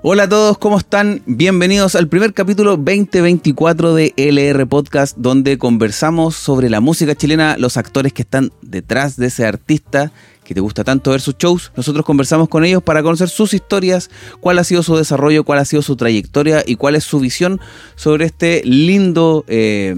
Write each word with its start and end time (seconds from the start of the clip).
Hola 0.00 0.22
a 0.22 0.28
todos, 0.28 0.58
¿cómo 0.58 0.78
están? 0.78 1.22
Bienvenidos 1.26 1.96
al 1.96 2.06
primer 2.06 2.32
capítulo 2.32 2.76
2024 2.76 3.96
de 3.96 4.14
LR 4.16 4.64
Podcast, 4.68 5.16
donde 5.16 5.58
conversamos 5.58 6.36
sobre 6.36 6.70
la 6.70 6.80
música 6.80 7.16
chilena, 7.16 7.56
los 7.58 7.76
actores 7.76 8.12
que 8.12 8.22
están 8.22 8.52
detrás 8.62 9.16
de 9.16 9.26
ese 9.26 9.44
artista 9.44 10.12
que 10.44 10.54
te 10.54 10.60
gusta 10.60 10.84
tanto 10.84 11.10
ver 11.10 11.20
sus 11.20 11.36
shows. 11.36 11.72
Nosotros 11.76 12.06
conversamos 12.06 12.48
con 12.48 12.64
ellos 12.64 12.80
para 12.80 13.02
conocer 13.02 13.28
sus 13.28 13.54
historias, 13.54 14.08
cuál 14.38 14.60
ha 14.60 14.64
sido 14.64 14.84
su 14.84 14.96
desarrollo, 14.96 15.42
cuál 15.42 15.58
ha 15.58 15.64
sido 15.64 15.82
su 15.82 15.96
trayectoria 15.96 16.62
y 16.64 16.76
cuál 16.76 16.94
es 16.94 17.02
su 17.02 17.18
visión 17.18 17.60
sobre 17.96 18.26
este 18.26 18.62
lindo 18.64 19.44
eh, 19.48 19.96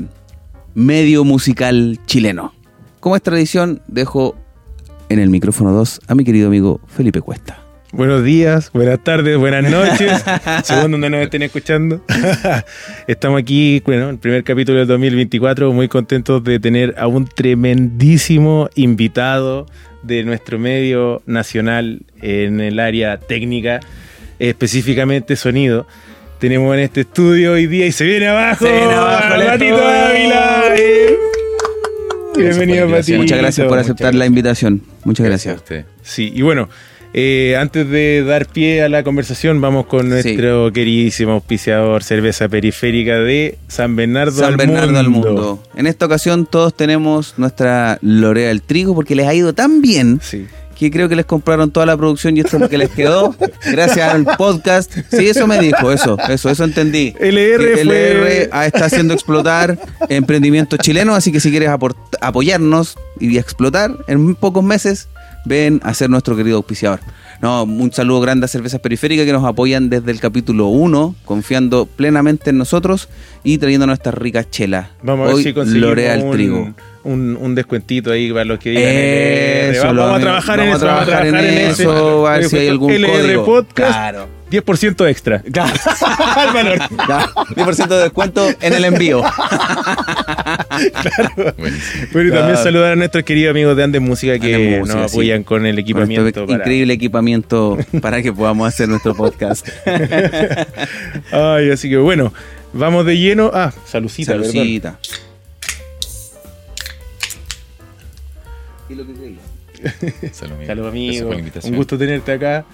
medio 0.73 1.25
musical 1.25 2.01
chileno. 2.07 2.55
Como 3.01 3.17
es 3.17 3.23
tradición, 3.23 3.83
dejo 3.87 4.35
en 5.11 5.19
el 5.19 5.29
micrófono 5.29 5.73
2 5.73 6.01
a 6.07 6.15
mi 6.15 6.25
querido 6.25 6.47
amigo 6.49 6.81
Felipe 6.87 7.21
Cuesta. 7.21 7.70
Buenos 7.93 8.23
días, 8.23 8.71
buenas 8.73 9.03
tardes, 9.03 9.37
buenas 9.37 9.65
noches, 9.71 10.25
según 10.63 10.93
donde 10.93 11.11
nos 11.11 11.23
estén 11.23 11.43
escuchando. 11.43 12.01
Estamos 13.09 13.41
aquí, 13.41 13.83
bueno, 13.85 14.11
el 14.11 14.19
primer 14.19 14.45
capítulo 14.45 14.79
del 14.79 14.87
2024, 14.87 15.73
muy 15.73 15.89
contentos 15.89 16.45
de 16.45 16.61
tener 16.61 16.95
a 16.99 17.09
un 17.09 17.27
tremendísimo 17.27 18.71
invitado 18.77 19.67
de 20.05 20.23
nuestro 20.23 20.61
medio 20.61 21.21
nacional 21.27 22.03
en 22.23 22.61
el 22.61 22.79
área 22.79 23.19
técnica, 23.19 23.81
específicamente 24.39 25.35
sonido. 25.35 25.89
Tenemos 26.39 26.73
en 26.75 26.81
este 26.81 27.01
estudio 27.01 27.53
hoy 27.53 27.67
día 27.67 27.87
y 27.87 27.93
se 27.93 28.05
viene 28.05 28.29
abajo, 28.29 28.67
Se 28.67 28.73
viene 28.73 28.95
abajo, 28.95 29.35
Patito 29.35 29.65
Leto. 29.65 29.89
Ávila. 29.89 30.63
Bienvenido. 32.37 32.89
Muchas 32.89 33.39
gracias 33.39 33.67
por 33.67 33.79
aceptar 33.79 34.15
la 34.15 34.27
invitación. 34.27 34.81
Muchas 35.05 35.27
gracias. 35.27 35.55
a 35.55 35.57
usted. 35.57 35.85
Sí, 36.03 36.33
y 36.35 36.43
bueno, 36.43 36.69
eh, 37.13 37.57
antes 37.59 37.89
de 37.89 38.23
dar 38.25 38.47
pie 38.47 38.83
a 38.83 38.89
la 38.89 39.03
conversación, 39.03 39.61
vamos 39.61 39.87
con 39.87 40.09
nuestro 40.09 40.73
queridísimo 40.73 41.33
auspiciador 41.33 42.03
cerveza 42.05 42.49
periférica 42.49 43.19
de 43.19 43.59
San 43.69 43.97
Bernardo, 43.97 44.33
San 44.41 44.53
al, 44.53 44.57
Bernardo 44.57 44.87
mundo. 44.87 44.99
al 45.01 45.11
mundo. 45.11 45.63
En 45.75 45.87
esta 45.87 46.07
ocasión 46.07 46.47
todos 46.47 46.75
tenemos 46.75 47.35
nuestra 47.37 47.99
Lorea 48.03 48.49
del 48.49 48.63
Trigo 48.63 48.95
porque 48.95 49.15
les 49.17 49.27
ha 49.27 49.35
ido 49.35 49.53
tan 49.55 49.83
bien 49.83 50.21
Sí. 50.23 50.47
que 50.79 50.91
creo 50.91 51.09
que 51.09 51.17
les 51.17 51.27
compraron 51.27 51.71
toda 51.73 51.85
la 51.85 51.97
producción 51.97 52.37
y 52.37 52.41
esto 52.41 52.57
es 52.57 52.63
lo 52.63 52.69
que 52.69 52.79
les 52.79 52.91
quedó 52.91 53.35
gracias 53.73 54.15
al 54.15 54.25
podcast. 54.39 54.93
Sí, 55.11 55.29
eso 55.29 55.47
me 55.47 55.59
dijo, 55.59 55.91
eso, 55.93 56.17
eso, 56.29 56.49
eso 56.49 56.65
entendí. 56.65 57.13
LR 57.21 57.73
fue- 57.73 57.81
LR 57.83 58.49
ah, 58.53 58.67
está 58.67 58.85
haciendo 58.87 59.15
explotar 59.15 59.79
emprendimientos 60.09 60.79
chilenos, 60.79 61.17
así 61.17 61.33
que 61.33 61.41
si 61.41 61.51
quieres 61.51 61.71
apoyarnos 62.21 62.97
y 63.19 63.37
explotar 63.37 63.97
en 64.07 64.35
pocos 64.37 64.63
meses, 64.65 65.09
ven 65.45 65.81
a 65.85 65.95
ser 65.95 66.11
nuestro 66.11 66.37
querido 66.37 66.57
auspiciador. 66.59 67.01
No, 67.41 67.63
un 67.65 67.91
saludo 67.93 68.21
grande 68.21 68.45
a 68.45 68.49
Cervezas 68.49 68.81
Periféricas 68.81 69.25
que 69.25 69.33
nos 69.33 69.45
apoyan 69.45 69.89
desde 69.89 70.11
el 70.11 70.21
capítulo 70.21 70.67
1, 70.67 71.15
confiando 71.25 71.87
plenamente 71.87 72.51
en 72.51 72.59
nosotros 72.59 73.09
y 73.43 73.57
trayendo 73.57 73.87
nuestras 73.87 74.15
ricas 74.15 74.51
chelas. 74.51 74.89
Vamos 75.03 75.31
a 75.31 75.35
ver 75.35 75.43
si 75.43 75.55
conseguimos 75.55 76.23
un, 76.23 76.31
trigo. 76.33 76.75
Un, 77.03 77.39
un 77.41 77.55
descuentito 77.55 78.13
ahí 78.13 78.31
para 78.31 78.45
los 78.45 78.59
que 78.59 78.71
digan 78.71 78.85
Eso, 78.93 79.85
LR. 79.85 79.87
Vamos, 79.87 79.95
lo 79.97 80.03
vamos 80.03 80.19
a 80.19 80.21
trabajar 80.21 80.61
en 80.61 80.67
Vamos 80.67 80.83
eso. 80.83 80.91
a 80.91 81.05
trabajar 81.05 81.27
en 81.27 81.59
eso, 81.59 82.27
a 82.27 82.33
ver 82.33 82.45
si 82.45 82.57
hay 82.59 82.69
algún 82.69 82.93
LR 82.93 83.11
código. 83.23 83.45
Podcast, 83.47 83.91
Claro. 83.93 84.29
10% 84.51 85.09
extra. 85.09 85.43
Claro. 85.53 85.73
Al 86.37 86.53
valor. 86.53 86.79
Ya, 87.09 87.27
10% 87.55 87.87
de 87.89 87.97
descuento 88.03 88.47
en 88.61 88.73
el 88.75 88.85
envío. 88.85 89.23
Buenísimo. 91.59 92.07
Bueno, 92.13 92.29
y 92.29 92.33
también 92.33 92.33
Claro. 92.33 92.63
saludar 92.63 92.93
a 92.93 92.97
nuestros 92.97 93.25
queridos 93.25 93.51
amigos 93.51 93.77
de 93.77 93.83
Andes 93.85 94.01
Música 94.03 94.39
que 94.39 94.55
Andes 94.55 94.79
Música, 94.81 94.99
nos 95.01 95.11
sí. 95.11 95.15
apoyan 95.17 95.43
con 95.45 95.67
el 95.67 95.79
equipamiento. 95.79 96.47
para- 96.47 96.59
increíble 96.59 96.95
equipamiento 96.95 97.79
para 98.01 98.23
que 98.23 98.33
podamos 98.33 98.69
hacer 98.69 98.89
nuestro 98.89 99.15
podcast. 99.15 99.67
Ay, 101.33 101.71
así 101.71 101.89
que 101.89 101.97
bueno, 101.99 102.33
vamos 102.73 103.05
de 103.07 103.19
lleno. 103.19 103.51
Ah, 103.53 103.73
salucita, 103.87 104.33
perdón. 104.33 104.53
Salucita. 104.53 104.99
Salud, 108.89 109.09
amigo. 109.09 109.41
Salud, 110.67 110.87
amigo. 110.89 111.27
por 111.27 111.35
la 111.35 111.39
invitación. 111.41 111.73
Un 111.75 111.79
gusto 111.79 111.97
tenerte 111.97 112.33
acá, 112.33 112.65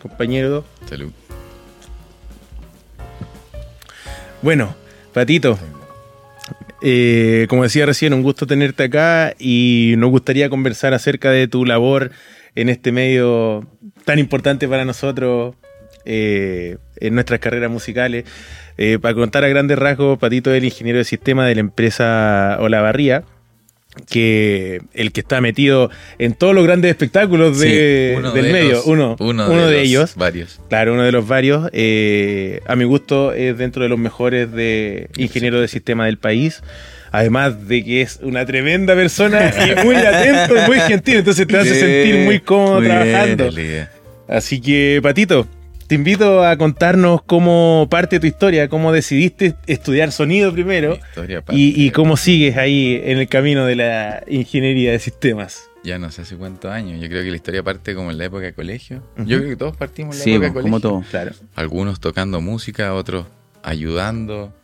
compañero. 0.00 0.64
Salud. 0.88 1.10
Bueno, 4.42 4.74
Patito, 5.12 5.58
eh, 6.86 7.46
como 7.48 7.62
decía 7.62 7.86
recién, 7.86 8.12
un 8.12 8.22
gusto 8.22 8.46
tenerte 8.46 8.84
acá 8.84 9.34
y 9.38 9.94
nos 9.96 10.10
gustaría 10.10 10.50
conversar 10.50 10.92
acerca 10.92 11.30
de 11.30 11.48
tu 11.48 11.64
labor 11.64 12.10
en 12.54 12.68
este 12.68 12.92
medio 12.92 13.66
tan 14.04 14.18
importante 14.18 14.68
para 14.68 14.84
nosotros 14.84 15.54
eh, 16.04 16.76
en 16.96 17.14
nuestras 17.14 17.40
carreras 17.40 17.70
musicales. 17.70 18.26
Eh, 18.76 18.98
para 19.00 19.14
contar 19.14 19.44
a 19.44 19.48
grandes 19.48 19.78
rasgos, 19.78 20.18
Patito 20.18 20.50
es 20.50 20.58
el 20.58 20.64
ingeniero 20.64 20.98
de 20.98 21.04
sistema 21.04 21.46
de 21.46 21.54
la 21.54 21.60
empresa 21.60 22.58
Olavarría, 22.60 23.24
que 24.10 24.80
el 24.92 25.12
que 25.12 25.20
está 25.20 25.40
metido 25.40 25.90
en 26.18 26.34
todos 26.34 26.54
los 26.54 26.64
grandes 26.64 26.90
espectáculos 26.90 27.58
de- 27.58 28.16
Sí, 28.18 28.22
del 28.34 28.44
de 28.46 28.52
medio, 28.52 28.72
los- 28.72 28.86
uno, 28.86 29.16
uno 29.20 29.46
uno 29.50 29.66
de, 29.68 29.74
los 29.78 29.82
ellos. 29.82 30.14
Varios. 30.16 30.60
Claro, 30.68 30.94
uno 30.94 31.02
de 31.04 31.12
los 31.12 31.26
varios. 31.26 31.70
eh, 31.72 32.60
a 32.66 32.76
mi 32.76 32.84
gusto 32.84 33.32
es 33.32 33.56
dentro 33.56 33.82
de 33.82 33.88
los 33.88 33.98
mejores 33.98 34.52
de 34.52 35.08
ingeniero 35.16 35.60
de 35.60 35.68
sistema 35.68 36.06
del 36.06 36.18
país. 36.18 36.62
Además 37.12 37.68
de 37.68 37.84
que 37.84 38.02
es 38.02 38.18
una 38.22 38.44
tremenda 38.44 38.94
persona 38.96 39.52
y 39.64 39.84
muy 39.84 39.94
atento 39.94 40.56
y 40.56 40.66
muy 40.68 40.80
gentil. 40.80 41.16
Entonces 41.18 41.46
te 41.46 41.56
hace 41.56 41.74
sentir 41.78 42.24
muy 42.24 42.40
cómodo 42.40 42.80
muy 42.80 42.88
trabajando. 42.88 43.50
Así 44.26 44.60
que, 44.60 44.98
Patito, 45.02 45.46
te 45.86 45.94
invito 45.96 46.44
a 46.44 46.56
contarnos 46.56 47.22
cómo 47.22 47.86
parte 47.90 48.18
tu 48.20 48.26
historia, 48.26 48.68
cómo 48.68 48.92
decidiste 48.92 49.54
estudiar 49.66 50.12
sonido 50.12 50.52
primero 50.52 50.98
y, 51.50 51.84
y 51.86 51.90
cómo 51.90 52.16
sigues 52.16 52.56
ahí 52.56 53.00
en 53.04 53.18
el 53.18 53.28
camino 53.28 53.66
de 53.66 53.76
la 53.76 54.24
ingeniería 54.26 54.92
de 54.92 54.98
sistemas. 54.98 55.68
Ya 55.84 55.98
no 55.98 56.10
sé 56.10 56.22
hace 56.22 56.36
cuántos 56.36 56.70
años. 56.70 57.00
Yo 57.02 57.08
creo 57.08 57.22
que 57.22 57.30
la 57.30 57.36
historia 57.36 57.62
parte 57.62 57.94
como 57.94 58.10
en 58.10 58.16
la 58.16 58.24
época 58.24 58.44
de 58.44 58.54
colegio. 58.54 59.02
Yo 59.18 59.36
creo 59.38 59.50
que 59.50 59.56
todos 59.56 59.76
partimos 59.76 60.14
en 60.16 60.18
la 60.20 60.24
Sí, 60.24 60.30
época 60.32 60.46
de 60.46 60.52
pues, 60.52 60.62
colegio. 60.64 60.80
como 60.90 61.00
todo. 61.02 61.10
Claro. 61.10 61.32
Algunos 61.54 62.00
tocando 62.00 62.40
música, 62.40 62.94
otros 62.94 63.26
ayudando. 63.62 64.54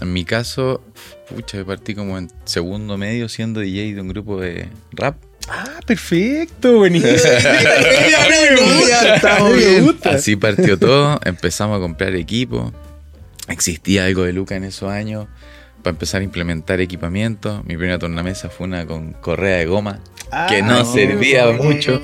En 0.00 0.12
mi 0.12 0.24
caso, 0.24 0.82
pucha, 1.28 1.58
yo 1.58 1.66
partí 1.66 1.94
como 1.94 2.18
en 2.18 2.28
segundo 2.44 2.98
medio 2.98 3.28
siendo 3.28 3.60
DJ 3.60 3.94
de 3.94 4.00
un 4.00 4.08
grupo 4.08 4.40
de 4.40 4.68
rap. 4.92 5.16
Ah, 5.50 5.80
perfecto, 5.86 6.76
buenísimo. 6.78 7.16
Así 10.04 10.36
partió 10.36 10.78
todo, 10.78 11.18
empezamos 11.24 11.78
a 11.78 11.80
comprar 11.80 12.14
equipo. 12.14 12.72
Existía 13.48 14.04
algo 14.04 14.24
de 14.24 14.32
Luca 14.32 14.56
en 14.56 14.64
esos 14.64 14.90
años 14.90 15.26
para 15.82 15.92
empezar 15.94 16.20
a 16.20 16.24
implementar 16.24 16.80
equipamiento. 16.80 17.62
Mi 17.64 17.76
primera 17.76 17.98
tornamesa 17.98 18.50
fue 18.50 18.66
una 18.66 18.86
con 18.86 19.12
correa 19.14 19.58
de 19.58 19.66
goma 19.66 20.00
que 20.48 20.62
no 20.62 20.80
Ah, 20.80 20.84
servía 20.84 21.46
mucho. 21.52 22.02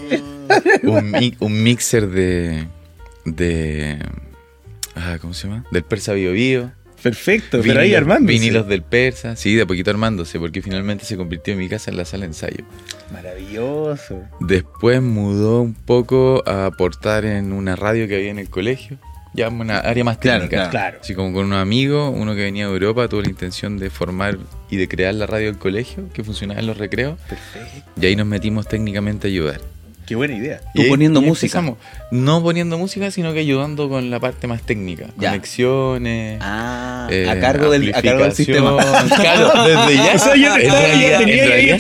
Un, 0.83 1.11
mi- 1.11 1.37
un 1.41 1.63
mixer 1.63 2.09
de. 2.09 2.67
de. 3.25 3.99
ah, 4.95 5.19
¿Cómo 5.21 5.35
se 5.35 5.49
llama? 5.49 5.65
Del 5.71 5.85
Persa 5.85 6.13
Bio 6.15 6.33
Bio. 6.33 6.73
Perfecto, 7.05 7.61
pero 7.63 7.81
ahí 7.81 7.95
armando. 7.95 8.27
Vinilos 8.29 8.67
del 8.67 8.83
Persa, 8.83 9.37
sí, 9.37 9.55
de 9.55 9.63
a 9.63 9.67
poquito 9.67 9.91
armándose, 9.91 10.41
porque 10.41 10.61
finalmente 10.63 11.05
se 11.05 11.17
convirtió 11.17 11.53
en 11.53 11.59
mi 11.61 11.69
casa 11.69 11.91
en 11.91 11.99
la 11.99 12.05
sala 12.07 12.23
de 12.23 12.29
ensayo. 12.29 12.65
Maravilloso. 13.13 14.23
Después 14.41 15.01
mudó 15.03 15.61
un 15.61 15.75
poco 15.75 16.43
a 16.47 16.67
aportar 16.67 17.25
en 17.25 17.53
una 17.53 17.77
radio 17.77 18.09
que 18.09 18.17
había 18.17 18.31
en 18.31 18.39
el 18.39 18.49
colegio, 18.49 18.97
ya 19.35 19.49
una 19.49 19.79
área 19.81 20.03
más 20.05 20.19
Claro, 20.19 20.45
técnica. 20.49 20.71
Claro. 20.71 20.99
Así 21.01 21.15
como 21.15 21.33
con 21.33 21.45
un 21.47 21.53
amigo, 21.53 22.09
uno 22.11 22.35
que 22.35 22.43
venía 22.43 22.67
de 22.67 22.73
Europa, 22.73 23.07
tuvo 23.09 23.21
la 23.23 23.29
intención 23.29 23.79
de 23.79 23.91
formar 23.91 24.39
y 24.71 24.77
de 24.77 24.89
crear 24.89 25.15
la 25.15 25.27
radio 25.27 25.47
del 25.49 25.59
colegio, 25.59 26.09
que 26.13 26.25
funcionaba 26.25 26.59
en 26.61 26.67
los 26.67 26.79
recreos, 26.79 27.19
Perfecto. 27.29 27.91
y 28.01 28.07
ahí 28.07 28.17
nos 28.17 28.27
metimos 28.27 28.67
técnicamente 28.67 29.27
a 29.27 29.31
ayudar. 29.31 29.61
Qué 30.07 30.15
buena 30.17 30.35
idea. 30.37 30.61
Tú 30.75 30.83
Y 30.83 30.89
poniendo 30.89 31.21
y 31.21 31.25
música. 31.27 31.59
empezamos. 31.59 31.79
No 32.11 32.43
poniendo 32.43 32.77
música, 32.79 33.11
sino 33.11 33.33
que 33.33 33.41
ayudando 33.41 33.89
con 33.89 34.11
la 34.11 34.21
parte 34.21 34.47
más 34.47 34.63
técnica. 34.63 35.07
Ya. 35.19 35.31
Conexiones. 35.31 36.39
Ah, 36.43 37.09
eh, 37.11 37.29
a, 37.29 37.41
cargo 37.41 37.71
del, 37.71 37.95
a 37.95 38.03
cargo 38.03 38.23
del 38.25 38.33
sistema. 38.33 38.77
Claro, 39.17 39.53
desde 39.67 39.95
ya. 39.97 40.13
O 40.15 40.19
sea, 40.19 40.37
ya 40.37 40.55
En 40.57 40.61
estaba- 40.63 40.81
ya 40.81 40.87
realidad- 40.89 41.19
tenía 41.19 41.45
en 41.45 41.53
ahí 41.53 41.71
el 41.71 41.79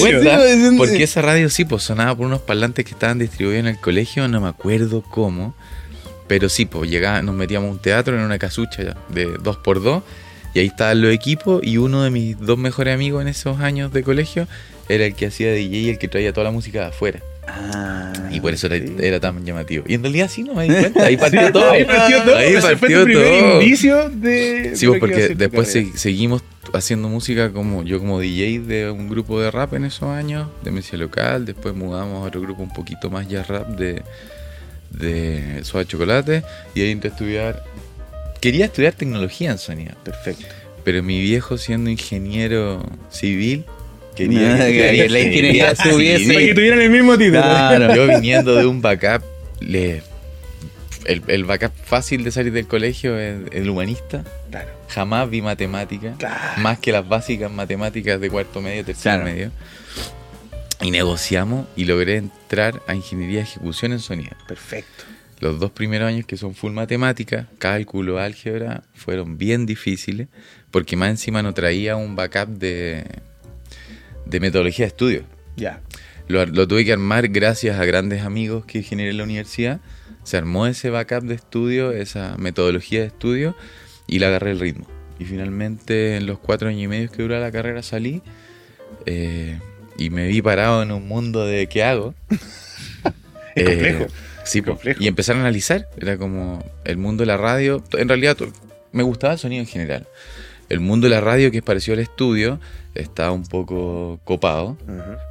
primer 0.00 0.76
Porque 0.76 1.02
esa 1.02 1.22
radio 1.22 1.50
sí, 1.50 1.64
pues 1.64 1.82
sonaba 1.82 2.14
por 2.16 2.26
unos 2.26 2.40
parlantes 2.40 2.84
que 2.84 2.92
estaban 2.92 3.18
distribuidos 3.18 3.60
en 3.60 3.66
el 3.68 3.78
colegio, 3.80 4.28
no 4.28 4.40
me 4.40 4.48
acuerdo 4.48 5.02
cómo. 5.02 5.54
Pero 6.28 6.48
sí, 6.48 6.66
pues 6.66 6.90
llegaba, 6.90 7.22
nos 7.22 7.34
metíamos 7.34 7.68
a 7.68 7.72
un 7.72 7.78
teatro 7.78 8.16
en 8.16 8.22
una 8.22 8.38
casucha 8.38 8.82
ya, 8.82 8.96
de 9.08 9.26
dos 9.42 9.56
por 9.58 9.80
dos 9.82 10.02
y 10.54 10.58
ahí 10.58 10.66
estaban 10.66 11.00
los 11.02 11.12
equipos 11.12 11.60
y 11.62 11.76
uno 11.76 12.02
de 12.02 12.10
mis 12.10 12.38
dos 12.40 12.58
mejores 12.58 12.94
amigos 12.94 13.22
en 13.22 13.28
esos 13.28 13.60
años 13.60 13.92
de 13.92 14.02
colegio 14.02 14.48
era 14.88 15.04
el 15.04 15.14
que 15.14 15.26
hacía 15.26 15.52
DJ 15.52 15.76
y 15.78 15.88
el 15.90 15.98
que 15.98 16.08
traía 16.08 16.32
toda 16.32 16.44
la 16.44 16.50
música 16.50 16.80
de 16.80 16.86
afuera. 16.86 17.20
Ah, 17.48 18.12
Y 18.32 18.40
por 18.40 18.52
eso 18.52 18.66
era, 18.66 18.76
era 18.76 19.20
tan 19.20 19.44
llamativo. 19.44 19.84
Y 19.86 19.94
en 19.94 20.02
realidad 20.02 20.28
sí, 20.28 20.42
no 20.42 20.54
me 20.54 20.64
di 20.64 20.74
cuenta. 20.74 21.04
Ahí 21.04 21.16
partió 21.18 21.52
todo. 21.52 21.70
Ahí 21.70 21.84
partió 21.84 22.22
todo. 22.22 22.36
Ahí 22.36 22.48
Ese 22.52 22.60
fue 22.60 22.76
partió 22.76 22.98
tu 23.00 23.04
primer 23.04 23.40
todo. 23.40 23.62
indicio 23.62 24.10
de. 24.10 24.72
Sí, 24.76 24.86
pues 24.86 25.00
porque 25.00 25.28
después 25.34 25.70
se- 25.70 25.96
seguimos 25.96 26.42
haciendo 26.72 27.08
música 27.08 27.52
como 27.52 27.84
yo 27.84 27.98
como 28.00 28.18
DJ 28.20 28.60
de 28.60 28.90
un 28.90 29.08
grupo 29.08 29.40
de 29.40 29.50
rap 29.52 29.74
en 29.74 29.84
esos 29.84 30.08
años, 30.08 30.48
de 30.64 30.72
Mesia 30.72 30.98
Local, 30.98 31.44
después 31.46 31.74
mudamos 31.76 32.24
a 32.24 32.26
otro 32.26 32.40
grupo 32.40 32.62
un 32.64 32.72
poquito 32.72 33.08
más 33.08 33.28
ya 33.28 33.44
rap 33.44 33.68
de, 33.68 34.02
de 34.90 35.60
Suave 35.64 35.86
Chocolate 35.86 36.42
y 36.74 36.80
ahí 36.82 36.90
entré 36.90 37.10
a 37.10 37.12
estudiar. 37.12 37.64
Quería 38.40 38.66
estudiar 38.66 38.92
tecnología 38.92 39.50
en 39.52 39.58
sonido, 39.58 39.94
Perfecto. 40.04 40.44
pero 40.84 41.02
mi 41.02 41.20
viejo 41.20 41.56
siendo 41.58 41.88
ingeniero 41.90 42.84
civil 43.10 43.64
quería 44.16 44.56
que 44.66 45.08
la 45.08 45.20
ingeniería 45.20 45.76
subiese. 45.76 46.32
Para 46.34 46.46
que 46.46 46.54
tuvieran 46.54 46.80
el 46.80 46.90
mismo 46.90 47.16
título. 47.16 47.42
Claro. 47.42 47.94
Yo 47.94 48.06
viniendo 48.20 48.54
de 48.56 48.66
un 48.66 48.80
backup, 48.82 49.22
le, 49.60 50.02
el, 51.04 51.22
el 51.28 51.44
backup 51.44 51.72
fácil 51.84 52.24
de 52.24 52.32
salir 52.32 52.52
del 52.52 52.66
colegio 52.66 53.16
es 53.18 53.36
el 53.52 53.70
humanista. 53.70 54.24
Claro. 54.50 54.70
Jamás 54.88 55.28
vi 55.30 55.42
matemática, 55.42 56.14
Claro. 56.18 56.60
más 56.62 56.78
que 56.78 56.92
las 56.92 57.06
básicas 57.08 57.50
matemáticas 57.50 58.20
de 58.20 58.30
cuarto 58.30 58.60
medio, 58.60 58.84
tercer 58.84 59.02
Claro. 59.20 59.24
medio. 59.24 59.50
Y 60.82 60.90
negociamos 60.90 61.66
y 61.74 61.84
logré 61.86 62.16
entrar 62.16 62.82
a 62.86 62.94
ingeniería 62.94 63.38
de 63.38 63.44
ejecución 63.44 63.92
en 63.92 64.00
sonido. 64.00 64.32
Perfecto. 64.46 65.04
Los 65.40 65.58
dos 65.58 65.70
primeros 65.70 66.08
años 66.08 66.24
que 66.26 66.36
son 66.36 66.54
full 66.54 66.72
matemática, 66.72 67.46
cálculo, 67.58 68.18
álgebra, 68.18 68.82
fueron 68.94 69.36
bien 69.38 69.66
difíciles 69.66 70.28
porque 70.70 70.96
más 70.96 71.10
encima 71.10 71.42
no 71.42 71.52
traía 71.54 71.96
un 71.96 72.14
backup 72.16 72.48
de, 72.48 73.04
de 74.26 74.40
metodología 74.40 74.84
de 74.84 74.88
estudio. 74.88 75.22
Ya. 75.56 75.80
Lo, 76.28 76.44
lo 76.44 76.68
tuve 76.68 76.84
que 76.84 76.92
armar 76.92 77.28
gracias 77.28 77.78
a 77.78 77.84
grandes 77.84 78.22
amigos 78.22 78.64
que 78.66 78.82
generé 78.82 79.10
en 79.10 79.18
la 79.18 79.24
universidad. 79.24 79.80
Se 80.24 80.36
armó 80.36 80.66
ese 80.66 80.90
backup 80.90 81.22
de 81.22 81.36
estudio, 81.36 81.92
esa 81.92 82.36
metodología 82.36 83.00
de 83.00 83.06
estudio 83.06 83.56
y 84.06 84.18
le 84.18 84.26
agarré 84.26 84.50
el 84.50 84.60
ritmo. 84.60 84.86
Y 85.18 85.24
finalmente 85.24 86.16
en 86.16 86.26
los 86.26 86.38
cuatro 86.38 86.68
años 86.68 86.82
y 86.82 86.88
medio 86.88 87.10
que 87.10 87.22
dura 87.22 87.40
la 87.40 87.50
carrera 87.50 87.82
salí 87.82 88.22
eh, 89.06 89.58
y 89.96 90.10
me 90.10 90.26
vi 90.28 90.42
parado 90.42 90.82
en 90.82 90.92
un 90.92 91.06
mundo 91.08 91.46
de 91.46 91.68
¿qué 91.68 91.84
hago? 91.84 92.14
Es 93.54 93.64
complejo. 93.64 94.06
sí, 94.44 94.60
po. 94.60 94.72
complejo. 94.72 95.02
y 95.02 95.08
empezar 95.08 95.36
a 95.36 95.40
analizar. 95.40 95.88
Era 95.98 96.18
como 96.18 96.62
el 96.84 96.98
mundo 96.98 97.22
de 97.22 97.26
la 97.26 97.38
radio. 97.38 97.82
En 97.92 98.06
realidad 98.06 98.36
me 98.92 99.02
gustaba 99.02 99.32
el 99.32 99.38
sonido 99.38 99.62
en 99.62 99.66
general. 99.66 100.06
El 100.68 100.80
mundo 100.80 101.06
de 101.06 101.10
la 101.14 101.20
radio, 101.20 101.50
que 101.50 101.58
es 101.58 101.62
parecido 101.62 101.94
al 101.94 102.00
estudio, 102.00 102.58
estaba 102.94 103.30
un 103.32 103.44
poco 103.44 104.18
copado. 104.24 104.76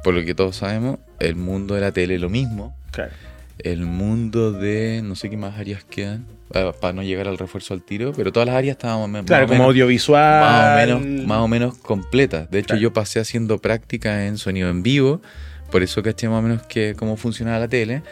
Por 0.02 0.14
lo 0.14 0.24
que 0.24 0.34
todos 0.34 0.56
sabemos, 0.56 0.98
el 1.18 1.36
mundo 1.36 1.74
de 1.74 1.80
la 1.82 1.92
tele 1.92 2.18
lo 2.18 2.28
mismo. 2.30 2.74
Claro. 2.92 3.12
El 3.58 3.86
mundo 3.86 4.52
de 4.52 5.00
no 5.02 5.14
sé 5.14 5.30
qué 5.30 5.36
más 5.36 5.58
áreas 5.58 5.82
quedan. 5.84 6.26
ah, 6.54 6.72
Para 6.80 6.92
no 6.92 7.02
llegar 7.02 7.26
al 7.28 7.38
refuerzo 7.38 7.74
al 7.74 7.82
tiro, 7.82 8.12
pero 8.14 8.30
todas 8.32 8.46
las 8.46 8.56
áreas 8.56 8.76
estaban 8.76 9.10
más, 9.10 9.24
Claro, 9.24 9.42
más 9.44 9.48
como 9.48 9.58
menos, 9.64 9.68
audiovisual. 9.72 10.40
más 10.40 10.72
o 10.72 11.00
menos, 11.00 11.26
más 11.26 11.38
o 11.38 11.48
menos 11.48 11.78
completas. 11.78 12.50
De 12.50 12.58
hecho, 12.60 12.68
Claro. 12.68 12.82
yo 12.82 12.92
pasé 12.92 13.18
haciendo 13.20 13.58
práctica 13.58 14.26
en 14.26 14.36
sonido 14.38 14.68
en 14.70 14.82
vivo, 14.82 15.20
por 15.70 15.82
eso 15.82 16.02
caché 16.02 16.28
más 16.28 16.38
o 16.38 16.42
menos 16.42 16.62
que 16.62 16.94
cómo 16.98 17.16
funcionaba 17.16 17.58
la 17.58 17.68
tele. 17.68 18.02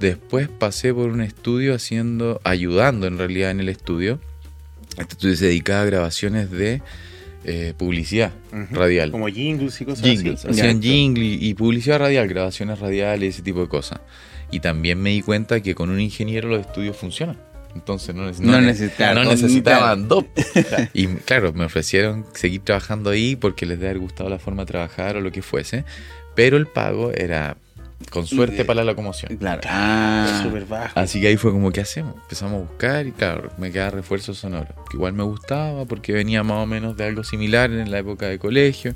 Después 0.00 0.48
pasé 0.48 0.92
por 0.94 1.10
un 1.10 1.20
estudio 1.20 1.74
haciendo, 1.74 2.40
ayudando 2.44 3.06
en 3.06 3.18
realidad 3.18 3.50
en 3.50 3.60
el 3.60 3.68
estudio. 3.68 4.18
Este 4.98 5.14
estudio 5.14 5.36
se 5.36 5.46
dedicaba 5.46 5.82
a 5.82 5.84
grabaciones 5.86 6.50
de 6.50 6.82
eh, 7.44 7.74
publicidad 7.76 8.32
radial. 8.70 9.10
Como 9.10 9.26
jingles 9.28 9.80
y 9.80 9.84
cosas 9.84 10.04
Jingles, 10.04 10.44
así. 10.44 10.60
hacían 10.60 10.80
Ya. 10.80 10.90
jingle 10.90 11.24
y, 11.24 11.48
y 11.48 11.54
publicidad 11.54 11.98
radial, 11.98 12.28
grabaciones 12.28 12.78
radiales, 12.78 13.34
ese 13.34 13.42
tipo 13.42 13.60
de 13.60 13.68
cosas. 13.68 14.00
Y 14.50 14.60
también 14.60 15.00
me 15.00 15.10
di 15.10 15.22
cuenta 15.22 15.60
que 15.60 15.74
con 15.74 15.90
un 15.90 15.98
ingeniero 16.00 16.48
los 16.48 16.60
estudios 16.60 16.96
funcionan. 16.96 17.38
Entonces 17.74 18.14
no, 18.14 18.28
neces- 18.30 18.40
No 18.40 18.52
no 18.52 18.58
con- 18.58 19.28
necesitaban 19.30 20.06
dos. 20.08 20.26
Y 20.92 21.06
claro, 21.06 21.52
me 21.54 21.64
ofrecieron 21.64 22.26
seguir 22.34 22.60
trabajando 22.60 23.08
ahí 23.10 23.34
porque 23.34 23.64
les 23.64 23.78
debe 23.78 23.90
haber 23.90 24.00
gustado 24.00 24.28
la 24.28 24.38
forma 24.38 24.62
de 24.62 24.66
trabajar 24.66 25.16
o 25.16 25.20
lo 25.22 25.32
que 25.32 25.40
fuese. 25.40 25.84
Pero 26.34 26.58
el 26.58 26.66
pago 26.66 27.12
era 27.12 27.56
con 28.10 28.26
suerte 28.26 28.64
para 28.64 28.78
la 28.84 28.92
locomoción. 28.92 29.36
Claro. 29.36 29.60
Ah, 29.66 30.40
súper 30.42 30.64
bajo. 30.66 30.98
Así 30.98 31.20
que 31.20 31.28
ahí 31.28 31.36
fue 31.36 31.52
como, 31.52 31.70
¿qué 31.72 31.80
hacemos? 31.80 32.14
Empezamos 32.22 32.54
a 32.54 32.58
buscar 32.70 33.06
y 33.06 33.12
claro, 33.12 33.50
me 33.58 33.70
quedaba 33.70 33.90
refuerzo 33.90 34.34
sonoro. 34.34 34.74
Que 34.90 34.96
igual 34.96 35.12
me 35.12 35.22
gustaba 35.22 35.84
porque 35.84 36.12
venía 36.12 36.42
más 36.42 36.58
o 36.58 36.66
menos 36.66 36.96
de 36.96 37.04
algo 37.04 37.24
similar 37.24 37.70
en 37.70 37.90
la 37.90 37.98
época 37.98 38.26
de 38.26 38.38
colegio. 38.38 38.94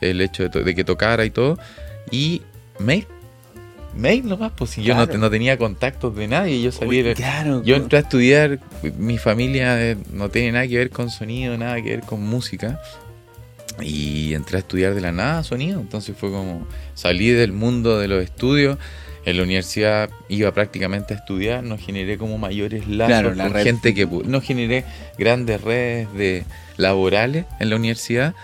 El 0.00 0.20
hecho 0.20 0.42
de, 0.42 0.50
to- 0.50 0.62
de 0.64 0.74
que 0.74 0.84
tocara 0.84 1.24
y 1.24 1.30
todo. 1.30 1.58
Y 2.10 2.42
mail. 2.78 3.06
Mail 3.96 4.26
nomás, 4.26 4.52
pues 4.56 4.70
si 4.70 4.82
yo 4.82 4.94
no, 4.94 5.04
Claro. 5.04 5.20
no 5.20 5.30
tenía 5.30 5.58
contactos 5.58 6.16
de 6.16 6.26
nadie. 6.26 6.62
Yo 6.62 6.72
salí 6.72 7.02
de- 7.02 7.14
claro. 7.14 7.62
Yo 7.62 7.76
entré 7.76 7.98
a 7.98 8.00
estudiar, 8.00 8.58
mi 8.98 9.18
familia 9.18 9.80
eh, 9.90 9.96
no 10.12 10.30
tiene 10.30 10.52
nada 10.52 10.66
que 10.66 10.78
ver 10.78 10.90
con 10.90 11.10
sonido, 11.10 11.56
nada 11.58 11.76
que 11.82 11.90
ver 11.90 12.00
con 12.00 12.22
música. 12.22 12.80
Y 13.80 14.34
entré 14.34 14.56
a 14.56 14.60
estudiar 14.60 14.94
de 14.94 15.00
la 15.00 15.12
nada 15.12 15.42
sonido. 15.44 15.80
Entonces 15.80 16.16
fue 16.16 16.30
como 16.30 16.66
salí 16.94 17.30
del 17.30 17.52
mundo 17.52 17.98
de 17.98 18.08
los 18.08 18.22
estudios. 18.22 18.78
En 19.24 19.36
la 19.36 19.44
universidad 19.44 20.10
iba 20.28 20.52
prácticamente 20.52 21.14
a 21.14 21.16
estudiar, 21.18 21.62
no 21.62 21.78
generé 21.78 22.18
como 22.18 22.38
mayores 22.38 22.88
lazos 22.88 23.06
Claro, 23.08 23.34
la 23.34 23.44
con 23.44 23.52
red. 23.54 23.62
gente 23.64 23.94
que 23.94 24.04
no 24.06 24.40
generé 24.40 24.84
grandes 25.16 25.60
redes 25.60 26.12
de 26.12 26.44
laborales 26.76 27.46
en 27.60 27.70
la 27.70 27.76
universidad 27.76 28.34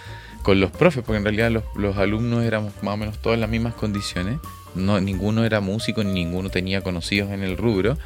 con 0.45 0.61
los 0.61 0.71
profes, 0.71 1.03
porque 1.05 1.19
en 1.19 1.25
realidad 1.25 1.51
los, 1.51 1.65
los 1.77 1.97
alumnos 1.97 2.45
éramos 2.45 2.73
más 2.83 2.95
o 2.95 2.97
menos 2.97 3.19
todos 3.19 3.35
en 3.35 3.41
las 3.41 3.51
mismas 3.51 3.75
condiciones. 3.75 4.39
No, 4.77 5.01
ninguno 5.01 5.45
era 5.45 5.61
músico 5.61 6.05
ni 6.05 6.13
ninguno 6.13 6.49
tenía 6.49 6.81
conocidos 6.81 7.33
en 7.33 7.43
el 7.43 7.57
rubro. 7.57 7.99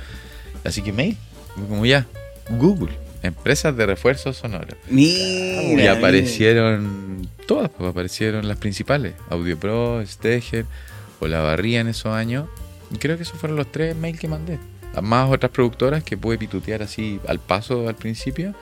Así 0.64 0.80
que 0.80 0.92
mail, 0.92 1.18
como 1.68 1.84
ya, 1.84 2.06
Google, 2.48 2.92
empresas 3.22 3.76
de 3.76 3.86
refuerzos 3.86 4.36
sonoros. 4.36 4.76
Mira, 4.88 5.82
Y 5.82 5.86
aparecieron 5.86 7.28
todas, 7.46 7.70
pues 7.70 7.90
aparecieron 7.90 8.48
las 8.48 8.58
principales, 8.58 9.14
Audio 9.30 9.58
Pro, 9.58 10.04
Steger, 10.06 10.66
Olavarría 11.20 11.80
en 11.80 11.88
esos 11.88 12.12
años. 12.12 12.48
Y 12.90 12.96
creo 12.96 13.16
que 13.16 13.22
esos 13.22 13.38
fueron 13.38 13.56
los 13.56 13.70
tres 13.70 13.96
mails 13.96 14.18
que 14.18 14.28
mandé. 14.28 14.58
Más 15.00 15.30
otras 15.30 15.50
productoras 15.50 16.04
que 16.04 16.16
pude 16.16 16.36
pitutear 16.36 16.82
así 16.82 17.20
al 17.26 17.38
paso 17.38 17.88
al 17.88 17.94
principio. 17.94 18.54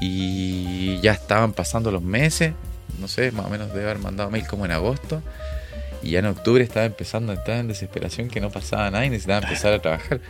Y 0.00 1.00
ya 1.00 1.12
estaban 1.12 1.52
pasando 1.52 1.90
los 1.90 2.02
meses. 2.02 2.52
No 3.00 3.08
sé, 3.08 3.30
más 3.30 3.46
o 3.46 3.50
menos 3.50 3.68
debe 3.72 3.84
haber 3.84 3.98
mandado 3.98 4.30
mail 4.30 4.46
como 4.46 4.64
en 4.64 4.72
agosto. 4.72 5.22
Y 6.02 6.10
ya 6.10 6.18
en 6.18 6.26
octubre 6.26 6.62
estaba 6.62 6.86
empezando 6.86 7.32
a 7.32 7.36
entrar 7.36 7.58
en 7.58 7.68
desesperación 7.68 8.28
que 8.28 8.40
no 8.40 8.50
pasaba 8.50 8.90
nada 8.90 9.06
y 9.06 9.10
necesitaba 9.10 9.46
empezar 9.46 9.72
a 9.72 9.80
trabajar. 9.80 10.20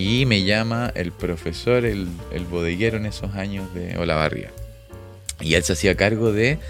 Y 0.00 0.26
me 0.26 0.44
llama 0.44 0.92
el 0.94 1.10
profesor, 1.10 1.84
el, 1.84 2.06
el 2.30 2.44
bodeguero 2.44 2.98
en 2.98 3.06
esos 3.06 3.34
años 3.34 3.74
de 3.74 3.98
Olavarría. 3.98 4.50
Y 5.40 5.54
él 5.54 5.64
se 5.64 5.72
hacía 5.72 5.96
cargo 5.96 6.30
de 6.32 6.60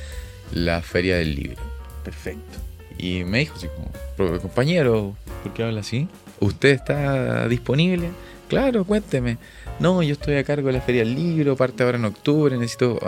la 0.50 0.80
feria 0.80 1.18
del 1.18 1.34
libro. 1.34 1.60
Perfecto. 2.04 2.58
Y 2.96 3.24
me 3.24 3.40
dijo 3.40 3.54
así 3.56 3.66
como, 3.68 3.90
"Pro- 4.16 4.40
compañero, 4.40 5.14
¿por 5.42 5.52
qué 5.52 5.62
habla 5.62 5.80
así? 5.80 6.08
¿Usted 6.40 6.70
está 6.70 7.46
disponible? 7.48 8.08
Claro, 8.48 8.86
cuénteme. 8.86 9.36
No, 9.78 10.02
yo 10.02 10.14
estoy 10.14 10.36
a 10.36 10.44
cargo 10.44 10.68
de 10.68 10.72
la 10.72 10.80
feria 10.80 11.02
del 11.04 11.14
libro, 11.14 11.54
parte 11.54 11.82
ahora 11.82 11.98
en 11.98 12.06
octubre, 12.06 12.56
necesito, 12.56 12.98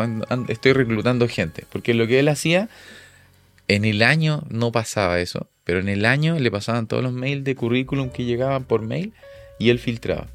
estoy 0.48 0.74
reclutando 0.74 1.28
gente. 1.28 1.64
Porque 1.72 1.94
lo 1.94 2.06
que 2.06 2.18
él 2.20 2.28
hacía, 2.28 2.68
en 3.68 3.86
el 3.86 4.02
año 4.02 4.42
no 4.50 4.70
pasaba 4.70 5.18
eso, 5.18 5.48
pero 5.64 5.80
en 5.80 5.88
el 5.88 6.04
año 6.04 6.38
le 6.38 6.50
pasaban 6.50 6.86
todos 6.88 7.02
los 7.02 7.14
mails 7.14 7.42
de 7.42 7.54
currículum 7.54 8.10
que 8.10 8.24
llegaban 8.24 8.64
por 8.64 8.82
mail 8.82 9.14
y 9.60 9.70
él 9.70 9.78
filtraba. 9.78 10.26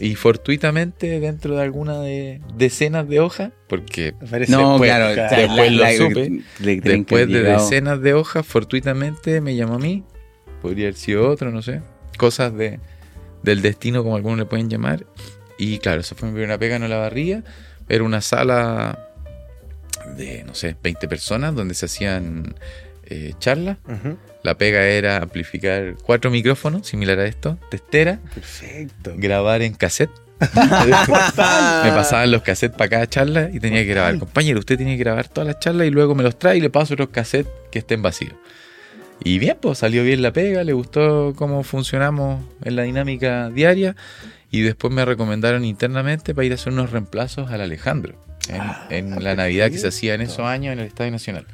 Y 0.00 0.14
fortuitamente 0.14 1.18
dentro 1.18 1.56
de 1.56 1.62
alguna 1.62 1.98
de 2.00 2.40
decenas 2.54 3.08
de 3.08 3.18
hojas, 3.20 3.50
porque 3.66 4.12
No, 4.20 4.26
Después- 4.78 4.90
claro. 4.90 5.10
o 5.10 5.14
sea, 5.14 5.38
después 5.38 5.72
lo 5.72 5.86
supe. 5.88 6.42
le 6.60 6.80
Después 6.80 7.26
de 7.26 7.32
llegado. 7.34 7.62
decenas 7.64 8.00
de 8.02 8.14
hojas, 8.14 8.46
fortuitamente 8.46 9.40
me 9.40 9.56
llamó 9.56 9.74
a 9.74 9.78
mí. 9.78 10.04
Podría 10.62 10.84
haber 10.86 10.94
sido 10.94 11.28
otro, 11.28 11.50
no 11.50 11.62
sé. 11.62 11.80
Cosas 12.16 12.54
de, 12.54 12.78
del 13.42 13.60
destino, 13.62 14.04
como 14.04 14.14
algunos 14.16 14.38
le 14.38 14.44
pueden 14.44 14.68
llamar. 14.68 15.04
Y 15.58 15.78
claro, 15.78 16.00
eso 16.02 16.14
fue 16.14 16.28
mi 16.28 16.34
primera 16.34 16.58
pega 16.58 16.76
en 16.76 16.88
la 16.88 16.98
barría. 16.98 17.42
Era 17.88 18.04
una 18.04 18.20
sala 18.20 19.08
de, 20.16 20.44
no 20.44 20.54
sé, 20.54 20.76
20 20.82 21.08
personas 21.08 21.54
donde 21.56 21.74
se 21.74 21.86
hacían 21.86 22.54
eh, 23.10 23.32
charlas. 23.38 23.78
La 24.42 24.56
pega 24.56 24.82
era 24.84 25.16
amplificar 25.18 25.94
cuatro 26.04 26.30
micrófonos, 26.30 26.86
similar 26.86 27.18
a 27.18 27.26
esto, 27.26 27.58
testera, 27.70 28.20
Perfecto. 28.34 29.14
grabar 29.16 29.62
en 29.62 29.74
cassette. 29.74 30.10
me 30.40 31.90
pasaban 31.90 32.30
los 32.30 32.42
cassettes 32.42 32.76
para 32.76 32.88
cada 32.88 33.06
charla 33.08 33.50
y 33.52 33.58
tenía 33.58 33.82
que 33.82 33.88
grabar. 33.90 34.18
Compañero, 34.18 34.60
usted 34.60 34.76
tiene 34.76 34.96
que 34.96 35.02
grabar 35.02 35.28
todas 35.28 35.48
las 35.48 35.58
charlas 35.58 35.86
y 35.88 35.90
luego 35.90 36.14
me 36.14 36.22
los 36.22 36.38
trae 36.38 36.58
y 36.58 36.60
le 36.60 36.70
paso 36.70 36.94
otros 36.94 37.08
cassettes 37.08 37.50
que 37.72 37.80
estén 37.80 38.02
vacíos. 38.02 38.34
Y 39.24 39.40
bien, 39.40 39.56
pues 39.60 39.78
salió 39.78 40.04
bien 40.04 40.22
la 40.22 40.32
pega, 40.32 40.62
le 40.62 40.72
gustó 40.72 41.32
cómo 41.34 41.64
funcionamos 41.64 42.40
en 42.62 42.76
la 42.76 42.82
dinámica 42.84 43.50
diaria 43.50 43.96
y 44.52 44.60
después 44.60 44.92
me 44.92 45.04
recomendaron 45.04 45.64
internamente 45.64 46.34
para 46.34 46.44
ir 46.44 46.52
a 46.52 46.54
hacer 46.54 46.72
unos 46.72 46.92
reemplazos 46.92 47.50
al 47.50 47.60
Alejandro 47.60 48.14
en, 48.48 48.60
Ah, 48.60 48.86
en 48.90 49.22
la 49.24 49.34
Navidad 49.34 49.70
que 49.72 49.78
se 49.78 49.88
hacía 49.88 50.14
en 50.14 50.20
esos 50.20 50.40
años 50.46 50.72
en 50.72 50.78
el 50.78 50.86
Estadio 50.86 51.10
Nacional. 51.10 51.46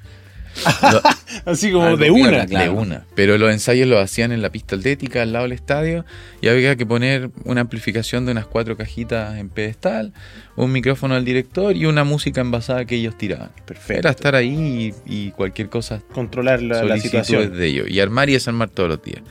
Lo- 0.92 1.02
Así 1.52 1.73
como 1.73 1.96
de 1.96 2.11
una. 2.11 2.46
claro. 2.46 2.73
de 2.73 2.78
una. 2.78 3.06
Pero 3.14 3.37
los 3.38 3.50
ensayos 3.50 3.88
los 3.88 3.99
hacían 4.02 4.30
en 4.32 4.40
la 4.40 4.50
pista 4.50 4.76
atlética 4.76 5.23
al 5.23 5.32
lado 5.32 5.44
del 5.44 5.52
estadio 5.52 6.04
y 6.40 6.49
había 6.49 6.76
que 6.76 6.87
poner 6.87 7.30
una 7.44 7.62
amplificación 7.62 8.25
de 8.26 8.32
unas 8.32 8.46
cuatro 8.46 8.76
cajitas 8.76 9.37
en 9.38 9.49
pedestal, 9.49 10.12
un 10.56 10.70
micrófono 10.73 11.14
al 11.16 11.25
director 11.25 11.76
y 11.76 11.87
una 11.87 12.04
música 12.04 12.40
envasada 12.40 12.84
que 12.84 12.94
ellos 12.96 13.18
tiraban. 13.18 13.50
Perfecto. 13.66 13.99
Era 14.00 14.11
estar 14.11 14.34
ahí 14.37 14.94
y, 15.06 15.26
y 15.26 15.30
cualquier 15.32 15.68
cosa 15.68 16.00
Controlar 16.12 16.62
la, 16.62 16.99
situación. 16.99 17.56
de 17.56 17.66
ellos. 17.66 17.88
Y 17.90 18.00
armar 18.00 18.30
y 18.30 18.34
desarmar 18.34 18.68
todos 18.70 18.88
los 18.88 19.02
días. 19.02 19.23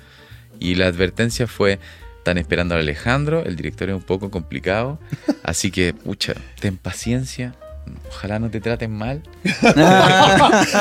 Y 0.60 0.75
la 0.75 0.88
advertencia 0.88 1.48
fue, 1.48 1.80
Están 2.18 2.38
esperando 2.38 2.75
al 2.75 2.82
Alejandro, 2.82 3.44
el 3.46 3.56
director 3.56 3.89
es 3.89 3.96
un 3.96 4.01
poco 4.03 4.30
complicado, 4.30 5.00
así 5.44 5.72
que, 5.72 5.94
pucha, 5.94 6.34
ten 6.60 6.77
paciencia, 6.77 7.56
ojalá 8.10 8.40
no 8.40 8.50
te 8.50 8.60
traten 8.62 8.92
mal. 8.92 9.22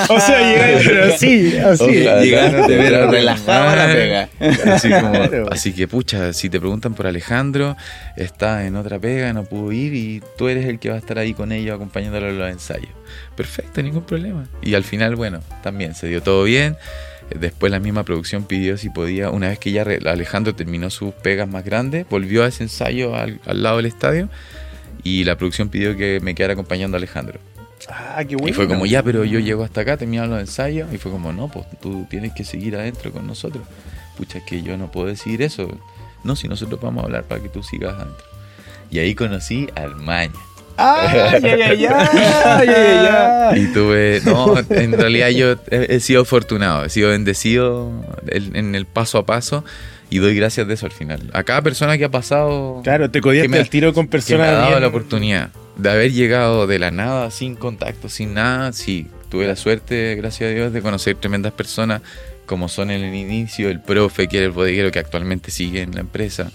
o 0.08 0.20
sea, 0.20 0.38
llegáis, 0.40 0.86
pero 0.86 1.18
sí, 1.18 1.56
así. 1.58 2.04
No 2.52 2.66
te 2.66 2.76
pero 2.76 3.10
relajado 3.10 3.76
la 3.76 3.86
pega. 3.86 4.28
Así, 4.74 4.90
como- 4.90 5.12
Claro. 5.12 5.48
así 5.50 5.72
que, 5.72 5.88
pucha, 5.88 6.32
si 6.32 6.48
te 6.50 6.58
preguntan 6.60 6.94
por 6.94 7.06
Alejandro, 7.06 7.76
está 8.16 8.66
en 8.66 8.76
otra 8.76 8.98
pega, 8.98 9.32
no 9.32 9.44
pudo 9.44 9.72
ir 9.72 9.94
y 9.94 10.22
tú 10.36 10.48
eres 10.48 10.66
el 10.66 10.78
que 10.78 10.88
va 10.90 10.96
a 10.96 10.98
estar 10.98 11.18
ahí 11.18 11.34
con 11.34 11.52
ellos 11.52 11.74
acompañándolo 11.74 12.28
en 12.28 12.38
los 12.38 12.50
ensayos. 12.50 12.90
Perfecto, 13.36 13.82
ningún 13.82 14.04
problema. 14.04 14.46
Y 14.62 14.74
al 14.74 14.84
final, 14.84 15.16
bueno, 15.16 15.40
también 15.62 15.94
se 15.94 16.06
dio 16.08 16.22
todo 16.22 16.44
bien. 16.44 16.76
Después 17.38 17.72
la 17.72 17.78
misma 17.78 18.04
producción 18.04 18.44
pidió 18.44 18.76
si 18.76 18.90
podía, 18.90 19.30
una 19.30 19.48
vez 19.48 19.58
que 19.58 19.72
ya 19.72 19.82
Alejandro 20.04 20.54
terminó 20.54 20.90
sus 20.90 21.14
pegas 21.14 21.48
más 21.48 21.64
grandes, 21.64 22.06
volvió 22.10 22.44
a 22.44 22.48
ese 22.48 22.64
ensayo 22.64 23.14
al, 23.14 23.40
al 23.46 23.62
lado 23.62 23.78
del 23.78 23.86
estadio 23.86 24.28
y 25.02 25.24
la 25.24 25.36
producción 25.36 25.68
pidió 25.68 25.96
que 25.96 26.20
me 26.22 26.34
quedara 26.34 26.54
acompañando 26.54 26.96
a 26.96 26.98
Alejandro. 26.98 27.40
Ah, 27.88 28.22
qué 28.26 28.36
bueno. 28.36 28.48
Y 28.48 28.52
fue 28.52 28.68
como, 28.68 28.86
ya, 28.86 29.02
pero 29.02 29.24
yo 29.24 29.40
llego 29.40 29.64
hasta 29.64 29.80
acá, 29.80 29.96
terminaron 29.96 30.30
los 30.30 30.40
ensayos. 30.40 30.92
Y 30.92 30.98
fue 30.98 31.10
como, 31.10 31.32
no, 31.32 31.48
pues 31.48 31.66
tú 31.80 32.06
tienes 32.08 32.32
que 32.32 32.44
seguir 32.44 32.76
adentro 32.76 33.12
con 33.12 33.26
nosotros. 33.26 33.64
Pucha, 34.16 34.38
es 34.38 34.44
que 34.44 34.62
yo 34.62 34.76
no 34.76 34.90
puedo 34.90 35.08
decir 35.08 35.42
eso. 35.42 35.68
No, 36.22 36.36
si 36.36 36.48
nosotros 36.48 36.80
vamos 36.80 37.02
a 37.02 37.06
hablar 37.06 37.24
para 37.24 37.42
que 37.42 37.48
tú 37.48 37.62
sigas 37.62 37.94
adentro. 37.94 38.24
Y 38.90 38.98
ahí 38.98 39.14
conocí 39.14 39.68
al 39.74 39.96
Maña. 39.96 40.32
Ah, 40.78 41.38
ya, 41.38 41.56
ya, 41.56 41.74
ya. 41.74 43.52
Y 43.56 43.66
tuve, 43.72 44.22
no, 44.24 44.56
en 44.70 44.92
realidad 44.92 45.28
yo 45.28 45.52
he, 45.70 45.96
he 45.96 46.00
sido 46.00 46.22
afortunado, 46.22 46.84
he 46.86 46.88
sido 46.88 47.10
bendecido 47.10 47.90
en, 48.26 48.56
en 48.56 48.74
el 48.74 48.86
paso 48.86 49.18
a 49.18 49.26
paso 49.26 49.64
y 50.14 50.18
doy 50.18 50.34
gracias 50.36 50.66
de 50.68 50.74
eso 50.74 50.86
al 50.86 50.92
final. 50.92 51.30
A 51.32 51.42
cada 51.42 51.62
persona 51.62 51.96
que 51.98 52.04
ha 52.04 52.10
pasado, 52.10 52.80
Claro, 52.84 53.10
te 53.10 53.20
codiaste 53.20 53.48
me- 53.48 53.58
al 53.58 53.68
tiro 53.68 53.92
con 53.92 54.04
que 54.04 54.08
me 54.08 54.10
personas. 54.10 54.48
ha 54.48 54.52
dado 54.52 54.68
bien- 54.70 54.80
la 54.82 54.88
oportunidad 54.88 55.50
de 55.76 55.90
haber 55.90 56.12
llegado 56.12 56.66
de 56.66 56.78
la 56.78 56.90
nada, 56.90 57.30
sin 57.30 57.54
contacto, 57.56 58.08
sin 58.08 58.34
nada. 58.34 58.72
Sí, 58.72 59.06
tuve 59.30 59.46
la 59.46 59.56
suerte, 59.56 60.14
gracias 60.16 60.50
a 60.50 60.54
Dios, 60.54 60.72
de 60.72 60.82
conocer 60.82 61.16
tremendas 61.16 61.52
personas 61.52 62.02
como 62.46 62.68
son 62.68 62.90
en 62.90 63.02
el 63.02 63.14
inicio 63.14 63.70
el 63.70 63.80
profe, 63.80 64.28
que 64.28 64.36
era 64.38 64.46
el 64.46 64.52
bodeguero 64.52 64.90
que 64.90 64.98
actualmente 64.98 65.50
sigue 65.50 65.80
en 65.82 65.94
la 65.94 66.00
empresa, 66.00 66.50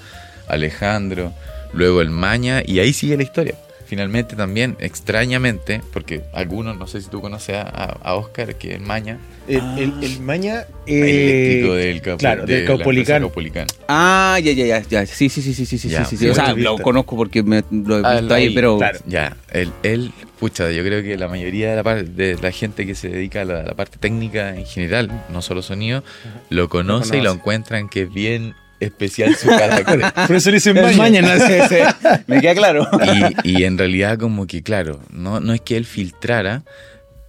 Alejandro, 0.48 1.34
luego 1.74 2.02
el 2.02 2.10
Maña, 2.10 2.62
y 2.66 2.80
ahí 2.80 2.94
sigue 2.94 3.18
la 3.18 3.24
historia. 3.24 3.56
Finalmente 3.88 4.36
también, 4.36 4.75
extrañamente, 4.79 5.82
porque 5.94 6.22
algunos, 6.34 6.77
no 6.77 6.88
sé 6.88 7.01
si 7.01 7.10
tú 7.10 7.22
conoces 7.22 7.56
a, 7.56 7.62
a- 7.62 8.15
Oscar, 8.15 8.56
que 8.56 8.75
es 8.75 8.82
Maña, 8.82 9.17
El, 9.48 9.63
el, 9.77 9.94
el 10.01 10.20
Maña. 10.20 10.65
el 10.86 10.94
eh, 11.06 11.24
eléctrico 11.24 11.74
del, 11.74 12.01
Caupo- 12.01 12.17
claro, 12.20 12.46
de 12.46 12.56
del 12.58 12.65
Caupolicán. 12.65 13.22
Caupolicán. 13.22 13.67
Ah, 13.88 14.38
ya, 14.44 14.51
ya, 14.51 14.65
ya, 14.65 14.82
ya. 14.82 15.06
Sí, 15.06 15.29
sí, 15.29 15.41
sí, 15.41 15.53
sí, 15.53 15.65
sí, 15.65 15.77
sí, 15.77 15.88
Ya, 15.88 16.03
sí, 16.03 16.17
sí. 16.17 16.24
sí, 16.25 16.29
O 16.29 16.36
sea, 16.36 16.51
lo 16.53 16.58
lo 16.58 16.77
conozco 16.79 17.15
porque 17.15 17.44
me, 17.44 17.63
lo 17.72 18.00
he 18.00 18.01
Ah, 18.06 18.20
visto 18.20 18.34
ahí, 18.34 18.48
ahí, 18.48 18.53
pero 18.53 18.77
claro. 18.77 19.00
Ya, 19.06 19.38
él, 19.53 19.72
él, 19.84 20.12
pucha, 20.38 20.70
yo 20.72 20.84
creo 20.84 21.01
que 21.01 21.15
la 21.17 21.29
mayoría 21.29 21.70
de 21.70 21.75
la, 21.77 21.84
par- 21.84 22.06
de 22.06 22.38
la 22.41 22.51
gente 22.51 22.86
que 22.86 22.94
se 22.94 23.08
dedica 23.08 23.44
a 23.44 23.46
la, 23.46 23.63
la 23.63 23.74
parte 23.74 23.98
técnica 23.98 24.53
en 24.53 24.65
general, 24.65 25.10
no 25.29 25.41
solo 25.41 25.62
sonido, 25.62 26.03
lo 26.50 26.67
conoce 26.67 27.15
y 27.15 27.22
lo 27.22 27.29
conoce. 27.29 27.39
encuentran 27.39 27.88
que 27.88 28.01
es 28.01 28.13
bien 28.13 28.53
especial 28.79 29.36
su 29.36 29.48
carácter. 29.48 30.01
Por 30.27 30.36
eso 30.36 30.50
le 30.50 30.55
dicen 30.57 30.75
Maña. 30.98 31.22
no 31.22 31.29
me 32.27 32.41
queda 32.41 32.55
claro. 32.55 32.88
y, 33.43 33.57
y 33.57 33.63
en 33.63 33.77
realidad 33.77 34.17
como 34.17 34.48
que, 34.48 34.63
claro, 34.63 35.00
no, 35.12 35.39
no 35.39 35.53
es 35.53 35.62
que 35.62 35.77
él 35.77 35.86
filtrara, 35.86 36.63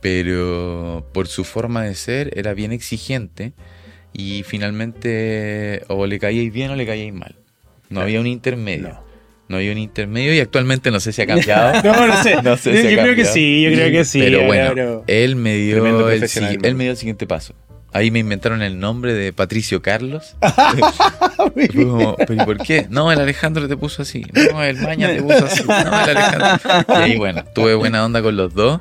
pero 0.00 1.06
por 1.12 1.26
su 1.28 1.44
forma 1.44 1.84
de 1.84 1.94
ser 1.94 2.30
era 2.38 2.54
bien 2.54 2.72
exigente 2.72 3.52
y 4.12 4.42
finalmente 4.44 5.82
o 5.88 6.06
le 6.06 6.18
caíais 6.18 6.52
bien 6.52 6.70
o 6.70 6.76
le 6.76 6.86
caíais 6.86 7.12
mal. 7.12 7.36
No 7.88 8.00
había 8.00 8.20
un 8.20 8.26
intermedio. 8.26 8.88
No. 8.88 9.08
No 9.48 9.56
había 9.56 9.72
un 9.72 9.78
intermedio 9.78 10.34
y 10.34 10.40
actualmente 10.40 10.90
no 10.90 11.00
sé 11.00 11.10
si 11.12 11.22
ha 11.22 11.26
cambiado. 11.26 11.80
No, 11.84 12.06
no 12.06 12.22
sé. 12.22 12.42
No 12.42 12.56
sé 12.58 12.74
yo 12.74 12.80
si 12.82 12.86
ha 12.86 12.90
yo 12.90 13.02
creo 13.02 13.16
que 13.16 13.24
sí, 13.24 13.62
yo 13.62 13.70
creo 13.72 13.90
que 13.90 14.04
sí. 14.04 14.20
Pero 14.20 14.44
bueno, 14.44 14.70
pero- 14.74 15.04
él 15.06 15.36
me 15.36 15.56
dio 15.56 16.10
el, 16.10 16.22
él 16.62 16.74
me 16.74 16.84
dio 16.84 16.90
el 16.92 16.96
siguiente 16.98 17.26
paso. 17.26 17.54
Ahí 17.92 18.10
me 18.10 18.18
inventaron 18.18 18.62
el 18.62 18.78
nombre 18.78 19.14
de 19.14 19.32
Patricio 19.32 19.80
Carlos. 19.80 20.36
Como, 21.74 22.16
¿pero 22.16 22.44
por 22.44 22.58
qué? 22.58 22.86
No, 22.90 23.10
el 23.10 23.20
Alejandro 23.20 23.66
te 23.66 23.76
puso 23.76 24.02
así. 24.02 24.24
No, 24.52 24.62
el 24.62 24.76
Maña 24.78 25.08
te 25.08 25.22
puso 25.22 25.46
así. 25.46 25.64
No, 25.64 25.74
el 25.74 26.16
Alejandro. 26.16 26.84
Y 26.88 26.92
ahí, 26.92 27.16
bueno, 27.16 27.44
tuve 27.54 27.74
buena 27.74 28.04
onda 28.04 28.20
con 28.22 28.36
los 28.36 28.52
dos. 28.54 28.80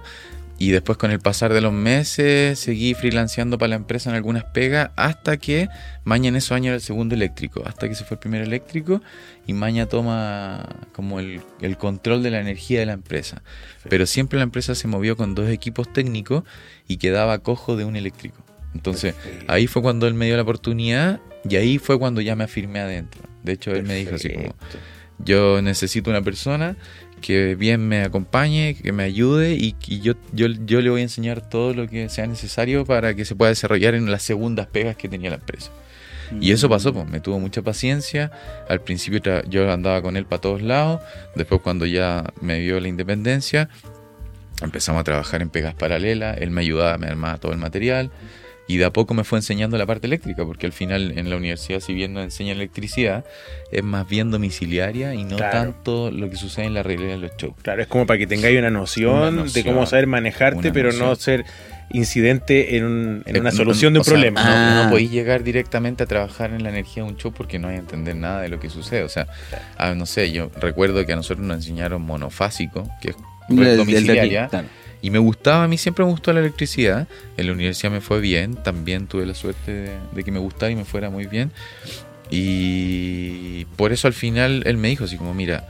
Y 0.60 0.72
después, 0.72 0.98
con 0.98 1.12
el 1.12 1.20
pasar 1.20 1.54
de 1.54 1.62
los 1.62 1.72
meses, 1.72 2.58
seguí 2.58 2.96
freelanceando 2.96 3.60
para 3.60 3.70
la 3.70 3.76
empresa 3.76 4.10
en 4.10 4.16
algunas 4.16 4.44
pegas. 4.44 4.90
Hasta 4.96 5.38
que 5.38 5.70
Maña 6.04 6.30
en 6.30 6.36
esos 6.36 6.52
años 6.52 6.68
era 6.68 6.76
el 6.76 6.82
segundo 6.82 7.14
eléctrico. 7.14 7.62
Hasta 7.66 7.88
que 7.88 7.96
se 7.96 8.04
fue 8.04 8.16
el 8.16 8.20
primer 8.20 8.42
eléctrico. 8.42 9.02
Y 9.46 9.54
Maña 9.54 9.86
toma 9.86 10.68
como 10.94 11.20
el, 11.20 11.42
el 11.62 11.78
control 11.78 12.24
de 12.24 12.32
la 12.32 12.40
energía 12.40 12.80
de 12.80 12.88
la 12.88 12.94
empresa. 12.94 13.44
Pero 13.88 14.08
siempre 14.08 14.38
la 14.38 14.44
empresa 14.44 14.74
se 14.74 14.88
movió 14.88 15.16
con 15.16 15.36
dos 15.36 15.48
equipos 15.50 15.94
técnicos 15.94 16.44
y 16.88 16.98
quedaba 16.98 17.38
cojo 17.40 17.78
de 17.78 17.86
un 17.86 17.96
eléctrico. 17.96 18.47
Entonces, 18.78 19.16
ahí 19.48 19.68
fue 19.68 19.82
cuando 19.82 20.08
él 20.08 20.14
me 20.14 20.28
dio 20.28 20.36
la 20.36 20.44
oportunidad 20.44 21.20
y 21.50 21.56
ahí 21.56 21.80
fue 21.80 21.98
cuando 21.98 22.22
ya 22.22 22.36
me 22.36 22.44
afirmé 22.44 22.80
adentro. 22.80 23.22
De 23.44 23.54
hecho, 23.54 23.72
él 23.72 23.84
me 23.84 23.96
dijo 23.96 24.16
así 24.16 24.30
como, 24.30 24.54
Perfecto. 24.54 24.78
yo 25.18 25.62
necesito 25.62 26.10
una 26.12 26.22
persona 26.22 26.78
que 27.22 27.56
bien 27.56 27.88
me 27.88 28.04
acompañe, 28.04 28.76
que 28.76 28.92
me 28.92 29.04
ayude 29.04 29.54
y, 29.54 29.76
y 29.88 30.02
yo, 30.02 30.14
yo, 30.32 30.48
yo 30.48 30.82
le 30.82 30.90
voy 30.92 31.02
a 31.02 31.04
enseñar 31.04 31.50
todo 31.50 31.74
lo 31.74 31.88
que 31.88 32.08
sea 32.10 32.28
necesario 32.28 32.86
para 32.86 33.16
que 33.16 33.26
se 33.26 33.36
pueda 33.36 33.50
desarrollar 33.50 33.96
en 33.96 34.12
las 34.12 34.22
segundas 34.22 34.68
pegas 34.68 34.96
que 34.96 35.10
tenía 35.10 35.32
la 35.32 35.38
empresa. 35.38 35.72
Y 36.42 36.52
eso 36.52 36.70
pasó, 36.70 36.94
pues, 36.94 37.08
me 37.08 37.20
tuvo 37.20 37.40
mucha 37.40 37.62
paciencia. 37.62 38.32
Al 38.70 38.82
principio 38.82 39.22
yo 39.50 39.72
andaba 39.72 40.02
con 40.02 40.18
él 40.18 40.26
para 40.26 40.42
todos 40.42 40.62
lados. 40.62 41.02
Después 41.36 41.62
cuando 41.62 41.86
ya 41.86 42.26
me 42.42 42.60
dio 42.60 42.80
la 42.80 42.88
independencia, 42.88 43.70
empezamos 44.62 45.02
a 45.02 45.04
trabajar 45.04 45.42
en 45.42 45.50
pegas 45.50 45.74
paralelas. 45.74 46.38
Él 46.40 46.52
me 46.52 46.62
ayudaba, 46.62 46.98
me 46.98 47.08
armaba 47.08 47.38
todo 47.38 47.54
el 47.54 47.58
material. 47.58 48.12
Y 48.70 48.78
de 48.78 48.86
a 48.86 48.92
poco 48.92 49.14
me 49.14 49.24
fue 49.24 49.40
enseñando 49.40 49.78
la 49.78 49.86
parte 49.86 50.08
eléctrica, 50.08 50.44
porque 50.46 50.66
al 50.66 50.74
final 50.74 51.18
en 51.18 51.30
la 51.30 51.38
universidad, 51.38 51.80
si 51.80 51.94
bien 51.94 52.14
nos 52.14 52.26
enseña 52.26 52.52
electricidad, 52.52 53.24
es 53.72 53.82
más 53.84 54.08
bien 54.08 54.30
domiciliaria 54.30 55.14
y 55.14 55.24
no 55.24 55.38
Claro. 55.38 55.58
tanto 55.58 56.12
lo 56.12 56.30
que 56.30 56.36
sucede 56.36 56.66
en 56.66 56.74
la 56.74 56.84
realidad 56.84 57.12
de 57.12 57.18
los 57.18 57.32
shows. 57.38 57.56
Claro, 57.62 57.82
es 57.82 57.88
como 57.88 58.06
para 58.06 58.18
que 58.20 58.28
tengáis 58.28 58.60
una 58.60 58.70
noción, 58.70 59.40
Una 59.40 59.52
de 59.52 59.64
cómo 59.64 59.86
saber 59.86 60.08
manejarte, 60.08 60.72
pero 60.74 60.92
no 60.92 61.16
ser 61.16 61.46
incidente 61.92 62.76
en, 62.76 62.84
un- 62.84 63.24
en 63.26 63.36
Eh, 63.38 63.40
una 63.40 63.52
no- 63.52 63.56
solución 63.56 63.94
de 63.94 64.00
un 64.00 64.02
o 64.02 64.04
sea, 64.04 64.14
problema. 64.14 64.44
No, 64.44 64.50
Ah. 64.52 64.84
no 64.84 64.90
podéis 64.90 65.12
llegar 65.12 65.44
directamente 65.44 66.04
a 66.04 66.06
trabajar 66.06 66.52
en 66.52 66.62
la 66.64 66.70
energía 66.70 67.04
de 67.04 67.10
un 67.10 67.16
show 67.18 67.32
porque 67.32 67.60
no 67.60 67.70
hay 67.70 67.76
a 67.78 67.80
entender 67.80 68.16
nada 68.18 68.42
de 68.42 68.50
lo 68.50 68.60
que 68.60 68.70
sucede. 68.70 69.04
O 69.04 69.10
sea, 69.10 69.28
no 69.96 70.06
sé, 70.06 70.32
yo 70.34 70.52
recuerdo 70.60 71.06
que 71.06 71.14
a 71.14 71.16
nosotros 71.16 71.46
nos 71.48 71.58
enseñaron 71.58 72.02
monofásico, 72.02 72.84
que 73.02 73.12
es 73.12 73.16
Del- 73.48 73.58
del 73.58 73.66
de 73.66 73.72
aquí, 73.72 73.78
domiciliaria. 73.94 74.48
claro. 74.50 74.68
Y 75.08 75.10
me 75.10 75.20
gustaba, 75.20 75.64
a 75.64 75.68
mí 75.70 75.78
siempre 75.78 76.04
me 76.04 76.12
gustó 76.12 76.34
la 76.34 76.42
electricidad. 76.42 77.08
En 77.38 77.48
la 77.48 77.54
universidad 77.54 77.90
me 77.90 78.02
fue 78.02 78.20
bien, 78.20 78.56
también 78.56 79.08
tuve 79.08 79.26
la 79.26 79.36
suerte 79.36 79.90
de, 80.14 80.24
que 80.26 80.32
me 80.34 80.40
gustara 80.40 80.70
y 80.70 80.76
me 80.76 80.84
fuera 80.84 81.10
muy 81.10 81.28
bien. 81.28 81.50
Y 82.30 83.64
por 83.78 83.94
eso 83.94 84.10
al 84.10 84.14
final 84.14 84.64
él 84.66 84.76
me 84.76 84.90
dijo 84.90 85.06
así 85.06 85.16
como, 85.16 85.34
mira, 85.34 85.66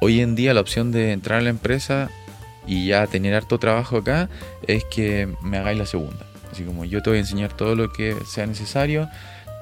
hoy 0.00 0.20
en 0.20 0.34
día 0.34 0.52
la 0.52 0.62
opción 0.62 0.90
de 0.90 1.12
entrar 1.12 1.38
a 1.38 1.42
la 1.42 1.50
empresa 1.50 2.10
y 2.66 2.88
ya 2.88 3.06
tener 3.06 3.34
harto 3.34 3.60
trabajo 3.60 3.98
acá 3.98 4.28
es 4.66 4.82
que 4.86 5.28
me 5.44 5.58
hagáis 5.58 5.78
la 5.78 5.86
segunda. 5.86 6.26
Así 6.50 6.64
como 6.64 6.84
yo 6.84 7.02
te 7.04 7.10
voy 7.10 7.18
a 7.18 7.20
enseñar 7.20 7.56
todo 7.56 7.76
lo 7.76 7.92
que 7.92 8.16
sea 8.26 8.46
necesario, 8.48 9.08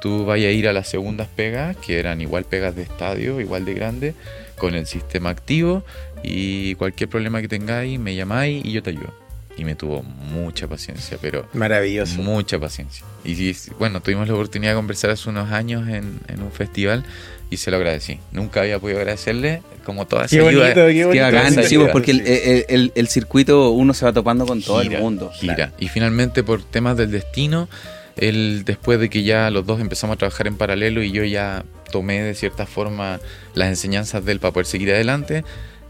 tú 0.01 0.25
vayas 0.25 0.49
a 0.49 0.53
ir 0.53 0.67
a 0.67 0.73
las 0.73 0.89
segundas 0.89 1.29
pegas, 1.29 1.77
que 1.77 1.99
eran 1.99 2.23
igual 2.23 2.45
pegas 2.45 2.75
de 2.75 2.85
estadio, 2.85 3.39
igual 3.39 3.67
de 3.67 3.75
grande, 3.75 4.15
con 4.57 4.75
el 4.75 4.87
sistema 4.87 5.29
activo 5.29 5.85
y 6.23 6.75
cualquier 6.77 7.09
problema 7.09 7.41
que 7.41 7.49
tengáis 7.49 7.99
me 7.99 8.15
llamáis 8.15 8.65
y 8.65 8.73
yo 8.73 8.83
te 8.83 8.91
ayudo. 8.91 9.13
Y 9.57 9.65
me 9.65 9.75
tuvo 9.75 10.03
mucha 10.03 10.67
paciencia, 10.69 11.19
pero 11.21 11.47
Maravilloso. 11.53 12.23
mucha 12.23 12.59
paciencia. 12.59 13.05
Y 13.25 13.55
bueno, 13.79 14.01
tuvimos 14.01 14.27
la 14.27 14.35
oportunidad 14.35 14.73
de 14.73 14.77
conversar 14.77 15.11
hace 15.11 15.29
unos 15.29 15.51
años 15.53 15.87
en, 15.89 16.19
en 16.29 16.43
un 16.43 16.51
festival 16.51 17.05
y 17.51 17.59
se 17.59 17.71
lo 17.71 17.77
agradecí. 17.77 18.21
Nunca 18.33 18.61
había 18.63 18.79
podido 18.79 19.01
agradecerle 19.01 19.61
como 19.85 20.07
toda 20.07 20.25
esa 20.27 20.37
Qué 20.37 20.43
bonito, 20.43 20.63
ayuda. 20.63 20.75
qué 20.75 20.83
bonito. 21.05 21.11
Qué 21.13 21.21
bacán, 21.21 21.65
sí, 21.65 21.77
pues, 21.77 21.91
porque 21.91 22.13
el, 22.13 22.21
el- 22.27 22.65
el- 22.69 22.93
el 22.95 23.09
circuito 23.09 23.71
uno 23.71 23.93
se 23.93 24.05
va 24.07 24.13
topando 24.15 24.47
con 24.47 24.63
todo 24.63 24.81
Gira, 24.81 24.97
el 24.97 25.03
mundo. 25.03 25.31
Gira. 25.35 25.73
Y 25.79 25.89
finalmente 25.89 26.43
por 26.43 26.63
temas 26.63 26.97
del 26.97 27.11
destino, 27.11 27.69
él 28.17 28.63
después 28.65 28.99
de 29.01 29.11
que 29.11 29.25
ya 29.25 29.51
los 29.51 29.67
dos 29.67 29.81
empezamos 29.81 30.15
a 30.15 30.19
trabajar 30.19 30.47
en 30.47 30.57
paralelo 30.57 31.03
y 31.03 31.11
yo 31.11 31.25
ya 31.25 31.65
tomé 31.93 32.23
de 32.23 32.35
cierta 32.35 32.65
forma 32.67 33.21
las 33.55 33.69
enseñanzas 33.69 34.25
de 34.25 34.33
él 34.33 34.41
para 34.41 34.53
poder 34.53 34.67
seguir 34.67 34.91
adelante, 34.93 35.45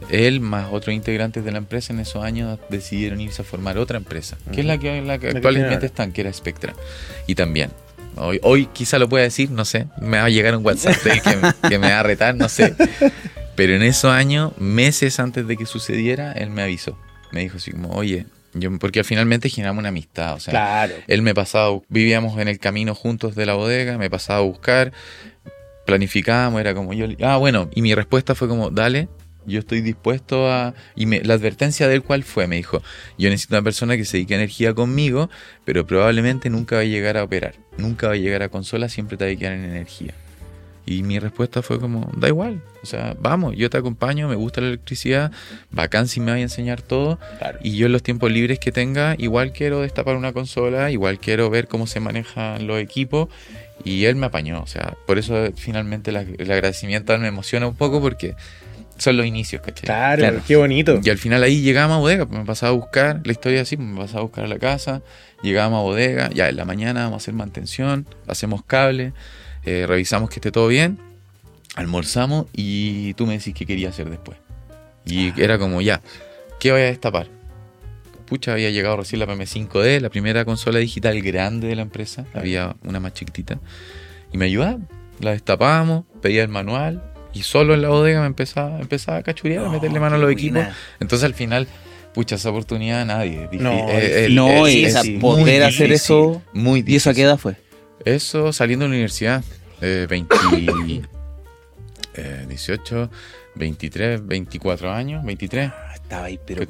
él 0.08 0.40
más 0.40 0.68
otros 0.72 0.94
integrantes 0.94 1.44
de 1.44 1.52
la 1.52 1.58
empresa 1.58 1.92
en 1.92 2.00
esos 2.00 2.24
años 2.24 2.58
decidieron 2.70 3.20
irse 3.20 3.42
a 3.42 3.44
formar 3.44 3.78
otra 3.78 3.96
empresa, 3.98 4.36
que 4.52 4.60
es 4.60 4.66
la 4.66 4.78
que, 4.78 5.00
la 5.02 5.18
que 5.18 5.26
La 5.26 5.32
que 5.32 5.36
actualmente 5.38 5.86
están, 5.86 6.12
que 6.12 6.22
era 6.22 6.32
Spectra. 6.32 6.74
Y 7.26 7.34
también, 7.34 7.70
hoy, 8.16 8.40
hoy 8.42 8.66
quizá 8.72 8.98
lo 8.98 9.08
pueda 9.08 9.24
decir, 9.24 9.50
no 9.50 9.64
sé, 9.64 9.86
me 10.00 10.18
va 10.18 10.24
a 10.24 10.28
llegar 10.30 10.56
un 10.56 10.64
WhatsApp 10.64 10.96
que, 11.02 11.36
me- 11.36 11.68
que 11.68 11.78
me 11.78 11.90
va 11.90 12.00
a 12.00 12.02
retar, 12.02 12.34
no 12.34 12.48
sé. 12.48 12.74
Pero 13.56 13.74
en 13.74 13.82
esos 13.82 14.10
años, 14.10 14.52
meses 14.58 15.20
antes 15.20 15.46
de 15.46 15.56
que 15.56 15.66
sucediera, 15.66 16.32
él 16.32 16.50
me 16.50 16.62
avisó. 16.62 16.98
Me 17.32 17.40
dijo 17.40 17.58
así 17.58 17.72
como, 17.72 17.90
oye, 17.90 18.26
yo, 18.54 18.76
porque 18.78 19.04
finalmente 19.04 19.48
generamos 19.50 19.80
una 19.80 19.90
amistad. 19.90 20.34
O 20.34 20.40
sea, 20.40 20.52
Claro. 20.52 20.94
él 21.06 21.22
me 21.22 21.34
pasaba, 21.34 21.78
vivíamos 21.88 22.38
en 22.40 22.48
el 22.48 22.58
camino 22.58 22.94
juntos 22.94 23.34
de 23.36 23.46
la 23.46 23.54
bodega, 23.54 23.98
me 23.98 24.08
pasaba 24.10 24.38
a 24.38 24.42
buscar, 24.42 24.92
planificamos, 25.86 26.60
era 26.60 26.74
como 26.74 26.92
yo, 26.92 27.06
ah, 27.22 27.36
bueno, 27.36 27.68
y 27.74 27.82
mi 27.82 27.94
respuesta 27.94 28.34
fue 28.34 28.48
como, 28.48 28.70
dale, 28.70 29.08
yo 29.46 29.58
estoy 29.60 29.80
dispuesto 29.80 30.50
a... 30.50 30.74
Y 30.96 31.06
me- 31.06 31.22
la 31.22 31.34
advertencia 31.34 31.88
del 31.88 32.02
cual 32.02 32.22
fue, 32.24 32.46
me 32.46 32.56
dijo, 32.56 32.82
yo 33.18 33.28
necesito 33.30 33.54
una 33.56 33.62
persona 33.62 33.96
que 33.96 34.04
se 34.04 34.18
dedique 34.18 34.34
a 34.34 34.38
energía 34.38 34.74
conmigo, 34.74 35.30
pero 35.64 35.86
probablemente 35.86 36.50
nunca 36.50 36.76
va 36.76 36.82
a 36.82 36.84
llegar 36.84 37.16
a 37.16 37.24
operar, 37.24 37.54
nunca 37.78 38.08
va 38.08 38.14
a 38.14 38.16
llegar 38.16 38.42
a 38.42 38.48
consola, 38.48 38.88
siempre 38.88 39.16
te 39.16 39.24
va 39.26 39.30
a 39.32 39.36
quedar 39.36 39.52
en 39.54 39.64
energía. 39.64 40.14
Y 40.86 41.02
mi 41.04 41.18
respuesta 41.18 41.62
fue 41.62 41.78
como, 41.78 42.10
da 42.16 42.26
igual, 42.28 42.62
o 42.82 42.86
sea, 42.86 43.14
vamos, 43.20 43.54
yo 43.54 43.70
te 43.70 43.76
acompaño, 43.78 44.28
me 44.28 44.34
gusta 44.34 44.60
la 44.60 44.68
electricidad, 44.68 45.30
bacán 45.70 46.08
si 46.08 46.18
me 46.20 46.32
vaya 46.32 46.40
a 46.40 46.42
enseñar 46.44 46.82
todo, 46.82 47.18
Claro. 47.38 47.58
y 47.62 47.76
yo 47.76 47.86
en 47.86 47.92
los 47.92 48.02
tiempos 48.02 48.32
libres 48.32 48.58
que 48.58 48.72
tenga, 48.72 49.14
igual 49.18 49.52
quiero 49.52 49.80
destapar 49.82 50.16
una 50.16 50.32
consola, 50.32 50.90
igual 50.90 51.20
quiero 51.20 51.48
ver 51.50 51.68
cómo 51.68 51.86
se 51.86 52.00
manejan 52.00 52.66
los 52.66 52.80
equipos. 52.80 53.28
Y 53.84 54.04
él 54.06 54.16
me 54.16 54.26
apañó, 54.26 54.62
o 54.62 54.66
sea, 54.66 54.94
por 55.06 55.18
eso 55.18 55.34
finalmente 55.56 56.12
la- 56.12 56.20
el 56.22 56.50
agradecimiento 56.50 57.16
me 57.18 57.28
emociona 57.28 57.66
un 57.66 57.76
poco 57.76 58.00
porque 58.00 58.34
son 59.00 59.16
los 59.16 59.26
inicios, 59.26 59.62
¿cachai? 59.62 59.84
Claro, 59.86 60.20
Claro. 60.20 60.40
qué 60.46 60.56
bonito. 60.56 61.00
Y 61.02 61.10
al 61.10 61.18
final 61.18 61.42
ahí 61.42 61.60
llegábamos 61.62 61.96
a 61.96 62.00
bodega, 62.00 62.26
pues 62.26 62.38
me 62.38 62.46
pasaba 62.46 62.70
a 62.72 62.74
buscar, 62.76 63.20
la 63.24 63.32
historia 63.32 63.62
así, 63.62 63.76
me 63.76 63.98
pasaba 63.98 64.20
a 64.20 64.22
buscar 64.22 64.44
a 64.44 64.48
la 64.48 64.58
casa, 64.58 65.02
llegábamos 65.42 65.80
a 65.80 65.82
bodega, 65.82 66.30
ya 66.30 66.48
en 66.48 66.56
la 66.56 66.64
mañana 66.64 67.00
vamos 67.04 67.14
a 67.14 67.16
hacer 67.24 67.34
mantención, 67.34 68.06
hacemos 68.28 68.62
cable, 68.64 69.12
eh, 69.64 69.86
revisamos 69.88 70.28
que 70.30 70.36
esté 70.36 70.50
todo 70.52 70.68
bien, 70.68 70.98
almorzamos 71.76 72.46
y 72.52 73.14
tú 73.14 73.26
me 73.26 73.38
decís 73.38 73.54
qué 73.54 73.66
quería 73.66 73.88
hacer 73.88 74.10
después. 74.10 74.38
Y 75.06 75.40
era 75.40 75.58
como, 75.58 75.80
ya, 75.80 76.00
¿qué 76.58 76.72
voy 76.72 76.82
a 76.82 76.84
destapar? 76.84 77.26
Pucha, 78.26 78.52
había 78.52 78.70
llegado 78.70 78.96
recién 78.98 79.18
la 79.18 79.26
PM5D, 79.26 80.00
la 80.00 80.08
primera 80.10 80.44
consola 80.44 80.78
digital 80.78 81.20
grande 81.20 81.66
de 81.68 81.74
la 81.76 81.82
empresa, 81.82 82.26
había 82.34 82.76
una 82.84 83.00
más 83.00 83.14
chiquitita, 83.14 83.58
y 84.32 84.38
me 84.38 84.44
ayudaban, 84.44 84.88
la 85.20 85.32
destapábamos, 85.32 86.04
pedía 86.22 86.42
el 86.42 86.48
manual, 86.48 87.02
y 87.32 87.42
solo 87.42 87.74
en 87.74 87.82
la 87.82 87.88
bodega 87.88 88.20
me 88.20 88.26
empezaba, 88.26 88.80
empezaba 88.80 89.18
a 89.18 89.22
cachurear, 89.22 89.64
a 89.64 89.68
meterle 89.68 90.00
mano 90.00 90.16
a 90.16 90.18
los 90.18 90.30
equipos. 90.32 90.64
Entonces 91.00 91.24
al 91.24 91.34
final, 91.34 91.66
pucha, 92.14 92.34
esa 92.36 92.50
oportunidad 92.50 93.04
nadie. 93.06 93.48
Difí- 93.50 93.60
No, 93.60 93.88
eh, 93.88 94.26
el- 94.26 94.34
No, 94.34 94.66
el- 94.66 94.74
y 94.74 94.84
es 94.84 94.90
esa 94.94 95.04
muy 95.04 95.18
poder 95.18 95.62
hacer 95.62 95.88
difícil, 95.88 95.92
eso. 95.92 96.42
Muy 96.52 96.84
¿Y 96.86 96.96
eso 96.96 97.10
a 97.10 97.12
qué 97.14 97.20
difícil. 97.22 97.24
edad 97.26 97.38
fue? 97.38 97.56
Eso 98.04 98.52
saliendo 98.52 98.84
de 98.84 98.88
la 98.88 98.94
universidad. 98.94 99.44
eh, 99.82 100.06
20, 100.10 100.34
eh, 102.14 102.44
18, 102.48 103.10
23, 103.54 104.26
24 104.26 104.90
años, 104.92 105.24
23. 105.24 105.70
Ah, 105.74 105.92
Estaba 105.94 106.24
ahí, 106.26 106.38
pero 106.46 106.66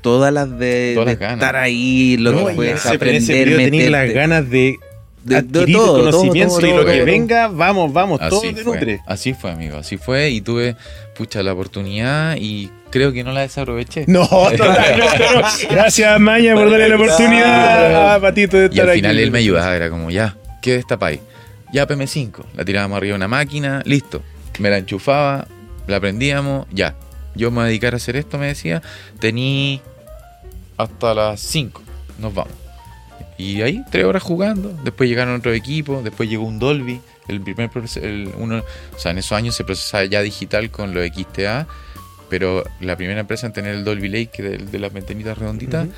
todas 0.00 0.32
las 0.32 0.58
de, 0.58 0.92
Todas 0.94 1.06
las 1.10 1.18
de 1.18 1.24
ganas. 1.26 1.38
estar 1.38 1.56
ahí, 1.56 2.16
lo 2.16 2.32
No, 2.32 2.46
que 2.46 2.54
puedes 2.54 2.86
aprender, 2.86 3.56
tenés 3.56 3.90
las 3.90 4.10
ganas 4.12 4.48
de, 4.48 4.78
De- 5.24 5.42
de 5.42 5.58
adquirir 5.60 5.76
todo, 5.76 5.86
todo, 5.86 6.10
conocimiento 6.12 6.54
todo, 6.56 6.66
y 6.66 6.70
lo 6.70 6.76
todo, 6.76 6.86
que 6.86 6.96
todo. 6.96 7.04
venga, 7.06 7.48
vamos, 7.48 7.92
vamos, 7.92 8.20
todo 8.20 8.38
Así 8.40 8.52
te 8.54 8.62
fue, 8.62 8.74
nutre. 8.74 9.00
así 9.06 9.34
fue, 9.34 9.50
amigo, 9.50 9.76
así 9.78 9.96
fue. 9.98 10.30
Y 10.30 10.40
tuve, 10.40 10.76
pucha, 11.16 11.42
la 11.42 11.52
oportunidad 11.52 12.36
y 12.38 12.70
creo 12.90 13.12
que 13.12 13.22
no 13.22 13.32
la 13.32 13.42
desaproveché. 13.42 14.04
No, 14.08 14.26
totalmente 14.56 15.18
no. 15.34 15.42
Gracias, 15.70 16.18
Maña, 16.20 16.54
por 16.54 16.70
darle 16.70 16.88
la 16.88 16.96
oportunidad 16.96 18.14
a 18.14 18.20
Patito 18.20 18.56
de 18.56 18.64
Y 18.66 18.68
estar 18.70 18.88
al 18.88 18.94
final 18.96 19.10
aquí. 19.16 19.22
él 19.22 19.30
me 19.30 19.38
ayudaba, 19.40 19.76
era 19.76 19.90
como, 19.90 20.10
ya, 20.10 20.36
¿qué 20.62 20.72
destapáis? 20.76 21.20
Ya 21.72 21.86
PM5, 21.86 22.44
la 22.56 22.64
tirábamos 22.64 22.96
arriba 22.96 23.12
de 23.12 23.16
una 23.16 23.28
máquina, 23.28 23.82
listo. 23.84 24.22
Me 24.58 24.70
la 24.70 24.78
enchufaba, 24.78 25.46
la 25.86 26.00
prendíamos, 26.00 26.66
ya. 26.72 26.94
Yo 27.34 27.50
me 27.50 27.56
voy 27.56 27.64
a 27.64 27.66
dedicar 27.68 27.92
a 27.94 27.98
hacer 27.98 28.16
esto, 28.16 28.38
me 28.38 28.46
decía. 28.48 28.82
Tení 29.20 29.80
hasta 30.76 31.14
las 31.14 31.40
5, 31.40 31.82
nos 32.18 32.34
vamos. 32.34 32.52
Y 33.40 33.62
ahí, 33.62 33.82
tres 33.90 34.04
horas 34.04 34.22
jugando. 34.22 34.76
Después 34.84 35.08
llegaron 35.08 35.34
otros 35.34 35.56
equipos, 35.56 36.04
después 36.04 36.28
llegó 36.28 36.44
un 36.44 36.58
Dolby. 36.58 37.00
El 37.26 37.40
primer 37.40 37.70
el 38.02 38.30
uno, 38.36 38.62
o 38.94 38.98
sea, 38.98 39.12
en 39.12 39.18
esos 39.18 39.32
años 39.32 39.54
se 39.54 39.64
procesaba 39.64 40.04
ya 40.04 40.20
digital 40.20 40.70
con 40.70 40.92
los 40.92 41.06
XTA, 41.06 41.66
pero 42.28 42.64
la 42.80 42.96
primera 42.96 43.20
empresa 43.20 43.46
en 43.46 43.54
tener 43.54 43.74
el 43.74 43.84
Dolby 43.84 44.08
Lake, 44.08 44.30
que 44.30 44.42
de, 44.42 44.58
de 44.58 44.78
las 44.78 44.92
ventanitas 44.92 45.38
redonditas, 45.38 45.88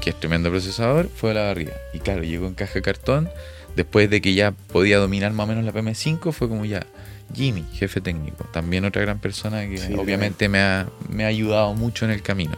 que 0.00 0.10
es 0.10 0.20
tremendo 0.20 0.50
procesador, 0.50 1.08
fue 1.08 1.34
la 1.34 1.42
barriga. 1.44 1.72
Y 1.92 1.98
claro, 1.98 2.22
llegó 2.22 2.46
en 2.46 2.54
caja 2.54 2.74
de 2.74 2.82
cartón. 2.82 3.28
Después 3.74 4.08
de 4.08 4.20
que 4.20 4.34
ya 4.34 4.52
podía 4.52 4.98
dominar 4.98 5.32
más 5.32 5.44
o 5.44 5.48
menos 5.48 5.64
la 5.64 5.72
PM5, 5.72 6.30
fue 6.32 6.48
como 6.48 6.64
ya 6.66 6.86
Jimmy, 7.34 7.64
jefe 7.72 8.00
técnico. 8.00 8.44
También 8.52 8.84
otra 8.84 9.02
gran 9.02 9.18
persona 9.18 9.66
que 9.66 9.78
Sí, 9.78 9.94
obviamente 9.94 10.48
me 10.48 10.60
ha, 10.60 10.86
me 11.08 11.24
ha 11.24 11.28
ayudado 11.28 11.74
mucho 11.74 12.04
en 12.04 12.10
el 12.12 12.22
camino. 12.22 12.56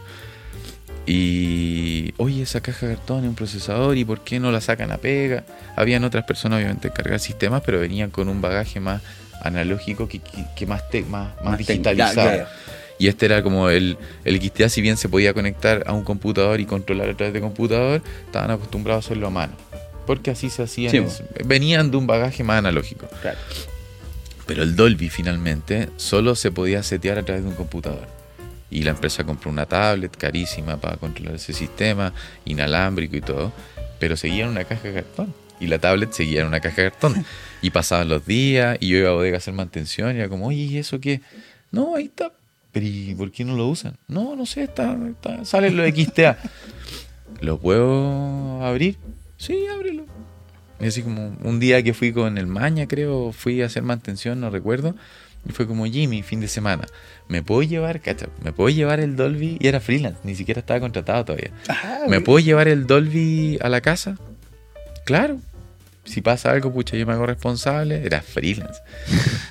Y, 1.06 2.14
oye, 2.16 2.42
esa 2.42 2.60
caja 2.60 2.86
de 2.86 2.96
cartón 2.96 3.24
es 3.24 3.28
un 3.28 3.34
procesador, 3.34 3.96
¿y 3.96 4.04
por 4.04 4.20
qué 4.24 4.40
no 4.40 4.50
la 4.50 4.60
sacan 4.60 4.90
a 4.92 4.98
pega? 4.98 5.44
Habían 5.76 6.04
otras 6.04 6.24
personas, 6.24 6.56
obviamente, 6.58 6.88
encargadas 6.88 7.22
de 7.22 7.26
sistemas, 7.26 7.62
pero 7.64 7.78
venían 7.80 8.10
con 8.10 8.28
un 8.28 8.40
bagaje 8.40 8.80
más 8.80 9.02
analógico 9.42 10.08
que, 10.08 10.20
que- 10.20 10.44
que 10.56 10.66
más, 10.66 10.88
te- 10.90 11.02
más, 11.02 11.34
más 11.36 11.44
Más 11.44 11.58
digitalizado. 11.58 12.30
ya, 12.36 12.48
Y 12.98 13.08
este 13.08 13.26
era 13.26 13.42
como 13.42 13.68
el, 13.68 13.98
el 14.24 14.40
XTA, 14.40 14.68
si 14.70 14.80
bien 14.80 14.96
se 14.96 15.08
podía 15.08 15.34
conectar 15.34 15.84
a 15.86 15.92
un 15.92 16.04
computador 16.04 16.60
y 16.60 16.64
controlar 16.66 17.10
a 17.10 17.14
través 17.14 17.34
de 17.34 17.40
computador, 17.40 18.00
estaban 18.24 18.50
acostumbrados 18.50 19.04
a 19.04 19.06
hacerlo 19.08 19.26
a 19.26 19.30
mano. 19.30 19.52
Porque 20.06 20.30
así 20.30 20.48
se 20.50 20.62
hacían. 20.62 20.90
Sí, 20.90 21.22
venían 21.44 21.90
de 21.90 21.96
un 21.96 22.06
bagaje 22.06 22.44
más 22.44 22.58
analógico. 22.58 23.06
Claro. 23.22 23.38
Pero 24.46 24.62
el 24.62 24.76
Dolby 24.76 25.08
finalmente 25.08 25.88
solo 25.96 26.34
se 26.34 26.50
podía 26.50 26.82
setear 26.82 27.18
a 27.18 27.22
través 27.22 27.42
de 27.42 27.48
un 27.48 27.54
computador. 27.56 28.06
Y 28.74 28.82
la 28.82 28.90
empresa 28.90 29.22
compró 29.22 29.50
una 29.50 29.66
tablet 29.66 30.16
carísima 30.16 30.76
para 30.78 30.96
controlar 30.96 31.37
ese 31.37 31.52
sistema, 31.52 32.12
inalámbrico 32.44 33.16
y 33.16 33.20
todo. 33.20 33.52
Pero 34.00 34.16
seguía 34.16 34.44
en 34.44 34.50
una 34.50 34.64
caja 34.64 34.88
de 34.88 34.94
cartón. 34.94 35.32
Y 35.60 35.68
la 35.68 35.78
tablet 35.78 36.12
seguía 36.12 36.40
en 36.40 36.48
una 36.48 36.58
caja 36.58 36.82
de 36.82 36.90
cartón. 36.90 37.24
Y 37.62 37.70
pasaban 37.70 38.10
los 38.10 38.26
días 38.26 38.76
y 38.78 38.88
yo 38.88 38.98
iba 38.98 39.08
a 39.08 39.12
bodega 39.12 39.37
a 39.37 39.38
hacer 39.38 39.54
mantención 39.54 40.14
y 40.14 40.18
era 40.18 40.28
como, 40.28 40.48
oye, 40.48 40.64
¿y 40.64 40.76
eso 40.76 41.00
qué? 41.00 41.22
No, 41.70 41.94
ahí 41.94 42.04
está. 42.04 42.30
Pero 42.72 42.84
¿y 42.84 43.14
por 43.14 43.32
qué 43.32 43.42
no 43.42 43.56
lo 43.56 43.68
usan? 43.68 43.96
No, 44.06 44.37
no 44.37 44.44
sé, 44.44 44.64
está, 44.64 44.98
está, 45.08 45.46
salen 45.46 45.74
los 45.74 45.88
XTA. 45.94 46.37
¿Lo 47.40 47.58
puedo 47.58 48.62
abrir? 48.62 48.98
Sí, 49.38 49.66
ábrelo. 49.72 50.04
Y 50.78 50.87
así 50.87 51.02
como 51.02 51.34
un 51.42 51.58
día 51.58 51.82
que 51.82 51.94
fui 51.94 52.12
con 52.12 52.37
el 52.37 52.46
Maña, 52.46 52.87
creo, 52.87 53.32
fui 53.32 53.62
a 53.62 53.66
hacer 53.66 53.82
mantención, 53.82 54.40
no 54.40 54.50
recuerdo. 54.50 54.94
Y 55.48 55.52
fue 55.52 55.66
como 55.66 55.87
Jimmy, 55.87 56.22
fin 56.22 56.40
de 56.40 56.48
semana. 56.48 56.87
¿Me 57.28 57.42
puedo 57.42 57.62
llevar, 57.62 58.00
cacha? 58.00 58.26
¿Me 58.42 58.52
puedo 58.52 58.68
llevar 58.68 59.00
el 59.00 59.16
Dolby? 59.16 59.56
Y 59.60 59.66
era 59.66 59.80
freelance, 59.80 60.18
ni 60.24 60.34
siquiera 60.34 60.60
estaba 60.60 60.80
contratado 60.80 61.24
todavía. 61.24 61.50
Ah, 61.68 62.00
¿Me 62.08 62.20
puedo 62.20 62.38
llevar 62.38 62.68
el 62.68 62.87
Dolby 62.87 63.58
a 63.62 63.68
la 63.68 63.80
casa? 63.80 64.16
Claro. 65.04 65.38
Si 66.04 66.20
pasa 66.20 66.50
algo, 66.50 66.70
pucha, 66.72 66.96
yo 66.96 67.06
me 67.06 67.14
hago 67.14 67.24
responsable. 67.24 68.04
Era 68.04 68.20
freelance. 68.20 68.80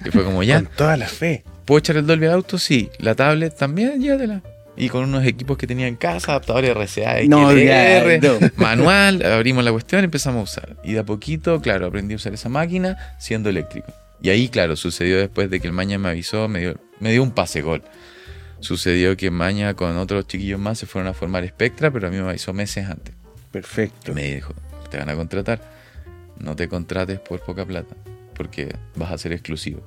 Y 0.05 0.09
fue 0.11 0.23
como 0.23 0.43
ya. 0.43 0.57
Con 0.57 0.69
toda 0.75 0.97
la 0.97 1.07
fe. 1.07 1.43
¿Puedo 1.65 1.79
echar 1.79 1.97
el 1.97 2.05
Dolby 2.05 2.27
al 2.27 2.33
auto? 2.33 2.59
Sí. 2.59 2.89
La 2.99 3.15
tablet 3.15 3.55
también, 3.57 4.01
llévatela. 4.01 4.41
Y 4.75 4.89
con 4.89 5.03
unos 5.03 5.25
equipos 5.25 5.57
que 5.57 5.67
tenía 5.67 5.87
en 5.87 5.95
casa, 5.95 6.31
adaptadores 6.31 6.75
RCA, 6.75 7.21
No, 7.27 7.51
manual, 8.55 9.23
abrimos 9.23 9.63
la 9.63 9.71
cuestión 9.71 10.01
y 10.01 10.05
empezamos 10.05 10.39
a 10.39 10.43
usar. 10.43 10.75
Y 10.83 10.93
de 10.93 10.99
a 10.99 11.03
poquito, 11.03 11.61
claro, 11.61 11.85
aprendí 11.85 12.13
a 12.13 12.17
usar 12.17 12.33
esa 12.33 12.49
máquina 12.49 12.97
siendo 13.19 13.49
eléctrico. 13.49 13.93
Y 14.21 14.29
ahí, 14.29 14.47
claro, 14.49 14.75
sucedió 14.75 15.17
después 15.17 15.49
de 15.49 15.59
que 15.59 15.67
el 15.67 15.73
Maña 15.73 15.99
me 15.99 16.09
avisó, 16.09 16.47
me 16.47 16.59
dio, 16.59 16.75
me 17.03 17.11
dio 17.11 17.21
un 17.21 17.31
pase 17.31 17.61
gol. 17.61 17.83
Sucedió 18.61 19.17
que 19.17 19.29
Maña 19.29 19.73
con 19.73 19.97
otros 19.97 20.25
chiquillos 20.25 20.57
más 20.57 20.79
se 20.79 20.85
fueron 20.85 21.09
a 21.09 21.13
formar 21.13 21.45
Spectra, 21.45 21.91
pero 21.91 22.07
a 22.07 22.09
mí 22.09 22.15
me 22.15 22.29
avisó 22.29 22.53
meses 22.53 22.87
antes. 22.87 23.13
Y 23.13 23.51
Perfecto. 23.51 24.13
me 24.13 24.35
dijo, 24.35 24.53
te 24.89 24.97
van 24.97 25.09
a 25.09 25.15
contratar, 25.15 25.61
no 26.39 26.55
te 26.55 26.69
contrates 26.69 27.19
por 27.19 27.41
poca 27.41 27.65
plata, 27.65 27.93
porque 28.33 28.73
vas 28.95 29.11
a 29.11 29.17
ser 29.17 29.33
exclusivo. 29.33 29.83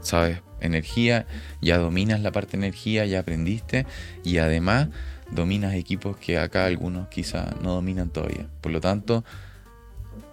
Sabes, 0.00 0.40
energía, 0.60 1.26
ya 1.62 1.78
dominas 1.78 2.20
la 2.20 2.32
parte 2.32 2.56
de 2.56 2.66
energía, 2.66 3.06
ya 3.06 3.20
aprendiste 3.20 3.86
y 4.24 4.38
además 4.38 4.88
dominas 5.30 5.74
equipos 5.74 6.16
que 6.16 6.36
acá 6.36 6.64
algunos 6.64 7.06
quizá 7.08 7.54
no 7.62 7.74
dominan 7.74 8.10
todavía. 8.10 8.48
Por 8.60 8.72
lo 8.72 8.80
tanto, 8.80 9.24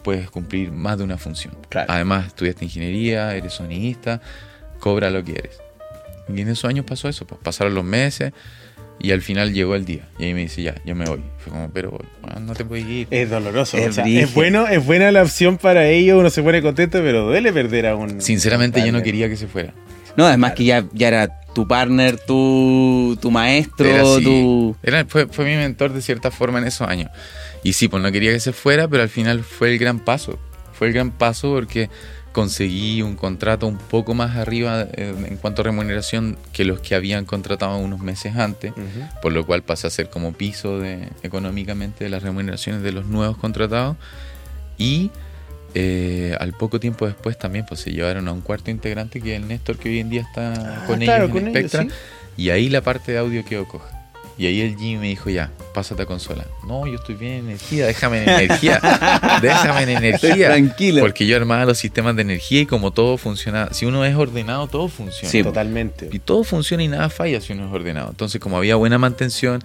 puedes 0.04 0.32
cumplir 0.32 0.72
más 0.72 0.98
de 0.98 1.04
una 1.04 1.20
función. 1.20 1.56
Claro. 1.70 1.92
Además, 1.92 2.26
estudiaste 2.26 2.66
ingeniería, 2.66 3.36
eres 3.36 3.54
sonidista, 3.54 4.20
cobra 4.80 5.12
lo 5.12 5.24
que 5.24 5.34
eres. 5.34 5.67
Y 6.34 6.42
en 6.42 6.50
esos 6.50 6.66
años 6.66 6.86
pasó 6.86 7.08
eso, 7.10 7.26
pues 7.26 7.40
pasaron 7.44 7.74
los 7.74 7.84
meses 7.86 8.34
y 9.00 9.12
al 9.12 9.22
final 9.22 9.54
llegó 9.54 9.76
el 9.76 9.86
día. 9.86 10.08
Y 10.20 10.26
ahí 10.26 10.34
me 10.34 10.42
dice, 10.42 10.62
ya, 10.64 10.76
yo 10.86 10.96
me 10.96 11.06
voy. 11.06 11.22
Fue 11.38 11.52
como, 11.54 11.70
pero 11.70 11.92
bueno, 12.22 12.40
no 12.42 12.54
te 12.56 12.66
puedes 12.66 12.86
ir. 12.86 13.08
Es 13.12 13.30
doloroso. 13.30 13.78
Es 13.78 13.90
o 13.90 13.94
sea, 13.94 14.06
es 14.08 14.34
bueno, 14.34 14.68
es 14.68 14.84
buena 14.86 15.12
la 15.12 15.22
opción 15.24 15.58
para 15.58 15.88
ellos, 15.88 16.20
uno 16.20 16.30
se 16.30 16.42
pone 16.44 16.62
contento, 16.62 17.00
pero 17.02 17.26
duele 17.26 17.54
perder 17.54 17.88
a 17.88 17.96
un. 17.96 18.22
Sinceramente, 18.22 18.86
yo 18.86 18.92
no 18.92 19.02
quería 19.04 19.30
que 19.30 19.38
se 19.38 19.48
fuera. 19.48 19.74
No, 20.18 20.26
además 20.26 20.54
que 20.54 20.64
ya, 20.66 20.84
ya 20.94 21.10
era 21.10 21.42
tu 21.54 21.68
partner, 21.68 22.18
tu, 22.20 23.18
tu 23.22 23.30
maestro, 23.30 23.88
Era 23.88 24.02
así. 24.02 24.24
tu... 24.24 24.76
Era- 24.82 25.06
fue, 25.06 25.28
fue 25.28 25.46
mi 25.46 25.56
mentor 25.56 25.94
de 25.94 26.02
cierta 26.02 26.32
forma 26.32 26.58
en 26.58 26.66
esos 26.66 26.88
años. 26.88 27.12
Y 27.64 27.74
sí, 27.74 27.88
pues 27.88 28.02
no 28.02 28.12
quería 28.12 28.32
que 28.32 28.40
se 28.40 28.52
fuera, 28.52 28.88
pero 28.88 29.04
al 29.04 29.10
final 29.10 29.44
fue 29.44 29.72
el 29.72 29.78
gran 29.78 30.00
paso. 30.00 30.40
Fue 30.74 30.88
el 30.88 30.94
gran 30.94 31.12
paso 31.12 31.52
porque 31.54 31.92
conseguí 32.38 33.02
un 33.02 33.16
contrato 33.16 33.66
un 33.66 33.80
poco 33.80 34.14
más 34.14 34.36
arriba 34.36 34.84
eh, 34.94 35.12
en 35.28 35.38
cuanto 35.38 35.64
a 35.64 35.66
remuneración 35.66 36.38
que 36.54 36.66
los 36.66 36.80
que 36.82 36.94
habían 36.94 37.26
contratado 37.26 37.76
unos 37.80 38.00
meses 38.00 38.36
antes, 38.36 38.74
por 39.24 39.34
lo 39.34 39.44
cual 39.44 39.64
pasé 39.64 39.88
a 39.88 39.90
ser 39.90 40.12
como 40.12 40.34
piso 40.34 40.78
de, 40.80 41.10
económicamente 41.24 42.04
de 42.04 42.12
las 42.12 42.22
remuneraciones 42.22 42.84
de 42.84 42.92
los 42.92 43.08
nuevos 43.08 43.38
contratados. 43.38 43.98
Y 44.78 45.10
eh, 45.74 46.38
al 46.40 46.54
poco 46.54 46.80
tiempo 46.80 47.08
después 47.08 47.40
también 47.40 47.66
pues 47.68 47.80
se 47.80 47.90
llevaron 47.92 48.28
a 48.28 48.34
un 48.34 48.42
cuarto 48.42 48.70
integrante 48.70 49.20
que 49.20 49.36
es 49.36 49.42
el 49.42 49.48
Néstor 49.48 49.78
que 49.80 49.90
hoy 49.90 49.98
en 50.00 50.12
día 50.12 50.22
está 50.22 50.54
Ah, 50.84 50.86
con 50.86 51.00
claro, 51.00 51.26
ellos 51.26 51.38
en 51.38 51.44
con 51.46 51.58
ellos, 51.58 51.72
Spectra. 51.72 51.96
sí. 52.36 52.44
Y 52.44 52.50
ahí 52.52 52.70
la 52.70 52.82
parte 52.82 53.14
de 53.14 53.18
audio 53.18 53.44
quedó 53.46 53.68
coja. 53.68 53.97
Y 54.38 54.46
ahí 54.46 54.62
el 54.62 54.78
Jimmy 54.78 54.98
me 54.98 55.08
dijo, 55.08 55.30
ya, 55.32 55.52
pásate 55.74 56.04
a 56.04 56.06
consola. 56.06 56.46
No, 56.68 56.86
yo 56.86 56.96
estoy 56.96 57.16
bien 57.16 57.34
en 57.34 57.46
energía, 57.48 57.88
déjame 57.88 58.22
en 58.24 58.30
energía. 58.30 58.80
déjame 59.42 59.82
en 59.84 59.90
energía. 59.90 60.48
Tranquilo. 60.50 61.02
Porque 61.02 61.26
yo 61.26 61.36
armaba 61.38 61.66
los 61.66 61.78
sistemas 61.80 62.16
de 62.16 62.22
energía 62.22 62.62
y 62.62 62.66
como 62.68 62.92
todo 62.92 63.18
funciona, 63.18 63.70
si 63.74 63.86
uno 63.88 64.06
es 64.06 64.16
ordenado, 64.16 64.68
todo 64.68 64.88
funciona. 64.90 65.30
Sí. 65.32 65.42
Totalmente. 65.42 66.10
Y 66.12 66.20
todo 66.20 66.44
funciona 66.44 66.84
y 66.84 66.88
nada 66.88 67.10
falla 67.10 67.42
si 67.42 67.54
uno 67.54 67.68
es 67.68 67.74
ordenado. 67.74 68.10
Entonces, 68.12 68.40
como 68.40 68.58
había 68.58 68.76
buena 68.76 69.00
mantención, 69.00 69.64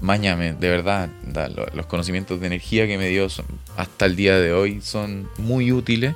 mañame, 0.00 0.54
de 0.54 0.70
verdad, 0.70 1.08
da- 1.22 1.48
lo- 1.48 1.66
los 1.74 1.84
conocimientos 1.86 2.40
de 2.40 2.46
energía 2.46 2.86
que 2.86 2.96
me 2.96 3.08
dio 3.08 3.28
son- 3.28 3.46
hasta 3.76 4.06
el 4.06 4.16
día 4.16 4.38
de 4.38 4.52
hoy 4.54 4.80
son 4.82 5.28
muy 5.36 5.70
útiles. 5.70 6.14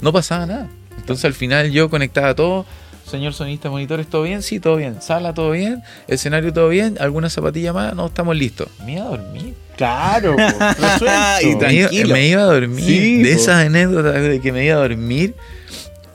No 0.00 0.12
pasaba 0.12 0.44
nada. 0.46 0.68
Entonces, 0.98 1.24
al 1.24 1.34
final 1.34 1.70
yo 1.70 1.88
conectaba 1.88 2.34
todo. 2.34 2.66
Señor 3.08 3.34
sonista, 3.34 3.70
monitores, 3.70 4.06
¿todo 4.08 4.22
bien? 4.22 4.42
Sí, 4.42 4.60
todo 4.60 4.76
bien. 4.76 5.00
Sala, 5.02 5.34
¿todo 5.34 5.50
bien? 5.50 5.82
Escenario, 6.08 6.52
¿todo 6.52 6.68
bien? 6.68 6.96
¿Alguna 7.00 7.28
zapatilla 7.30 7.72
más? 7.72 7.94
No, 7.94 8.06
estamos 8.06 8.34
listos. 8.36 8.68
Me 8.84 8.94
iba 8.94 9.04
a 9.04 9.08
dormir. 9.08 9.54
Claro. 9.76 10.36
Y 11.42 11.46
Me 11.56 11.74
iba, 11.74 11.88
Tranquilo. 11.88 12.14
me 12.14 12.28
iba 12.28 12.42
a 12.42 12.46
dormir. 12.46 12.84
Sí, 12.84 13.22
de 13.22 13.32
esas 13.32 13.66
anécdotas 13.66 14.14
de 14.22 14.40
que 14.40 14.52
me 14.52 14.64
iba 14.64 14.76
a 14.76 14.78
dormir. 14.78 15.34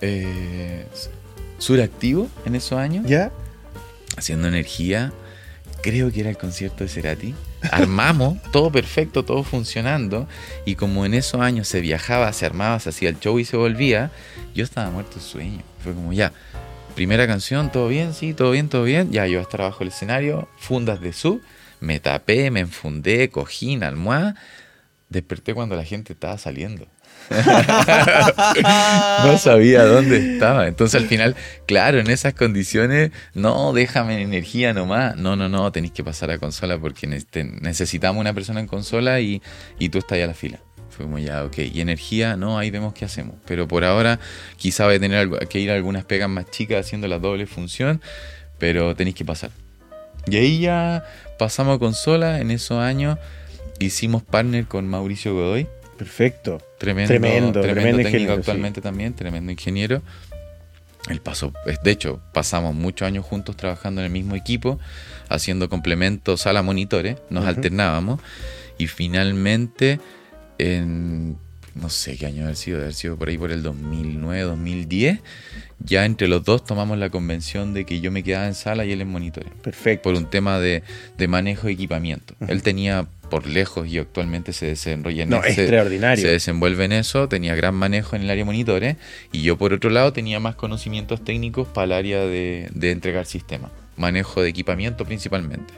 Eh, 0.02 0.86
suractivo 1.58 2.30
en 2.46 2.56
esos 2.56 2.80
años 2.80 3.06
¿Ya? 3.06 3.32
haciendo 4.18 4.48
energía. 4.48 5.12
Creo 5.82 6.12
que 6.12 6.22
era 6.22 6.30
el 6.30 6.38
concierto 6.38 6.84
de 6.84 6.90
Cerati. 6.90 7.36
Armamos, 7.72 8.42
todo 8.52 8.72
perfecto, 8.72 9.24
todo 9.24 9.44
funcionando. 9.44 10.28
Y 10.66 10.76
como 10.76 11.06
en 11.06 11.14
esos 11.14 11.40
años 11.42 11.68
se 11.68 11.82
viajaba, 11.82 12.32
se 12.34 12.46
armaba, 12.46 12.80
se 12.80 12.90
hacía 12.90 13.10
el 13.10 13.20
show 13.20 13.40
y 13.40 13.46
se 13.46 13.58
volvía, 13.58 14.12
yo 14.56 14.64
estaba 14.64 14.90
muerto 14.90 15.16
de 15.16 15.22
sueño. 15.22 15.62
Fue 15.84 15.94
como 15.94 16.12
ya, 16.14 16.32
primera 16.96 17.28
canción, 17.28 17.72
todo 17.72 17.88
bien, 17.88 18.14
sí, 18.14 18.34
todo 18.34 18.52
bien, 18.52 18.70
todo 18.70 18.84
bien. 18.84 19.12
Ya, 19.12 19.26
yo 19.28 19.40
estar 19.42 19.62
abajo 19.62 19.80
del 19.80 19.90
escenario, 19.90 20.48
fundas 20.58 21.02
de 21.02 21.14
sub, 21.14 21.42
me 21.80 22.00
tapé, 22.00 22.52
me 22.52 22.62
enfundé, 22.62 23.30
cojín, 23.30 23.84
almohada. 23.84 24.36
Desperté 25.10 25.54
cuando 25.54 25.76
la 25.76 25.84
gente 25.86 26.14
estaba 26.14 26.38
saliendo. 26.38 26.88
no 29.24 29.38
sabía 29.38 29.84
dónde 29.86 30.34
estaba. 30.36 30.68
Entonces 30.68 31.02
al 31.02 31.08
final, 31.08 31.36
claro, 31.68 32.00
en 32.00 32.10
esas 32.10 32.34
condiciones, 32.34 33.12
no, 33.34 33.74
déjame 33.74 34.16
en 34.16 34.22
energía 34.22 34.74
nomás. 34.74 35.16
No, 35.16 35.36
no, 35.36 35.50
no, 35.50 35.72
tenéis 35.72 35.94
que 35.94 36.04
pasar 36.04 36.32
a 36.32 36.38
consola 36.38 36.78
porque 36.80 37.08
ne- 37.08 37.22
te- 37.22 37.44
necesitamos 37.44 38.20
una 38.20 38.34
persona 38.34 38.60
en 38.60 38.68
consola 38.68 39.20
y, 39.20 39.42
y 39.80 39.90
tú 39.90 40.00
estás 40.00 40.14
ahí 40.18 40.22
a 40.22 40.28
la 40.28 40.34
fila. 40.34 40.60
Fue 41.00 41.06
como 41.06 41.18
ya, 41.18 41.46
ok. 41.46 41.60
Y 41.60 41.80
energía, 41.80 42.36
no, 42.36 42.58
ahí 42.60 42.72
vemos 42.72 42.94
qué 42.94 43.06
hacemos. 43.06 43.36
Pero 43.46 43.70
por 43.70 43.86
ahora 43.86 44.20
quizá 44.58 44.84
voy 44.84 44.96
a 44.96 45.00
tener 45.00 45.30
que 45.48 45.58
ir 45.62 45.72
a 45.72 45.76
algunas 45.76 46.04
pegas 46.04 46.28
más 46.28 46.52
chicas 46.52 46.86
haciendo 46.86 47.08
la 47.08 47.20
doble 47.20 47.48
función, 47.48 48.02
pero 48.58 48.94
tenéis 48.98 49.16
que 49.16 49.24
pasar. 49.24 49.50
Y 50.28 50.36
ahí 50.36 50.60
ya 50.60 51.06
pasamos 51.38 51.78
a 51.78 51.80
consola. 51.80 52.42
En 52.42 52.52
esos 52.52 52.80
años 52.80 53.18
hicimos 53.80 54.24
partner 54.24 54.66
con 54.66 54.90
Mauricio 54.90 55.34
Godoy. 55.34 55.68
Perfecto. 55.98 56.62
Tremendo, 56.78 57.08
Tremendo, 57.08 57.52
tremendo, 57.52 57.62
tremendo 57.62 57.98
técnico 57.98 58.08
ingeniero, 58.10 58.34
actualmente 58.34 58.82
también, 58.82 59.14
tremendo 59.14 59.52
ingeniero. 59.54 60.02
Él 61.10 61.22
pasó, 61.22 61.54
es- 61.66 61.82
de 61.82 61.92
hecho, 61.92 62.20
pasamos 62.34 62.76
muchos 62.76 63.08
años 63.08 63.24
juntos 63.26 63.56
trabajando 63.56 64.02
en 64.02 64.06
el 64.08 64.12
mismo 64.12 64.36
equipo, 64.36 64.80
haciendo 65.30 65.70
complementos 65.70 66.46
a 66.46 66.52
la 66.52 66.62
monitores, 66.62 67.16
nos 67.30 67.46
alternábamos 67.46 68.20
y 68.78 68.88
finalmente 68.88 70.00
en 70.60 71.38
no 71.76 71.90
sé 71.90 72.18
qué 72.18 72.26
año 72.26 72.44
haber 72.44 72.56
sido, 72.58 72.80
haber 72.80 72.94
sido 72.94 73.16
por 73.16 73.30
ahí 73.30 73.38
por 73.38 73.52
el 73.52 73.64
2009, 73.64 74.42
2010, 74.42 75.20
ya 75.80 76.04
entre 76.04 76.28
los 76.28 76.44
dos 76.44 76.66
tomamos 76.66 76.98
la 76.98 77.10
convención 77.10 77.74
de 77.74 77.86
que 77.86 78.02
yo 78.02 78.12
me 78.12 78.22
quedaba 78.24 78.48
en 78.48 78.56
sala 78.56 78.84
y 78.86 78.92
él 78.92 79.00
en 79.02 79.08
monitores 79.10 79.52
Perfecto. 79.62 80.04
por 80.04 80.16
un 80.16 80.30
tema 80.30 80.60
de, 80.60 80.84
de 81.18 81.28
manejo 81.30 81.68
de 81.68 81.74
equipamiento. 81.74 82.34
Él 82.48 82.64
tenía 82.64 83.08
por 83.30 83.46
lejos 83.48 83.88
y 83.88 83.98
actualmente 84.00 84.52
se 84.52 84.66
desenrolla 84.66 85.24
en 85.24 85.30
No, 85.30 85.44
ese- 85.44 85.62
extraordinario. 85.62 86.22
se 86.26 86.32
desenvuelve 86.32 86.84
en 86.86 86.92
eso, 86.94 87.30
tenía 87.30 87.56
gran 87.56 87.76
manejo 87.76 88.16
en 88.18 88.24
el 88.24 88.30
área 88.30 88.42
de 88.42 88.46
monitores 88.46 88.96
y 89.32 89.44
yo 89.44 89.58
por 89.58 89.72
otro 89.72 89.90
lado 89.92 90.12
tenía 90.12 90.40
más 90.42 90.56
conocimientos 90.56 91.24
técnicos 91.24 91.68
para 91.68 91.86
el 91.86 91.92
área 91.94 92.22
de, 92.26 92.68
de 92.74 92.92
entregar 92.92 93.26
sistemas, 93.26 93.72
manejo 93.96 94.42
de 94.42 94.50
equipamiento 94.50 95.06
principalmente. 95.06 95.74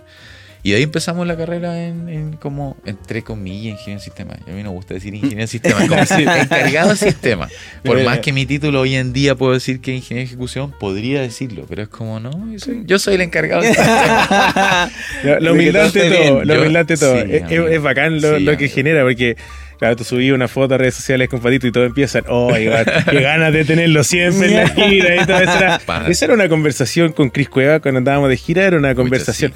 Y 0.64 0.72
de 0.72 0.78
ahí 0.78 0.84
empezamos 0.84 1.26
la 1.26 1.36
carrera 1.36 1.82
en, 1.84 2.08
en 2.08 2.34
como, 2.34 2.78
entre 2.86 3.24
comillas, 3.24 3.74
ingeniero 3.80 4.00
de 4.00 4.04
sistemas. 4.06 4.38
A 4.48 4.52
mí 4.52 4.58
no 4.64 4.70
me 4.70 4.76
gusta 4.76 4.94
decir 4.94 5.14
ingeniero 5.16 5.42
de 5.42 5.48
sistemas, 5.48 5.88
como 5.88 6.00
decir 6.02 6.28
encargado 6.28 6.90
de 6.92 6.96
sistemas. 6.98 7.52
Por 7.84 8.04
más 8.04 8.20
que 8.20 8.32
mi 8.32 8.46
título 8.46 8.82
hoy 8.82 8.96
en 8.96 9.12
día 9.12 9.34
puedo 9.36 9.54
decir 9.54 9.82
que 9.82 9.92
es 9.92 9.98
ingeniero 9.98 10.28
de 10.28 10.34
ejecución, 10.34 10.72
podría 10.80 11.22
decirlo, 11.22 11.66
pero 11.68 11.82
es 11.84 11.90
como, 11.90 12.20
no, 12.20 12.32
yo 12.52 12.60
soy, 12.60 12.84
yo 12.86 13.00
soy 13.00 13.16
el 13.16 13.22
encargado 13.22 13.62
de 13.64 13.70
sistemas. 13.70 14.30
La, 15.24 15.40
la 15.40 15.52
humildad 15.52 15.86
ante 15.86 16.10
todo, 16.10 16.44
Yo- 16.44 16.60
humildad 16.62 16.86
todo. 16.86 17.22
sí, 17.22 17.28
es, 17.72 17.82
bacán 17.82 18.22
lo, 18.22 18.38
Sí, 18.38 18.44
lo 18.44 18.52
que 18.52 18.66
amigo. 18.66 18.76
genera, 18.76 19.04
porque 19.04 19.38
claro, 19.80 19.96
tú 19.96 20.04
subí 20.04 20.30
una 20.32 20.48
foto 20.48 20.76
a 20.76 20.78
redes 20.78 20.94
sociales 20.96 21.28
con 21.30 21.40
Patito 21.40 21.66
y 21.68 21.72
todo 21.72 21.86
empiezan, 21.86 22.24
oh, 22.28 22.56
igual, 22.58 22.86
qué 23.10 23.20
ganas 23.22 23.52
de 23.54 23.66
tenerlo 23.66 24.04
siempre 24.04 24.48
en 24.50 24.56
la 24.58 24.68
gira 24.70 25.16
y 25.24 25.26
todo 25.26 25.40
eso. 25.40 25.58
Era, 25.58 25.82
esa 26.08 26.26
era 26.26 26.34
una 26.36 26.48
conversación 26.50 27.14
con 27.14 27.30
Chris 27.32 27.50
Cueva 27.50 27.80
cuando 27.80 27.98
andábamos 27.98 28.30
de 28.30 28.38
gira, 28.38 28.64
era 28.66 28.78
una 28.78 28.94
conversación. 28.96 29.54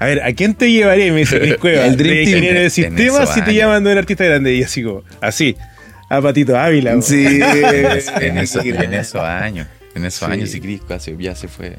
A 0.00 0.06
ver, 0.06 0.22
¿a 0.22 0.32
quién 0.32 0.54
te 0.54 0.70
llevaría? 0.70 1.12
Me 1.12 1.20
dice 1.20 1.38
Chris 1.40 1.56
Cueva. 1.60 1.86
El 1.86 1.96
Dream 1.96 2.14
de 2.16 2.22
Team. 2.24 2.28
ingeniero 2.36 2.58
de 2.60 2.64
En 2.64 2.70
sistemas 2.70 3.34
si 3.34 3.42
te 3.42 3.54
llaman 3.54 3.82
de 3.84 3.92
un 3.92 3.98
artista 3.98 4.24
grande. 4.24 4.54
Y 4.54 4.62
así 4.62 4.82
como, 4.82 5.02
así, 5.20 5.56
a 6.08 6.20
Patito 6.22 6.56
Ávila. 6.58 7.00
Sí. 7.02 7.26
en, 8.20 8.38
eso- 8.38 8.60
en 8.62 8.94
esos 8.94 9.22
años. 9.22 9.66
En 9.94 10.04
esos 10.04 10.26
Sí. 10.28 10.32
años 10.32 10.54
y 10.54 10.60
Cris 10.60 10.80
casi 10.86 11.16
ya 11.18 11.34
se 11.34 11.48
fue. 11.48 11.76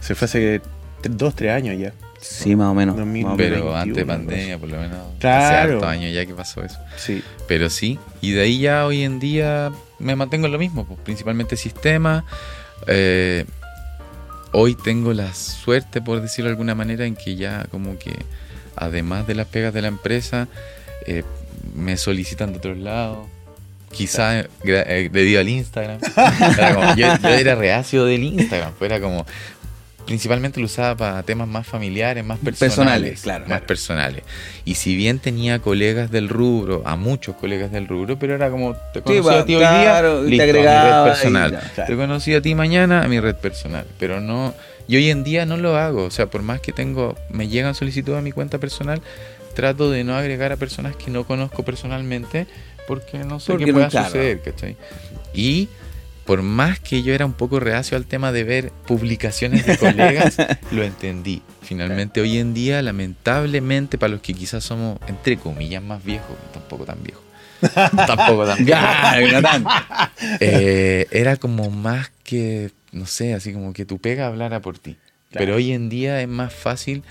Se 0.00 0.14
fue 0.14 0.24
hace 0.26 0.60
dos, 1.08 1.34
tres 1.36 1.52
años 1.52 1.78
ya. 1.78 1.92
Sí, 2.20 2.54
más 2.56 2.66
o 2.68 2.74
menos. 2.74 2.96
Dos 2.96 3.06
mil 3.06 3.24
más 3.24 3.34
o 3.34 3.36
Pero 3.36 3.56
menos. 3.56 3.74
21, 3.74 3.78
antes 3.80 3.96
de 3.96 4.04
pandemia, 4.06 4.58
por 4.58 4.68
lo 4.68 4.76
menos. 4.78 4.98
Claro. 5.20 5.44
Hace 5.46 5.54
hartos 5.74 5.88
años 5.88 6.12
ya 6.14 6.26
que 6.26 6.34
pasó 6.34 6.62
eso. 6.64 6.78
Sí. 6.96 7.22
Pero 7.48 7.70
sí, 7.70 7.98
y 8.20 8.32
de 8.32 8.42
ahí 8.42 8.58
ya 8.58 8.84
hoy 8.84 9.02
en 9.04 9.20
día 9.20 9.70
me 9.98 10.16
mantengo 10.16 10.46
en 10.46 10.52
lo 10.52 10.58
mismo, 10.58 10.84
pues, 10.86 10.98
principalmente 11.02 11.56
sistema. 11.56 12.24
Eh, 12.86 13.44
hoy 14.52 14.74
tengo 14.74 15.12
la 15.12 15.32
suerte, 15.34 16.00
por 16.00 16.20
decirlo 16.20 16.48
de 16.48 16.52
alguna 16.52 16.74
manera, 16.74 17.06
en 17.06 17.14
que 17.16 17.36
ya 17.36 17.66
como 17.70 17.98
que, 17.98 18.12
además 18.76 19.26
de 19.26 19.34
las 19.34 19.46
pegas 19.46 19.72
de 19.74 19.82
la 19.82 19.88
empresa, 19.88 20.48
eh, 21.06 21.22
me 21.74 21.96
solicitan 21.96 22.52
de 22.52 22.58
otros 22.58 22.78
lados. 22.78 23.26
Quizá 23.92 24.42
gra- 24.62 24.84
eh, 24.86 25.08
debido 25.12 25.40
al 25.40 25.48
Instagram. 25.48 25.98
Era 26.58 26.74
como- 26.74 26.94
yo, 26.94 27.06
yo 27.22 27.28
era 27.30 27.54
reacio 27.56 28.04
del 28.04 28.22
Instagram, 28.22 28.72
pues 28.78 28.90
era 28.90 29.00
como... 29.00 29.26
Principalmente 30.06 30.58
lo 30.58 30.66
usaba 30.66 30.96
para 30.96 31.22
temas 31.22 31.46
más 31.46 31.66
familiares, 31.66 32.24
más 32.24 32.38
personales. 32.38 32.74
Personales, 32.76 33.20
claro. 33.22 33.40
Más 33.42 33.48
Claro. 33.48 33.66
personales. 33.66 34.22
Y 34.64 34.74
si 34.74 34.96
bien 34.96 35.20
tenía 35.20 35.60
colegas 35.60 36.10
del 36.10 36.28
rubro, 36.28 36.82
a 36.84 36.96
muchos 36.96 37.36
colegas 37.36 37.70
del 37.70 37.86
rubro, 37.86 38.18
pero 38.18 38.34
era 38.34 38.50
como, 38.50 38.74
te 38.92 39.02
conocí 39.02 39.28
a 39.28 39.44
ti 39.44 39.54
hoy 39.54 39.60
claro, 39.60 40.24
día, 40.24 40.38
te 40.38 40.52
listo, 40.52 40.58
a 40.58 40.62
mi 40.62 40.90
red 40.90 41.04
personal. 41.04 41.60
Te 41.86 41.96
conocí 41.96 42.34
a 42.34 42.42
ti 42.42 42.54
mañana 42.56 43.04
a 43.04 43.08
mi 43.08 43.20
red 43.20 43.36
personal. 43.36 43.86
Pero 43.98 44.20
no, 44.20 44.52
y 44.88 44.96
hoy 44.96 45.10
en 45.10 45.22
día 45.22 45.46
no 45.46 45.56
lo 45.56 45.76
hago. 45.76 46.04
O 46.06 46.10
sea, 46.10 46.26
por 46.26 46.42
más 46.42 46.60
que 46.60 46.72
tengo, 46.72 47.16
me 47.28 47.46
llegan 47.46 47.76
solicitudes 47.76 48.18
a 48.18 48.22
mi 48.22 48.32
cuenta 48.32 48.58
personal, 48.58 49.00
trato 49.54 49.90
de 49.92 50.02
no 50.02 50.16
agregar 50.16 50.50
a 50.50 50.56
personas 50.56 50.96
que 50.96 51.12
no 51.12 51.24
conozco 51.24 51.62
personalmente, 51.62 52.48
porque 52.88 53.18
no 53.18 53.38
sé 53.38 53.52
Porque 53.52 53.66
qué 53.66 53.72
pueda 53.72 53.90
suceder, 53.90 54.40
¿cachai? 54.40 54.76
Y 55.32 55.68
por 56.30 56.42
más 56.42 56.78
que 56.78 57.02
yo 57.02 57.12
era 57.12 57.26
un 57.26 57.32
poco 57.32 57.58
reacio 57.58 57.96
al 57.96 58.06
tema 58.06 58.30
de 58.30 58.44
ver 58.44 58.70
publicaciones 58.86 59.66
de 59.66 59.76
colegas, 59.76 60.36
lo 60.70 60.84
entendí. 60.84 61.42
Finalmente, 61.60 62.20
hoy 62.20 62.38
en 62.38 62.54
día, 62.54 62.80
lamentablemente, 62.82 63.98
para 63.98 64.12
los 64.12 64.20
que 64.20 64.32
quizás 64.32 64.62
somos, 64.62 65.00
entre 65.08 65.38
comillas, 65.38 65.82
más 65.82 66.04
viejos, 66.04 66.36
tampoco 66.52 66.84
tan 66.84 67.02
viejos. 67.02 67.24
tampoco 68.06 68.46
tan 68.46 68.64
viejos. 68.64 68.84
Eh, 70.38 71.08
era 71.10 71.34
como 71.34 71.68
más 71.68 72.12
que, 72.22 72.70
no 72.92 73.06
sé, 73.06 73.34
así 73.34 73.52
como 73.52 73.72
que 73.72 73.84
tu 73.84 73.98
pega 73.98 74.28
hablara 74.28 74.60
por 74.60 74.78
ti. 74.78 74.98
Claro. 75.32 75.46
Pero 75.46 75.56
hoy 75.56 75.72
en 75.72 75.88
día 75.88 76.22
es 76.22 76.28
más 76.28 76.54
fácil 76.54 77.02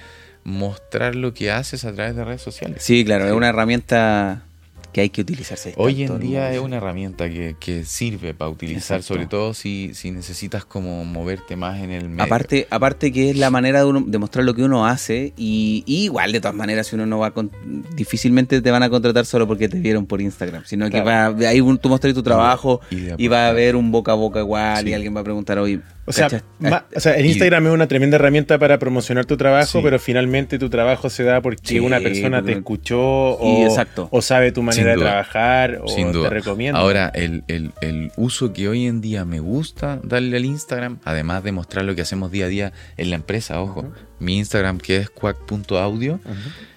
mostrar 0.45 1.15
lo 1.15 1.33
que 1.33 1.51
haces 1.51 1.83
a 1.83 1.91
través 1.91 2.15
de 2.15 2.23
redes 2.23 2.41
sociales. 2.41 2.81
Sí, 2.81 3.03
claro, 3.03 3.27
es 3.27 3.33
una 3.33 3.49
herramienta 3.49 4.43
que 4.91 5.01
hay 5.01 5.09
que 5.09 5.21
utilizarse. 5.21 5.73
Hoy 5.77 6.03
en 6.03 6.19
día 6.19 6.51
es 6.53 6.59
una 6.59 6.77
herramienta 6.77 7.29
que, 7.29 7.55
que 7.59 7.83
sirve 7.85 8.33
para 8.33 8.49
utilizar, 8.49 8.97
Exacto. 8.99 9.13
sobre 9.13 9.27
todo 9.27 9.53
si, 9.53 9.91
si 9.93 10.11
necesitas 10.11 10.65
como 10.65 11.05
moverte 11.05 11.55
más 11.55 11.79
en 11.81 11.91
el 11.91 12.09
medio. 12.09 12.23
Aparte, 12.23 12.67
aparte 12.69 13.11
que 13.11 13.29
es 13.29 13.37
la 13.37 13.49
manera 13.51 13.79
de, 13.79 13.85
uno, 13.85 14.03
de 14.05 14.17
mostrar 14.17 14.45
lo 14.45 14.53
que 14.55 14.63
uno 14.63 14.85
hace 14.87 15.33
y, 15.37 15.83
y 15.85 16.05
igual 16.05 16.31
de 16.31 16.39
todas 16.41 16.55
maneras 16.55 16.87
si 16.87 16.95
uno 16.95 17.05
no 17.05 17.19
va 17.19 17.31
con- 17.31 17.51
difícilmente 17.95 18.61
te 18.61 18.71
van 18.71 18.83
a 18.83 18.89
contratar 18.89 19.25
solo 19.25 19.47
porque 19.47 19.69
te 19.69 19.79
vieron 19.79 20.05
por 20.05 20.21
Instagram, 20.21 20.63
sino 20.65 20.89
que 20.89 21.01
va, 21.01 21.27
ahí 21.27 21.59
tú 21.81 21.89
mostras 21.89 22.13
tu 22.13 22.23
trabajo 22.23 22.81
Y 23.17 23.27
va 23.27 23.45
a 23.45 23.49
haber 23.49 23.75
un 23.75 23.91
boca 23.91 24.11
a 24.13 24.15
boca 24.15 24.39
igual 24.39 24.83
Sí. 24.83 24.89
y 24.89 24.93
alguien 24.93 25.15
va 25.15 25.21
a 25.21 25.23
preguntar 25.23 25.59
hoy 25.59 25.81
O 26.09 26.11
sea, 26.11 26.27
ma- 26.59 26.85
o 26.95 26.99
sea, 26.99 27.13
el 27.13 27.25
Instagram 27.27 27.67
es 27.67 27.71
una 27.73 27.87
tremenda 27.87 28.15
herramienta 28.15 28.57
para 28.57 28.79
promocionar 28.79 29.25
tu 29.25 29.37
trabajo, 29.37 29.77
Sí. 29.77 29.79
pero 29.83 29.99
finalmente 29.99 30.57
tu 30.57 30.67
trabajo 30.69 31.09
se 31.09 31.23
da 31.23 31.39
porque 31.39 31.61
Sí, 31.63 31.79
una 31.79 31.99
persona 31.99 32.41
te 32.43 32.53
escuchó 32.53 33.37
Sí, 33.39 33.45
o, 33.45 33.65
exacto. 33.67 34.09
o 34.11 34.21
sabe 34.21 34.51
tu 34.51 34.63
manera 34.63 34.91
de 34.93 34.97
trabajar 34.97 35.79
o 35.83 35.87
Sin 35.87 36.11
duda. 36.11 36.29
te 36.29 36.35
recomienda. 36.35 36.79
Ahora, 36.79 37.11
el, 37.13 37.43
el- 37.47 37.71
el 37.81 38.11
uso 38.17 38.51
que 38.53 38.67
hoy 38.67 38.87
en 38.87 39.01
día 39.01 39.23
me 39.23 39.39
gusta 39.39 39.99
darle 40.03 40.37
al 40.37 40.45
Instagram, 40.45 40.97
además 41.05 41.43
de 41.43 41.51
mostrar 41.51 41.85
lo 41.85 41.93
que 41.95 42.01
hacemos 42.01 42.31
día 42.31 42.45
a 42.45 42.49
día 42.49 42.73
en 42.97 43.09
la 43.11 43.15
empresa, 43.15 43.61
ojo. 43.61 43.85
Mi 44.19 44.37
Instagram 44.37 44.77
que 44.79 44.97
es 44.97 45.09
quack.audio, 45.09 46.13
Ujú. 46.15 46.33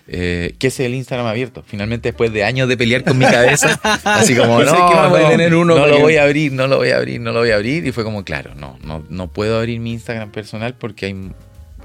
eh, 0.09 0.55
que 0.59 0.67
es 0.69 0.81
el 0.81 0.95
Instagram 0.95 1.27
abierto. 1.27 1.63
Finalmente, 1.67 2.09
después 2.09 2.33
de 2.33 2.45
años 2.45 2.69
de 2.69 2.77
pelear 2.77 3.05
con 3.05 3.19
mi 3.19 3.25
cabeza, 3.25 3.81
así 4.05 4.35
como, 4.35 4.63
no, 4.63 5.29
tener 5.29 5.55
uno 5.55 5.75
no 5.77 5.87
lo 5.87 5.99
voy 6.01 6.17
a 6.17 6.25
abrir, 6.25 6.53
no 6.53 6.67
lo 6.67 6.77
voy 6.79 6.91
a 6.91 6.97
abrir, 6.97 7.21
no 7.21 7.33
lo 7.33 7.41
voy 7.41 7.51
a 7.51 7.57
abrir. 7.57 7.87
Y 7.87 7.93
fue 7.93 8.05
como, 8.05 8.25
claro, 8.25 8.55
no, 8.55 8.79
no, 8.85 9.05
no 9.09 9.29
puedo 9.33 9.59
abrir 9.59 9.81
mi 9.81 9.93
Instagram 9.93 10.31
personal 10.33 10.75
porque 10.75 11.07
hay, 11.07 11.33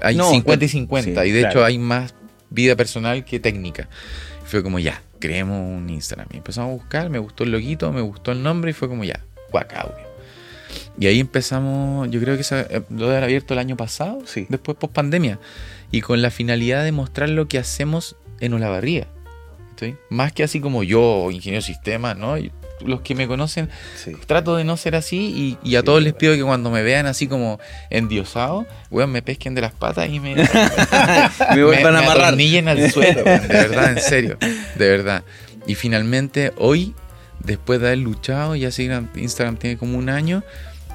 hay 0.00 0.16
No, 0.16 0.30
50 0.30 0.64
y 0.64 0.68
sí, 0.68 0.78
50. 0.78 1.26
y 1.26 1.30
de 1.32 1.40
claro. 1.40 1.52
hecho 1.52 1.64
hay 1.64 1.78
más 1.78 2.14
vida 2.50 2.76
personal 2.76 3.24
que 3.24 3.40
técnica. 3.40 3.88
Fue 4.44 4.62
como, 4.62 4.78
ya, 4.78 5.02
creemos 5.18 5.58
un 5.60 5.88
Instagram. 5.90 6.28
Y 6.32 6.38
empezamos 6.38 6.70
a 6.70 6.74
buscar, 6.74 7.10
me 7.10 7.18
gustó 7.18 7.44
el 7.44 7.52
loguito, 7.52 7.92
me 7.92 8.00
gustó 8.00 8.32
el 8.32 8.42
nombre 8.42 8.70
y 8.70 8.74
fue 8.74 8.88
como, 8.88 9.04
ya, 9.04 9.20
Quack 9.50 9.74
Audio. 9.74 10.07
Y 10.98 11.06
ahí 11.06 11.20
empezamos, 11.20 12.10
yo 12.10 12.20
creo 12.20 12.34
que 12.36 12.42
esa- 12.42 12.60
eh, 12.62 12.82
lo 12.90 13.06
de 13.06 13.12
haber 13.12 13.24
abierto 13.24 13.54
el 13.54 13.60
año 13.60 13.76
pasado, 13.76 14.18
Sí. 14.26 14.46
después 14.48 14.76
post 14.78 14.92
pandemia, 14.92 15.38
y 15.90 16.00
con 16.00 16.20
la 16.22 16.30
finalidad 16.30 16.84
de 16.84 16.92
mostrar 16.92 17.28
lo 17.30 17.48
que 17.48 17.58
hacemos 17.58 18.16
en 18.40 18.54
Olavarría. 18.54 19.06
¿sí? 19.78 19.94
Más 20.10 20.32
que 20.32 20.42
así 20.42 20.60
como 20.60 20.82
yo, 20.82 21.30
ingeniero 21.30 21.62
de 21.62 21.66
sistemas, 21.66 22.16
¿no? 22.16 22.34
Los 22.84 23.00
que 23.02 23.14
me 23.14 23.28
conocen, 23.28 23.68
Sí. 23.96 24.12
trato 24.26 24.56
de 24.56 24.64
no 24.64 24.76
ser 24.76 24.96
así 24.96 25.56
y, 25.64 25.68
y 25.68 25.76
a 25.76 25.80
Sí, 25.80 25.84
todos 25.86 26.02
les 26.02 26.14
pido 26.14 26.34
que 26.34 26.42
cuando 26.42 26.68
me 26.72 26.82
vean 26.82 27.06
así 27.06 27.28
como 27.28 27.60
endiosado, 27.88 28.66
weón, 28.90 29.10
me 29.12 29.22
pesquen 29.22 29.54
de 29.54 29.60
las 29.60 29.70
patas 29.72 30.08
y 30.10 30.18
me, 30.18 30.34
Me 31.54 31.64
vuelvan 31.64 31.94
a 31.94 32.00
me 32.00 32.06
amarrar. 32.06 32.34
al 32.34 32.90
suelo, 32.90 33.22
weón, 33.24 33.42
de 33.42 33.54
verdad, 33.54 33.92
en 33.92 34.00
serio, 34.00 34.36
de 34.40 34.88
verdad. 34.88 35.22
Y 35.68 35.76
finalmente 35.76 36.52
hoy, 36.56 36.92
después 37.48 37.80
de 37.80 37.88
haber 37.88 37.98
luchado, 37.98 38.54
ya 38.54 38.68
Instagram, 38.68 39.56
tiene 39.56 39.76
como 39.76 39.98
un 39.98 40.10
año 40.10 40.44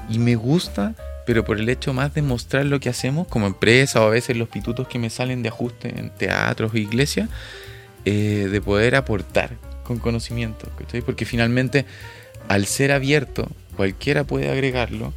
y 0.08 0.18
me 0.18 0.36
gusta, 0.36 0.94
pero 1.26 1.44
por 1.44 1.58
el 1.58 1.68
hecho 1.68 1.92
más 1.92 2.14
de 2.14 2.22
mostrar 2.22 2.64
lo 2.64 2.80
que 2.80 2.88
hacemos 2.88 3.26
como 3.26 3.46
empresa 3.46 4.00
o 4.00 4.06
a 4.06 4.10
veces 4.10 4.36
los 4.36 4.48
pitutos 4.48 4.88
que 4.88 4.98
me 4.98 5.10
salen 5.10 5.42
de 5.42 5.48
ajuste 5.48 5.98
en 5.98 6.10
teatros 6.10 6.72
o 6.72 6.78
iglesias, 6.78 7.28
eh, 8.04 8.48
de 8.50 8.60
poder 8.60 8.94
aportar 8.94 9.50
con 9.82 9.98
conocimiento. 9.98 10.70
Porque 11.04 11.24
finalmente, 11.24 11.86
al 12.48 12.66
ser 12.66 12.92
abierto, 12.92 13.50
cualquiera 13.76 14.24
puede 14.24 14.50
agregarlo. 14.50 15.12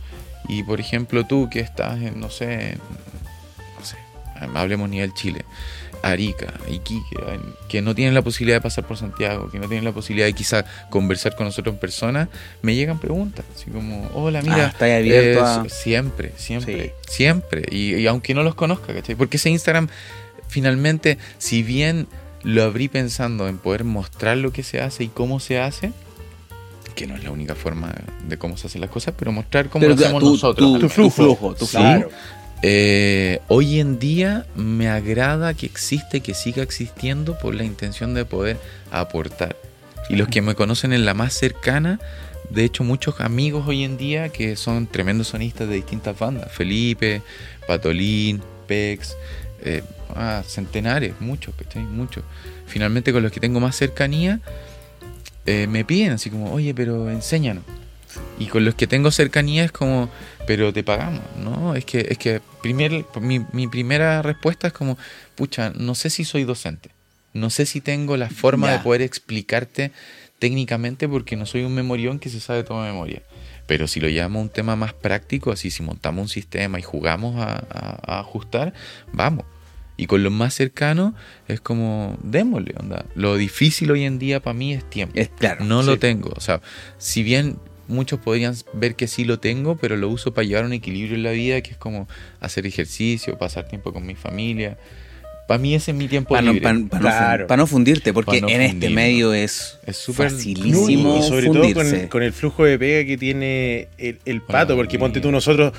Y 0.50 0.64
por 0.64 0.80
ejemplo, 0.80 1.26
tú 1.26 1.50
que 1.50 1.60
estás 1.60 2.02
en, 2.02 2.20
no 2.20 2.30
sé, 2.32 2.78
no 3.78 3.86
sé, 3.86 3.98
hablemos 4.56 4.90
nivel 4.90 5.14
Chile, 5.14 5.46
Arica, 6.10 6.54
Iquique, 6.70 7.16
que 7.68 7.82
no 7.82 7.94
tienen 7.96 8.14
la 8.14 8.22
posibilidad 8.22 8.58
de 8.58 8.62
pasar 8.62 8.86
por 8.86 8.98
Santiago, 8.98 9.50
que 9.50 9.60
no 9.60 9.68
tienen 9.68 9.84
la 9.86 9.92
posibilidad 9.92 10.26
de 10.28 10.34
quizá 10.34 10.66
conversar 10.90 11.36
con 11.36 11.46
nosotros 11.46 11.74
en 11.74 11.80
persona, 11.80 12.30
me 12.62 12.76
llegan 12.76 13.00
preguntas, 13.00 13.46
así 13.56 13.70
como, 13.72 14.10
hola, 14.14 14.42
mira, 14.42 14.66
Ah, 14.66 14.68
estáis 14.68 14.94
abierto 14.96 15.40
eh, 15.40 15.44
a- 15.44 15.70
Siempre, 15.70 16.32
siempre, 16.38 16.94
Sí. 17.06 17.12
siempre. 17.14 17.64
Y, 17.72 17.96
y 17.96 18.08
aunque 18.08 18.34
no 18.34 18.44
los 18.44 18.56
conozca, 18.56 18.94
¿cachai? 18.94 19.16
Porque 19.16 19.38
ese 19.38 19.50
Instagram, 19.50 19.88
finalmente, 20.48 21.18
si 21.38 21.64
bien 21.64 22.08
lo 22.44 22.64
abrí 22.64 22.88
pensando 22.88 23.48
en 23.48 23.58
poder 23.58 23.84
mostrar 23.84 24.38
lo 24.38 24.52
que 24.52 24.64
se 24.64 24.80
hace 24.82 25.04
y 25.06 25.08
cómo 25.08 25.40
se 25.40 25.60
hace, 25.60 25.92
que 26.96 27.06
no 27.06 27.16
es 27.16 27.24
la 27.24 27.30
única 27.32 27.54
forma 27.54 27.94
de 28.28 28.38
cómo 28.38 28.58
se 28.58 28.68
hacen 28.68 28.82
las 28.82 28.90
cosas, 28.90 29.14
pero 29.18 29.32
mostrar 29.32 29.70
cómo 29.70 29.82
Pero 29.84 29.96
lo 29.96 30.02
hacemos 30.04 30.24
nosotros. 30.24 30.74
tu- 30.74 30.80
Tu 30.80 30.90
flujo. 30.90 31.12
flujo, 31.16 31.56
tu 31.56 31.66
Sí. 31.66 31.78
Claro. 31.78 32.10
Eh, 32.64 33.40
hoy 33.48 33.80
en 33.80 34.00
día 34.00 34.46
me 34.56 34.90
agrada 34.90 35.54
que 35.54 35.68
existe, 35.68 36.22
que 36.22 36.34
siga 36.34 36.64
existiendo 36.64 37.38
por 37.38 37.54
la 37.54 37.64
intención 37.64 38.14
de 38.14 38.26
poder 38.26 38.58
aportar. 38.92 39.56
Y 40.10 40.16
los 40.16 40.28
que 40.28 40.42
me 40.42 40.56
conocen 40.56 40.94
en 40.94 41.06
la 41.06 41.14
más 41.14 41.34
cercana, 41.34 42.00
de 42.50 42.64
hecho 42.64 42.84
muchos 42.84 43.20
amigos 43.20 43.68
hoy 43.68 43.84
en 43.84 43.98
día 43.98 44.30
que 44.30 44.56
son 44.56 44.88
tremendos 44.88 45.28
sonistas 45.28 45.68
de 45.68 45.76
distintas 45.76 46.18
bandas, 46.18 46.52
Felipe, 46.52 47.22
Patolín, 47.68 48.42
Pex, 48.68 49.16
eh, 49.64 49.84
ah, 50.16 50.44
centenares, 50.46 51.14
muchos, 51.20 51.54
¿cachai? 51.56 51.84
Muchos. 51.84 52.24
Finalmente 52.66 53.14
con 53.14 53.22
los 53.22 53.32
que 53.32 53.40
tengo 53.40 53.60
más 53.60 53.76
cercanía, 53.76 54.40
eh, 55.46 55.68
me 55.68 55.86
piden 55.86 56.14
así 56.14 56.30
como, 56.30 56.52
oye, 56.52 56.74
pero 56.74 57.10
enséñanos. 57.10 57.64
Y 58.40 58.48
con 58.48 58.66
los 58.66 58.76
que 58.76 58.88
tengo 58.88 59.12
cercanía 59.12 59.64
es 59.64 59.72
como, 59.72 60.10
pero 60.46 60.72
te 60.74 60.84
pagamos, 60.84 61.22
¿no? 61.44 61.76
Es 61.76 61.86
que, 61.86 62.08
es 62.10 62.18
que 62.18 62.42
primer, 62.62 63.06
mi, 63.22 63.46
mi 63.52 63.68
primera 63.68 64.22
respuesta 64.22 64.68
es 64.68 64.74
como, 64.74 64.98
pucha, 65.36 65.72
no 65.76 65.94
sé 65.96 66.10
si 66.10 66.24
soy 66.26 66.44
docente. 66.44 66.90
No 67.34 67.50
sé 67.50 67.66
si 67.66 67.82
tengo 67.82 68.18
la 68.18 68.30
forma 68.30 68.68
Ya. 68.68 68.74
de 68.74 68.80
poder 68.80 69.02
explicarte 69.02 69.92
técnicamente 70.40 71.08
porque 71.08 71.36
no 71.36 71.46
soy 71.46 71.64
un 71.64 71.74
memorión 71.76 72.20
que 72.20 72.30
se 72.30 72.40
sabe 72.40 72.64
toda 72.64 72.86
memoria. 72.86 73.22
Pero 73.66 73.88
si 73.88 74.00
lo 74.00 74.08
llamo 74.08 74.40
un 74.40 74.50
tema 74.50 74.76
más 74.76 74.94
práctico, 74.94 75.52
así 75.52 75.70
si 75.72 75.84
montamos 75.84 76.22
un 76.24 76.30
sistema 76.30 76.80
y 76.80 76.84
jugamos 76.84 77.36
a, 77.42 77.56
a- 77.70 78.00
a 78.16 78.20
ajustar, 78.20 78.74
vamos. 79.12 79.46
Y 79.98 80.06
con 80.06 80.22
los 80.24 80.32
más 80.32 80.54
cercanos 80.54 81.14
es 81.48 81.60
como, 81.60 82.18
démosle, 82.22 82.76
onda. 82.80 83.06
Lo 83.16 83.36
difícil 83.36 83.90
hoy 83.92 84.04
en 84.04 84.20
día 84.20 84.40
para 84.42 84.54
mí 84.54 84.74
es 84.74 84.88
tiempo. 84.90 85.14
Es 85.20 85.30
claro. 85.30 85.66
No 85.66 85.82
sí. 85.82 85.88
lo 85.88 85.98
tengo. 86.00 86.32
O 86.36 86.40
sea, 86.40 86.62
si 87.00 87.24
bien 87.24 87.58
muchos 87.88 88.20
podrían 88.20 88.56
ver 88.74 88.96
que 88.96 89.08
sí 89.08 89.24
lo 89.26 89.40
tengo, 89.40 89.76
pero 89.78 89.96
lo 89.98 90.10
uso 90.10 90.34
para 90.34 90.48
llevar 90.48 90.66
un 90.66 90.74
equilibrio 90.74 91.16
en 91.16 91.24
la 91.24 91.32
vida, 91.32 91.62
que 91.62 91.72
es 91.72 91.78
como 91.78 92.08
hacer 92.40 92.66
ejercicio, 92.66 93.38
pasar 93.38 93.68
tiempo 93.68 93.94
con 93.94 94.06
mi 94.06 94.16
familia. 94.16 94.78
Para 95.48 95.60
mí 95.60 95.74
ese 95.76 95.92
es 95.92 95.98
mi 95.98 96.10
tiempo 96.10 96.32
Para 96.32 96.42
no, 96.42 96.52
libre. 96.54 96.64
pa- 96.68 96.90
pa 96.90 96.98
no 96.98 97.02
Claro. 97.02 97.44
fun- 97.44 97.48
pa 97.48 97.58
no 97.58 97.68
fundirte, 97.68 98.14
porque 98.14 98.42
no 98.42 98.50
en 98.50 98.62
este 98.62 98.90
medio 98.90 99.34
es 99.34 99.80
Es 99.86 99.96
súper- 99.98 100.30
facilísimo 100.32 101.18
y 101.20 101.24
sobre 101.24 101.46
fundirse. 101.48 101.74
todo 101.74 102.00
con, 102.02 102.08
con 102.10 102.24
el 102.24 102.34
flujo 102.34 102.66
de 102.66 102.78
pega 102.78 103.08
que 103.08 103.18
tiene 103.18 103.88
el, 103.98 104.20
el 104.26 104.42
pato, 104.42 104.74
Bueno, 104.76 104.84
porque 104.88 105.00
ponte 105.00 105.22
tú 105.22 105.32
nosotros, 105.32 105.72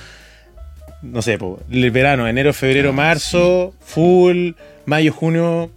no 1.03 1.21
sé, 1.23 1.37
po, 1.38 1.61
el 1.71 1.90
verano, 1.90 2.27
enero, 2.27 2.53
febrero, 2.55 2.90
Ah, 2.90 2.92
marzo, 2.92 3.75
full, 3.81 4.53
mayo, 4.87 5.12
junio, 5.12 5.71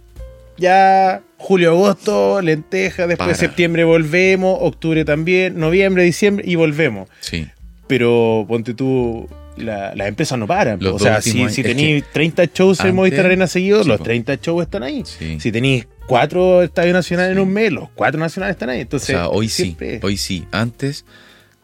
ya, 0.58 1.22
julio, 1.38 1.70
agosto, 1.70 2.40
lenteja, 2.42 3.06
después 3.06 3.26
Para. 3.28 3.34
septiembre 3.38 3.84
volvemos, 3.84 4.58
octubre 4.60 5.04
también, 5.04 5.58
noviembre, 5.58 6.02
diciembre 6.04 6.44
y 6.46 6.54
volvemos. 6.56 7.08
Sí. 7.20 7.48
Pero 7.86 8.44
ponte 8.48 8.74
tú, 8.74 9.28
la- 9.56 9.94
las 9.94 10.08
empresas 10.08 10.38
no 10.38 10.46
paran. 10.46 10.78
Los 10.80 10.94
o 10.94 10.98
sea, 10.98 11.20
si, 11.20 11.48
si 11.48 11.62
tenéis 11.62 12.04
30 12.12 12.44
shows 12.54 12.80
en 12.80 12.94
Movistar 12.94 13.26
Arena 13.26 13.46
seguidos, 13.46 13.82
sí, 13.82 13.88
los 13.88 13.98
po. 13.98 14.04
30 14.04 14.36
shows 14.36 14.62
están 14.62 14.82
ahí. 14.82 15.02
Sí. 15.04 15.38
Si 15.40 15.50
tenéis 15.52 15.86
cuatro 16.06 16.62
estadios 16.62 16.94
nacionales 16.94 17.32
en 17.32 17.38
un 17.42 17.52
mes, 17.52 17.72
los 17.72 17.90
cuatro 17.90 18.20
nacionales 18.20 18.54
están 18.54 18.70
ahí. 18.70 18.78
O 18.78 18.82
Entonces, 18.82 19.08
sea, 19.08 19.28
hoy 19.28 19.48
sí, 19.48 19.62
siempre 19.64 20.00
hoy 20.02 20.16
sí. 20.16 20.46
Antes, 20.52 21.04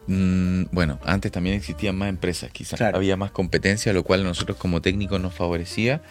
mm, 0.07 0.63
bueno, 0.71 0.99
antes 1.03 1.31
también 1.31 1.55
existían 1.55 1.95
más 1.95 2.09
empresas, 2.09 2.51
quizás 2.51 2.77
Claro. 2.77 2.97
había 2.97 3.15
más 3.17 3.31
competencia, 3.31 3.93
lo 3.93 4.03
cual 4.03 4.21
a 4.21 4.23
nosotros 4.23 4.57
como 4.57 4.81
técnicos 4.81 5.19
nos 5.21 5.33
favorecía. 5.33 6.01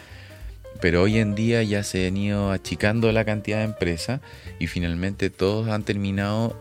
Pero 0.81 1.01
hoy 1.01 1.17
en 1.17 1.35
día 1.35 1.61
ya 1.63 1.83
se 1.83 2.07
han 2.07 2.17
ido 2.17 2.51
achicando 2.51 3.11
la 3.11 3.25
cantidad 3.25 3.57
de 3.57 3.65
empresas 3.65 4.21
y 4.59 4.67
finalmente 4.67 5.29
todos 5.29 5.67
han 5.67 5.83
terminado 5.83 6.55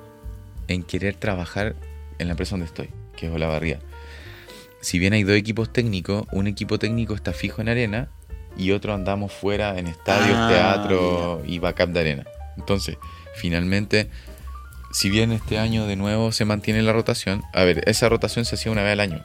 en 0.66 0.82
querer 0.82 1.14
trabajar 1.14 1.76
en 2.18 2.26
la 2.26 2.32
empresa 2.32 2.52
donde 2.52 2.66
estoy, 2.66 2.90
que 3.16 3.26
es 3.26 3.32
Olavarría. 3.32 3.78
Si 4.80 4.98
bien 4.98 5.12
hay 5.12 5.22
dos 5.22 5.36
equipos 5.36 5.72
técnicos, 5.72 6.26
un 6.32 6.46
equipo 6.46 6.78
técnico 6.78 7.14
está 7.14 7.32
fijo 7.32 7.60
en 7.60 7.68
arena 7.68 8.08
y 8.56 8.72
otro 8.72 8.92
andamos 8.92 9.32
fuera 9.32 9.78
en 9.78 9.86
estadios, 9.86 10.36
Ah, 10.36 10.48
teatro 10.50 11.42
y 11.46 11.58
backup 11.58 11.90
de 11.90 12.00
arena. 12.00 12.24
Entonces, 12.56 12.96
finalmente, 13.36 14.08
si 14.90 15.10
bien 15.10 15.32
este 15.32 15.58
año 15.58 15.86
de 15.86 15.96
nuevo 15.96 16.32
se 16.32 16.44
mantiene 16.44 16.82
la 16.82 16.92
rotación, 16.92 17.42
a 17.52 17.64
ver, 17.64 17.88
esa 17.88 18.08
rotación 18.08 18.44
se 18.44 18.56
hacía 18.56 18.72
una 18.72 18.82
vez 18.82 18.92
al 18.92 19.00
año, 19.00 19.24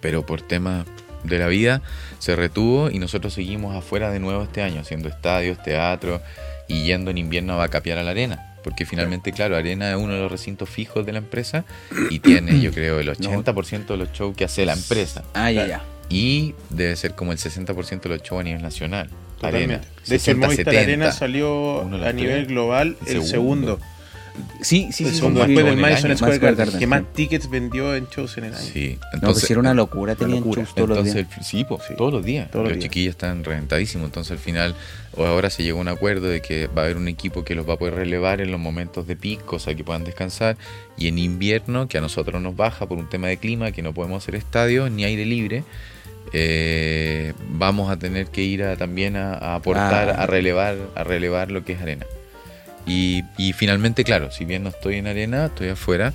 pero 0.00 0.26
por 0.26 0.42
temas 0.42 0.86
de 1.26 1.38
la 1.38 1.46
vida 1.48 1.82
se 2.18 2.36
retuvo 2.36 2.90
y 2.90 2.98
nosotros 2.98 3.34
seguimos 3.34 3.76
afuera 3.76 4.10
de 4.10 4.18
nuevo 4.20 4.42
este 4.42 4.62
año, 4.62 4.80
haciendo 4.80 5.08
estadios, 5.08 5.62
teatro 5.62 6.20
y 6.68 6.84
yendo 6.84 7.10
en 7.10 7.18
invierno 7.18 7.60
a 7.60 7.68
capear 7.68 7.98
a 7.98 8.02
la 8.02 8.10
arena. 8.10 8.54
Porque 8.66 8.84
finalmente, 8.84 9.30
claro, 9.30 9.54
Arena 9.54 9.90
es 9.90 9.96
uno 9.96 10.14
de 10.14 10.20
los 10.20 10.30
recintos 10.32 10.68
fijos 10.68 11.06
de 11.06 11.12
la 11.12 11.18
empresa 11.18 11.64
y 12.10 12.18
tiene, 12.20 12.60
yo 12.60 12.72
creo, 12.72 12.98
el 12.98 13.08
80% 13.08 13.86
de 13.86 13.96
los 13.96 14.10
shows 14.12 14.36
que 14.36 14.44
hace 14.44 14.66
la 14.66 14.72
empresa. 14.72 15.22
Ah, 15.34 15.52
ya, 15.52 15.68
ya. 15.68 15.84
Y 16.08 16.56
debe 16.70 16.96
ser 16.96 17.14
como 17.14 17.30
el 17.30 17.38
60% 17.38 18.00
de 18.00 18.08
los 18.08 18.22
shows 18.22 18.40
a 18.40 18.42
nivel 18.42 18.62
nacional. 18.62 19.08
Arena. 19.40 19.80
Totalmente. 19.80 19.88
De 20.06 20.16
hecho, 20.16 20.30
el 20.32 20.36
60, 20.36 20.46
Movistar 20.46 20.74
70. 20.74 20.80
Arena 20.80 21.12
salió 21.12 21.82
a 21.82 22.12
nivel 22.12 22.34
tres. 22.34 22.48
global 22.48 22.96
El 23.06 23.16
el 23.18 23.22
segundo. 23.22 23.78
Sí, 24.60 24.88
sí. 24.92 25.04
Son 25.14 25.32
sí, 25.32 25.38
después 25.38 25.58
sí. 25.58 25.62
del 25.70 25.76
Madison 25.76 26.10
año. 26.10 26.16
Square 26.18 26.38
Garden, 26.38 26.56
Garden, 26.64 26.78
que 26.80 26.86
más 26.86 27.02
tickets 27.14 27.48
vendió 27.50 27.94
en 27.94 28.06
shows 28.08 28.36
en 28.38 28.44
el 28.44 28.54
año. 28.54 28.62
Sí, 28.72 28.94
No, 28.94 29.00
pues 29.00 29.14
entonces. 29.14 29.50
era 29.50 29.60
una 29.60 29.74
locura, 29.74 30.14
tenían 30.14 30.38
locura. 30.40 30.62
shows 30.62 30.74
todos 30.74 30.88
los 30.88 30.98
Entonces, 30.98 31.26
días. 31.26 31.38
el- 31.38 31.44
sí, 31.44 31.64
pues, 31.68 31.82
Sí. 31.88 31.94
todos 31.96 32.12
los 32.12 32.24
días. 32.24 32.50
Todos 32.50 32.64
los 32.64 32.72
los 32.72 32.78
días. 32.78 32.90
chiquillos 32.90 33.10
están 33.10 33.44
reventadísimos. 33.44 34.06
Entonces, 34.06 34.32
al 34.32 34.38
final, 34.38 34.74
o 35.16 35.24
ahora 35.24 35.50
se 35.50 35.62
llegó 35.62 35.78
a 35.78 35.82
un 35.82 35.88
acuerdo 35.88 36.28
de 36.28 36.40
que 36.42 36.66
va 36.66 36.82
a 36.82 36.84
haber 36.86 36.96
un 36.96 37.08
equipo 37.08 37.44
que 37.44 37.54
los 37.54 37.68
va 37.68 37.74
a 37.74 37.76
poder 37.78 37.94
relevar 37.94 38.40
en 38.40 38.50
los 38.50 38.60
momentos 38.60 39.06
de 39.06 39.16
pico, 39.16 39.44
cosa 39.46 39.74
que 39.74 39.84
puedan 39.84 40.04
descansar. 40.04 40.56
Y 40.98 41.08
en 41.08 41.18
invierno, 41.18 41.88
que 41.88 41.98
a 41.98 42.00
nosotros 42.00 42.40
nos 42.42 42.54
baja 42.56 42.86
por 42.86 42.98
un 42.98 43.08
tema 43.08 43.28
de 43.28 43.36
clima, 43.38 43.72
que 43.72 43.82
no 43.82 43.92
podemos 43.94 44.22
hacer 44.22 44.34
estadios 44.34 44.90
ni 44.90 45.04
aire 45.04 45.24
libre, 45.24 45.64
eh, 46.32 47.32
vamos 47.50 47.90
a 47.90 47.96
tener 47.98 48.26
que 48.26 48.42
ir 48.42 48.62
a- 48.64 48.76
también 48.76 49.16
a, 49.16 49.34
a 49.34 49.54
aportar, 49.54 50.10
Ah. 50.10 50.22
a 50.22 50.26
relevar, 50.26 50.76
a 50.94 51.04
relevar 51.04 51.50
lo 51.50 51.64
que 51.64 51.72
es 51.74 51.80
arena. 51.80 52.04
Y, 52.86 53.24
y 53.36 53.52
finalmente, 53.52 54.04
claro, 54.04 54.30
si 54.30 54.44
bien 54.44 54.62
no 54.62 54.68
estoy 54.68 54.96
en 54.96 55.08
arena, 55.08 55.46
estoy 55.46 55.68
afuera, 55.68 56.12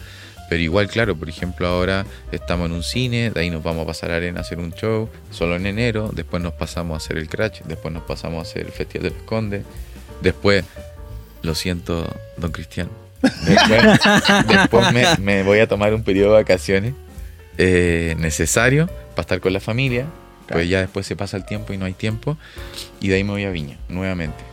pero 0.51 0.63
igual, 0.63 0.89
claro, 0.89 1.15
por 1.15 1.29
ejemplo, 1.29 1.65
ahora 1.65 2.05
estamos 2.33 2.65
en 2.65 2.73
un 2.73 2.83
cine, 2.83 3.31
de 3.31 3.39
ahí 3.39 3.49
nos 3.49 3.63
vamos 3.63 3.83
a 3.83 3.87
pasar 3.87 4.11
a 4.11 4.17
arena 4.17 4.39
a 4.39 4.41
hacer 4.41 4.59
un 4.59 4.73
show, 4.73 5.07
solo 5.31 5.55
en 5.55 5.65
enero, 5.65 6.11
después 6.13 6.43
nos 6.43 6.51
pasamos 6.51 6.93
a 6.93 6.97
hacer 6.97 7.17
el 7.17 7.29
Crash, 7.29 7.61
después 7.63 7.93
nos 7.93 8.03
pasamos 8.03 8.39
a 8.39 8.41
hacer 8.49 8.65
el 8.65 8.73
Festival 8.73 9.13
del 9.13 9.23
Conde, 9.23 9.63
después, 10.21 10.65
lo 11.41 11.55
siento, 11.55 12.05
don 12.35 12.51
Cristian, 12.51 12.89
después, 13.21 13.81
después 14.49 14.91
me, 14.91 15.05
me 15.19 15.43
voy 15.43 15.59
a 15.59 15.69
tomar 15.69 15.93
un 15.93 16.03
periodo 16.03 16.33
de 16.33 16.41
vacaciones 16.41 16.95
eh, 17.57 18.15
necesario 18.19 18.87
para 19.15 19.21
estar 19.21 19.39
con 19.39 19.53
la 19.53 19.61
familia, 19.61 20.07
pues 20.49 20.67
ya 20.67 20.81
después 20.81 21.05
se 21.05 21.15
pasa 21.15 21.37
el 21.37 21.45
tiempo 21.45 21.71
y 21.71 21.77
no 21.77 21.85
hay 21.85 21.93
tiempo, 21.93 22.37
y 22.99 23.07
de 23.07 23.15
ahí 23.15 23.23
me 23.23 23.31
voy 23.31 23.45
a 23.45 23.51
Viña, 23.51 23.77
nuevamente 23.87 24.50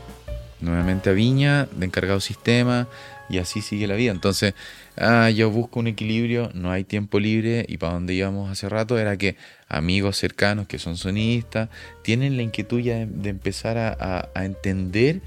nuevamente 0.61 1.11
a 1.11 1.13
Viña, 1.13 1.67
de 1.77 1.87
encargado 1.87 2.21
sistema, 2.21 2.89
y 3.31 3.39
así 3.39 3.61
sigue 3.63 3.87
la 3.87 3.95
vida. 3.95 4.11
Entonces, 4.13 4.55
ah, 4.97 5.31
yo 5.31 5.51
busco 5.51 5.81
un 5.81 5.87
equilibrio, 5.87 6.51
no 6.55 6.71
hay 6.71 6.85
tiempo 6.85 7.21
libre, 7.21 7.65
y 7.69 7.77
para 7.77 7.93
donde 7.95 8.15
íbamos 8.15 8.51
hace 8.51 8.69
rato 8.69 8.99
era 8.99 9.17
que 9.17 9.37
amigos 9.69 10.17
cercanos 10.17 10.67
que 10.67 10.79
son 10.79 10.97
sonistas 10.97 11.69
tienen 12.03 12.37
la 12.37 12.43
inquietud 12.43 12.81
ya 12.81 12.95
de, 12.97 13.07
de 13.07 13.29
empezar 13.31 13.77
a, 13.77 13.89
a- 13.99 14.29
a 14.35 14.45
entender 14.45 15.21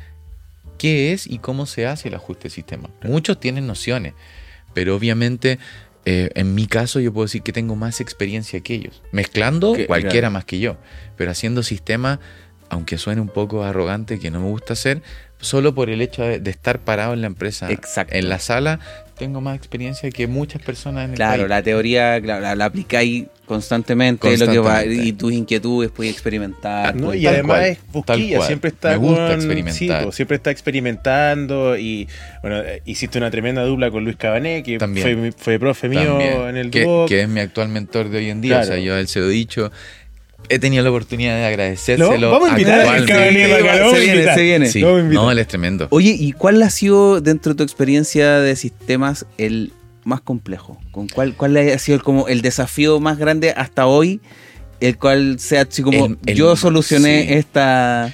qué 0.77 1.13
es 1.13 1.27
y 1.27 1.37
cómo 1.37 1.65
se 1.67 1.85
hace 1.85 2.07
el 2.07 2.15
ajuste 2.15 2.43
de 2.45 2.49
sistema. 2.49 2.89
Muchos 3.03 3.39
tienen 3.39 3.67
nociones, 3.67 4.13
pero 4.73 4.95
obviamente. 4.95 5.59
eh, 6.05 6.31
en 6.33 6.55
mi 6.55 6.65
caso 6.65 6.99
yo 6.99 7.13
puedo 7.13 7.25
decir 7.27 7.43
que 7.43 7.53
tengo 7.53 7.75
más 7.75 8.01
experiencia 8.01 8.59
que 8.61 8.73
ellos. 8.73 9.03
Mezclando 9.11 9.75
cualquiera 9.85 10.29
claro. 10.29 10.31
más 10.31 10.45
que 10.45 10.57
yo. 10.59 10.77
Pero 11.15 11.29
haciendo 11.29 11.61
sistemas 11.61 12.17
aunque 12.71 12.97
suene 12.97 13.21
un 13.21 13.29
poco 13.29 13.63
arrogante, 13.63 14.17
que 14.17 14.31
no 14.31 14.39
me 14.39 14.47
gusta 14.47 14.73
hacer, 14.73 15.01
solo 15.39 15.73
por 15.75 15.89
el 15.89 16.01
hecho 16.01 16.23
de, 16.23 16.39
de 16.39 16.49
estar 16.51 16.79
parado 16.79 17.13
en 17.13 17.21
la 17.21 17.27
empresa, 17.27 17.69
Exacto. 17.71 18.15
en 18.15 18.29
la 18.29 18.39
sala, 18.39 18.79
tengo 19.17 19.39
más 19.41 19.55
experiencia 19.57 20.09
que 20.09 20.25
muchas 20.25 20.61
personas 20.63 21.05
en 21.05 21.11
el 21.11 21.15
Claro, 21.17 21.39
país. 21.43 21.49
la 21.49 21.61
teoría 21.63 22.19
claro, 22.21 22.41
la, 22.41 22.55
la 22.55 22.65
aplicáis 22.65 23.25
constantemente, 23.45 24.35
Lo 24.37 24.47
que 24.49 24.59
va, 24.59 24.85
y 24.85 25.11
tus 25.13 25.33
inquietudes 25.33 25.91
puedes 25.91 26.11
experimentar. 26.13 26.95
¿no? 26.95 27.13
Y 27.13 27.27
además 27.27 27.57
cual, 27.59 27.69
es 27.69 27.79
busquilla, 27.91 28.41
siempre 28.47 28.69
está 28.69 28.91
Me 28.91 28.95
gusta 28.97 29.25
con- 29.27 29.35
experimentar. 29.35 29.73
sí, 29.77 29.89
pues, 30.03 30.15
siempre 30.15 30.37
está 30.37 30.51
experimentando 30.51 31.77
y 31.77 32.07
bueno, 32.41 32.61
hiciste 32.85 33.17
una 33.17 33.29
tremenda 33.29 33.63
dupla 33.63 33.91
con 33.91 34.03
Luis 34.03 34.15
Cabané, 34.15 34.63
que 34.63 34.77
También. 34.77 35.05
fue, 35.05 35.15
mi- 35.15 35.31
fue 35.31 35.59
profe 35.59 35.89
mío 35.89 36.01
También, 36.17 36.41
en 36.49 36.57
el 36.57 36.71
que, 36.71 37.05
que 37.07 37.21
es 37.21 37.29
mi 37.29 37.41
actual 37.41 37.69
mentor 37.69 38.09
de 38.09 38.19
hoy 38.19 38.29
en 38.29 38.41
día. 38.41 38.55
Claro. 38.61 38.63
O 38.63 38.67
sea, 38.73 38.79
yo 38.79 38.95
a 38.95 38.99
él 38.99 39.07
se 39.07 39.19
lo 39.19 39.25
he 39.27 39.31
dicho. 39.31 39.71
He 40.49 40.59
tenido 40.59 40.83
la 40.83 40.89
oportunidad 40.89 41.35
de 41.37 41.45
agradecérselo. 41.45 42.19
No, 42.19 42.31
vamos 42.31 42.49
a 42.49 42.51
invitar 42.51 42.85
vamos 42.85 43.05
Se 43.07 43.13
a 43.13 43.29
viene, 43.99 44.33
se 44.33 44.41
viene. 44.41 44.67
Sí, 44.67 44.83
a 44.83 44.87
no, 45.03 45.31
él 45.31 45.39
es 45.39 45.47
tremendo. 45.47 45.87
Oye, 45.91 46.15
¿y 46.19 46.33
cuál 46.33 46.61
ha 46.61 46.69
sido 46.69 47.21
dentro 47.21 47.53
de 47.53 47.57
tu 47.57 47.63
experiencia 47.63 48.39
de 48.39 48.55
sistemas 48.57 49.25
el 49.37 49.71
más 50.03 50.19
complejo? 50.21 50.77
¿Con 50.91 51.07
cuál, 51.07 51.35
cuál 51.35 51.55
ha 51.55 51.77
sido 51.79 51.95
el, 51.97 52.03
como 52.03 52.27
el 52.27 52.41
desafío 52.41 52.99
más 52.99 53.17
grande 53.17 53.51
hasta 53.51 53.85
hoy? 53.87 54.19
El 54.81 54.97
cual 54.97 55.39
sea 55.39 55.61
así 55.61 55.83
como 55.83 56.05
El- 56.07 56.17
el- 56.25 56.35
yo 56.35 56.55
solucioné 56.55 57.27
sí. 57.27 57.33
esta. 57.33 58.13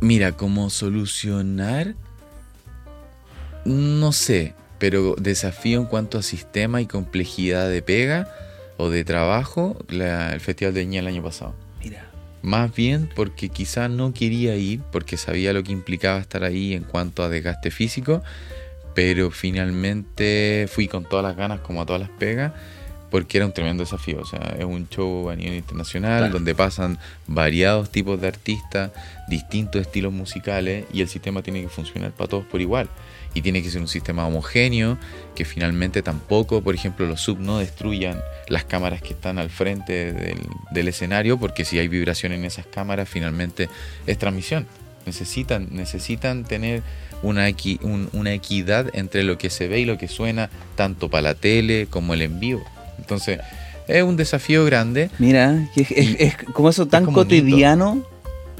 Mira, 0.00 0.32
cómo 0.32 0.70
solucionar, 0.70 1.94
no 3.64 4.12
sé, 4.12 4.54
pero 4.78 5.14
desafío 5.18 5.78
en 5.78 5.86
cuanto 5.86 6.18
a 6.18 6.22
sistema 6.22 6.80
y 6.80 6.86
complejidad 6.86 7.68
de 7.70 7.82
pega 7.82 8.28
o 8.76 8.88
de 8.90 9.04
trabajo, 9.04 9.76
la- 9.88 10.32
el 10.32 10.40
Festival 10.40 10.74
de 10.74 10.80
Viña 10.80 11.00
el 11.00 11.06
año 11.06 11.22
pasado. 11.22 11.54
Mira. 11.82 12.08
Más 12.42 12.74
bien 12.74 13.08
porque 13.14 13.48
quizás 13.48 13.88
no 13.88 14.12
quería 14.12 14.56
ir, 14.56 14.80
porque 14.90 15.16
sabía 15.16 15.52
lo 15.52 15.62
que 15.62 15.72
implicaba 15.72 16.18
estar 16.18 16.42
ahí 16.42 16.74
en 16.74 16.82
cuanto 16.82 17.22
a 17.22 17.28
desgaste 17.28 17.70
físico, 17.70 18.22
pero 18.94 19.30
finalmente 19.30 20.66
fui 20.70 20.88
con 20.88 21.04
todas 21.04 21.24
las 21.24 21.36
ganas, 21.36 21.60
como 21.60 21.82
a 21.82 21.86
todas 21.86 22.00
las 22.00 22.10
pegas, 22.10 22.52
porque 23.12 23.36
era 23.38 23.46
un 23.46 23.52
tremendo 23.52 23.84
desafío. 23.84 24.20
O 24.20 24.24
sea, 24.26 24.56
es 24.58 24.64
un 24.64 24.88
show 24.88 25.30
a 25.30 25.36
nivel 25.36 25.54
internacional 25.54 26.18
Claro. 26.18 26.32
donde 26.32 26.54
pasan 26.56 26.98
variados 27.28 27.90
tipos 27.90 28.20
de 28.20 28.26
artistas, 28.26 28.90
distintos 29.28 29.80
estilos 29.82 30.12
musicales, 30.12 30.86
y 30.92 31.00
el 31.02 31.08
sistema 31.08 31.42
tiene 31.42 31.62
que 31.62 31.68
funcionar 31.68 32.10
para 32.10 32.28
todos 32.28 32.44
por 32.46 32.60
igual. 32.60 32.88
Y 33.34 33.40
tiene 33.42 33.62
que 33.62 33.70
ser 33.70 33.80
un 33.80 33.88
sistema 33.88 34.26
homogéneo, 34.26 34.98
que 35.34 35.44
finalmente 35.44 36.02
tampoco, 36.02 36.60
por 36.62 36.74
ejemplo, 36.74 37.06
los 37.06 37.20
sub 37.20 37.38
no 37.38 37.58
destruyan 37.58 38.18
las 38.48 38.64
cámaras 38.64 39.00
que 39.02 39.14
están 39.14 39.38
al 39.38 39.48
frente 39.50 40.12
del, 40.12 40.38
del 40.70 40.88
escenario, 40.88 41.38
porque 41.38 41.64
si 41.64 41.78
hay 41.78 41.88
vibración 41.88 42.32
en 42.32 42.44
esas 42.44 42.66
cámaras, 42.66 43.08
finalmente 43.08 43.68
es 44.06 44.18
transmisión. 44.18 44.66
Necesitan, 45.06 45.68
necesitan 45.70 46.44
tener 46.44 46.82
una, 47.22 47.48
equi- 47.48 47.78
un- 47.82 48.08
una 48.12 48.32
equidad 48.32 48.86
entre 48.94 49.22
lo 49.22 49.36
que 49.38 49.48
se 49.50 49.66
ve 49.68 49.80
y 49.80 49.84
lo 49.84 49.96
que 49.98 50.08
suena, 50.08 50.50
tanto 50.76 51.08
para 51.08 51.22
la 51.22 51.34
tele 51.34 51.86
como 51.88 52.14
el 52.14 52.22
en 52.22 52.38
vivo. 52.40 52.62
Entonces, 52.98 53.40
es 53.88 54.02
un 54.02 54.16
desafío 54.16 54.64
grande. 54.64 55.10
Mira, 55.18 55.68
es, 55.76 55.90
es- 55.90 56.16
es 56.20 56.36
como 56.52 56.68
eso 56.70 56.86
tan 56.86 57.04
como 57.04 57.16
cotidiano 57.18 58.02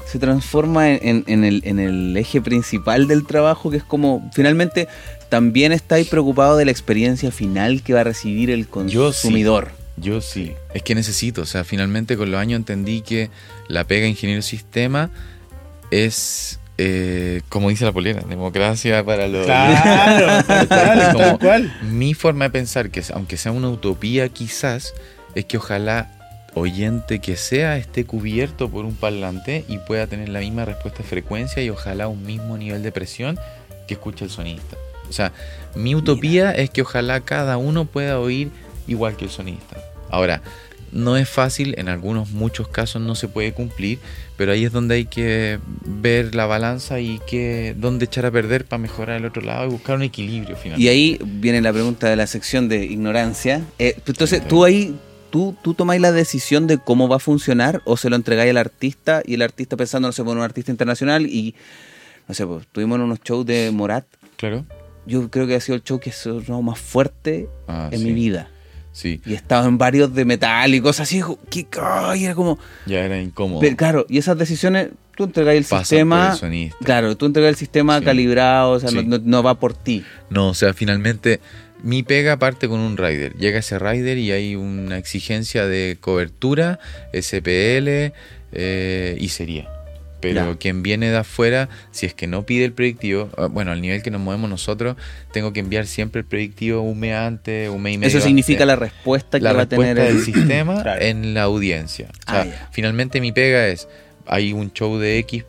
se 0.05 0.19
transforma 0.19 0.91
en, 0.91 1.23
el, 1.43 1.61
en 1.65 1.79
el 1.79 2.15
eje 2.17 2.41
principal 2.41 3.07
del 3.07 3.25
trabajo, 3.25 3.71
que 3.71 3.77
es 3.77 3.83
como 3.83 4.29
finalmente 4.33 4.87
también 5.29 5.71
estáis 5.71 6.07
preocupados 6.07 6.57
de 6.59 6.65
la 6.65 6.71
experiencia 6.71 7.31
final 7.31 7.81
que 7.81 7.93
va 7.93 8.01
a 8.01 8.03
recibir 8.03 8.49
el 8.51 8.61
Yo 8.65 8.67
sí. 8.67 8.91
consumidor. 9.23 9.71
Yo 9.95 10.21
sí. 10.21 10.51
Es 10.73 10.83
que 10.83 10.93
necesito, 10.93 11.41
o 11.43 11.45
sea, 11.45 11.63
finalmente 11.63 12.17
con 12.17 12.29
los 12.31 12.39
años 12.39 12.57
entendí 12.57 13.01
que 13.01 13.29
la 13.69 13.85
pega 13.85 14.05
ingeniero 14.07 14.41
sistema 14.41 15.09
es, 15.91 16.59
eh, 16.77 17.41
como 17.49 17.69
dice 17.69 17.85
la 17.85 17.91
polera, 17.91 18.21
democracia 18.27 19.03
para 19.03 19.27
los... 19.27 19.45
Claro, 19.45 20.43
Es 21.01 21.13
como 21.13 21.39
cual. 21.39 21.75
Mi 21.83 22.13
forma 22.13 22.45
de 22.45 22.51
pensar, 22.51 22.89
que 22.89 23.03
aunque 23.13 23.37
sea 23.37 23.51
una 23.51 23.69
utopía 23.69 24.29
quizás, 24.29 24.93
es 25.35 25.45
que 25.45 25.57
ojalá 25.57 26.11
oyente 26.55 27.19
que 27.19 27.35
sea 27.35 27.77
esté 27.77 28.05
cubierto 28.05 28.69
por 28.69 28.85
un 28.85 28.95
parlante 28.95 29.65
y 29.67 29.79
pueda 29.79 30.07
tener 30.07 30.29
la 30.29 30.39
misma 30.39 30.65
respuesta 30.65 30.99
de 30.99 31.09
frecuencia 31.09 31.63
y 31.63 31.69
ojalá 31.69 32.07
un 32.07 32.23
mismo 32.25 32.57
nivel 32.57 32.83
de 32.83 32.91
presión 32.91 33.39
que 33.87 33.95
escucha 33.95 34.25
el 34.25 34.31
sonista. 34.31 34.77
O 35.09 35.13
sea, 35.13 35.31
mi 35.75 35.95
utopía 35.95 36.51
es 36.51 36.69
que 36.69 36.81
ojalá 36.81 37.19
cada 37.21 37.57
uno 37.57 37.85
pueda 37.85 38.19
oír 38.19 38.51
igual 38.87 39.15
que 39.15 39.25
el 39.25 39.31
sonista. 39.31 39.77
Ahora, 40.09 40.41
no 40.93 41.17
es 41.17 41.27
fácil, 41.27 41.75
en 41.77 41.89
algunos 41.89 42.31
muchos 42.31 42.67
casos 42.67 43.01
no 43.01 43.15
se 43.15 43.27
puede 43.27 43.51
cumplir, 43.53 43.99
pero 44.37 44.51
ahí 44.51 44.63
es 44.65 44.71
donde 44.71 44.95
hay 44.95 45.05
que 45.05 45.59
ver 45.85 46.35
la 46.35 46.45
balanza 46.45 46.99
y 46.99 47.19
que 47.27 47.75
dónde 47.77 48.05
echar 48.05 48.25
a 48.25 48.31
perder 48.31 48.65
para 48.65 48.77
mejorar 48.81 49.17
el 49.17 49.25
otro 49.25 49.41
lado 49.41 49.65
y 49.65 49.69
buscar 49.69 49.95
un 49.95 50.03
equilibrio 50.03 50.55
finalmente. 50.55 50.83
Y 50.83 50.87
ahí 50.87 51.19
viene 51.23 51.61
la 51.61 51.73
pregunta 51.73 52.07
de 52.09 52.15
la 52.15 52.27
sección 52.27 52.69
de 52.69 52.85
ignorancia. 52.85 53.61
Eh, 53.79 53.95
entonces, 54.05 54.47
tú 54.47 54.63
ahí, 54.63 54.95
tú, 55.31 55.55
tú 55.63 55.73
tomáis 55.73 55.99
la 56.01 56.11
decisión 56.11 56.67
de 56.67 56.77
cómo 56.77 57.07
va 57.07 57.15
a 57.17 57.19
funcionar 57.19 57.81
o 57.85 57.97
se 57.97 58.09
lo 58.09 58.15
entregáis 58.15 58.51
al 58.51 58.57
artista 58.57 59.21
y 59.25 59.33
el 59.33 59.41
artista 59.41 59.75
pensando, 59.75 60.07
no 60.07 60.11
sé, 60.13 60.23
por 60.23 60.37
un 60.37 60.43
artista 60.43 60.71
internacional 60.71 61.25
y, 61.25 61.55
no 62.27 62.33
sé, 62.35 62.45
pues 62.45 62.67
tuvimos 62.71 62.99
unos 62.99 63.19
shows 63.23 63.45
de 63.45 63.71
Morat. 63.71 64.05
Claro. 64.37 64.65
Yo 65.05 65.29
creo 65.29 65.47
que 65.47 65.55
ha 65.55 65.59
sido 65.59 65.75
el 65.75 65.83
show 65.83 65.99
que 65.99 66.11
ha 66.11 66.13
sonado 66.13 66.61
más 66.61 66.79
fuerte 66.79 67.49
Ah, 67.67 67.89
en 67.91 67.99
sí. 67.99 68.05
mi 68.05 68.13
vida. 68.13 68.49
Sí, 68.93 69.19
Y 69.25 69.33
he 69.33 69.35
estado 69.35 69.67
en 69.67 69.77
varios 69.77 70.13
de 70.13 70.23
metal 70.23 70.73
y 70.73 70.79
cosas 70.79 71.09
así. 71.09 71.21
Que, 71.49 71.65
ay, 71.81 72.25
era 72.25 72.35
como. 72.35 72.57
ya 72.85 72.99
era 72.99 73.19
incómodo. 73.19 73.59
Pero, 73.59 73.75
claro, 73.75 74.05
y 74.07 74.19
esas 74.19 74.37
decisiones, 74.37 74.89
tú 75.17 75.23
entregáis 75.25 75.57
el 75.57 75.63
Pasan 75.65 75.85
sistema. 75.85 76.25
por 76.25 76.33
el 76.33 76.39
sonista. 76.39 76.77
Claro, 76.85 77.17
tú 77.17 77.25
entregas 77.25 77.49
el 77.49 77.55
sistema 77.55 77.99
Sí. 77.99 78.05
calibrado, 78.05 78.71
o 78.71 78.79
sea, 78.79 78.89
Sí. 78.89 79.03
no- 79.03 79.17
no 79.17 79.41
va 79.43 79.59
por 79.59 79.73
ti. 79.73 80.05
No, 80.29 80.49
o 80.49 80.53
sea, 80.53 80.73
finalmente 80.75 81.39
mi 81.81 82.03
pega 82.03 82.37
parte 82.37 82.69
con 82.69 82.79
un 82.79 82.95
rider. 82.95 83.33
Llega 83.33 83.59
ese 83.59 83.77
rider 83.79 84.17
y 84.19 84.31
hay 84.31 84.55
una 84.55 84.97
exigencia 84.99 85.65
de 85.67 85.97
cobertura, 85.99 86.79
SPL 87.13 88.13
eh, 88.51 89.17
y 89.19 89.29
sería. 89.29 89.67
Pero 90.23 90.57
quien 90.59 90.83
viene 90.83 91.09
de 91.09 91.17
afuera, 91.17 91.69
si 91.91 92.05
es 92.05 92.13
que 92.13 92.27
no 92.27 92.45
pide 92.45 92.65
el 92.65 92.73
predictivo, 92.73 93.29
ah, 93.37 93.47
bueno, 93.47 93.71
al 93.71 93.81
nivel 93.81 94.01
que 94.01 94.11
nos 94.11 94.21
movemos 94.21 94.49
nosotros, 94.49 94.95
tengo 95.31 95.53
que 95.53 95.59
enviar 95.59 95.85
siempre 95.85 96.19
el 96.21 96.25
predictivo 96.25 96.81
un 96.81 96.99
mes 96.99 97.13
antes, 97.15 97.69
un 97.69 97.81
mes 97.81 97.95
y 97.95 97.97
medio 97.97 98.17
Eso 98.17 98.25
significa 98.25 98.63
antes. 98.63 98.67
la 98.67 98.75
respuesta 98.77 99.37
que 99.39 99.43
la 99.43 99.53
va 99.53 99.63
a 99.63 99.69
tener 99.69 99.97
el. 99.99 100.21
sistema 100.23 100.81
Claro. 100.81 101.01
en 101.01 101.33
la 101.33 101.43
audiencia. 101.43 102.07
O 102.27 102.31
sea, 102.31 102.41
Ah, 102.41 102.69
finalmente 102.71 103.19
mi 103.21 103.31
pega 103.31 103.67
es, 103.67 103.87
hay 104.25 104.53
un 104.53 104.71
show 104.71 104.97
de 104.97 105.17
X 105.19 105.43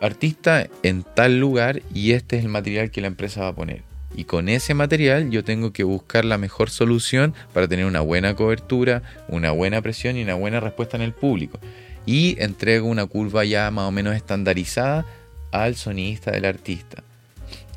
artista 0.00 0.66
en 0.82 1.04
tal 1.14 1.38
lugar 1.40 1.82
y 1.94 2.12
este 2.12 2.36
es 2.38 2.44
el 2.44 2.50
material 2.50 2.90
que 2.90 3.00
la 3.00 3.06
empresa 3.06 3.40
va 3.42 3.48
a 3.48 3.54
poner. 3.54 3.82
Y 4.14 4.24
con 4.24 4.48
ese 4.48 4.72
material 4.74 5.30
yo 5.30 5.44
tengo 5.44 5.72
que 5.72 5.84
buscar 5.84 6.24
la 6.24 6.38
mejor 6.38 6.70
solución 6.70 7.34
para 7.52 7.68
tener 7.68 7.84
una 7.86 8.00
buena 8.00 8.34
cobertura, 8.34 9.02
una 9.28 9.50
buena 9.50 9.82
presión 9.82 10.16
y 10.16 10.22
una 10.22 10.34
buena 10.34 10.60
respuesta 10.60 10.96
en 10.96 11.02
el 11.02 11.12
público. 11.12 11.58
Y 12.06 12.40
entrego 12.40 12.88
una 12.88 13.06
curva 13.06 13.44
ya 13.44 13.70
más 13.70 13.88
o 13.88 13.90
menos 13.90 14.14
estandarizada 14.14 15.04
al 15.50 15.74
sonista 15.74 16.30
del 16.30 16.44
artista. 16.44 17.02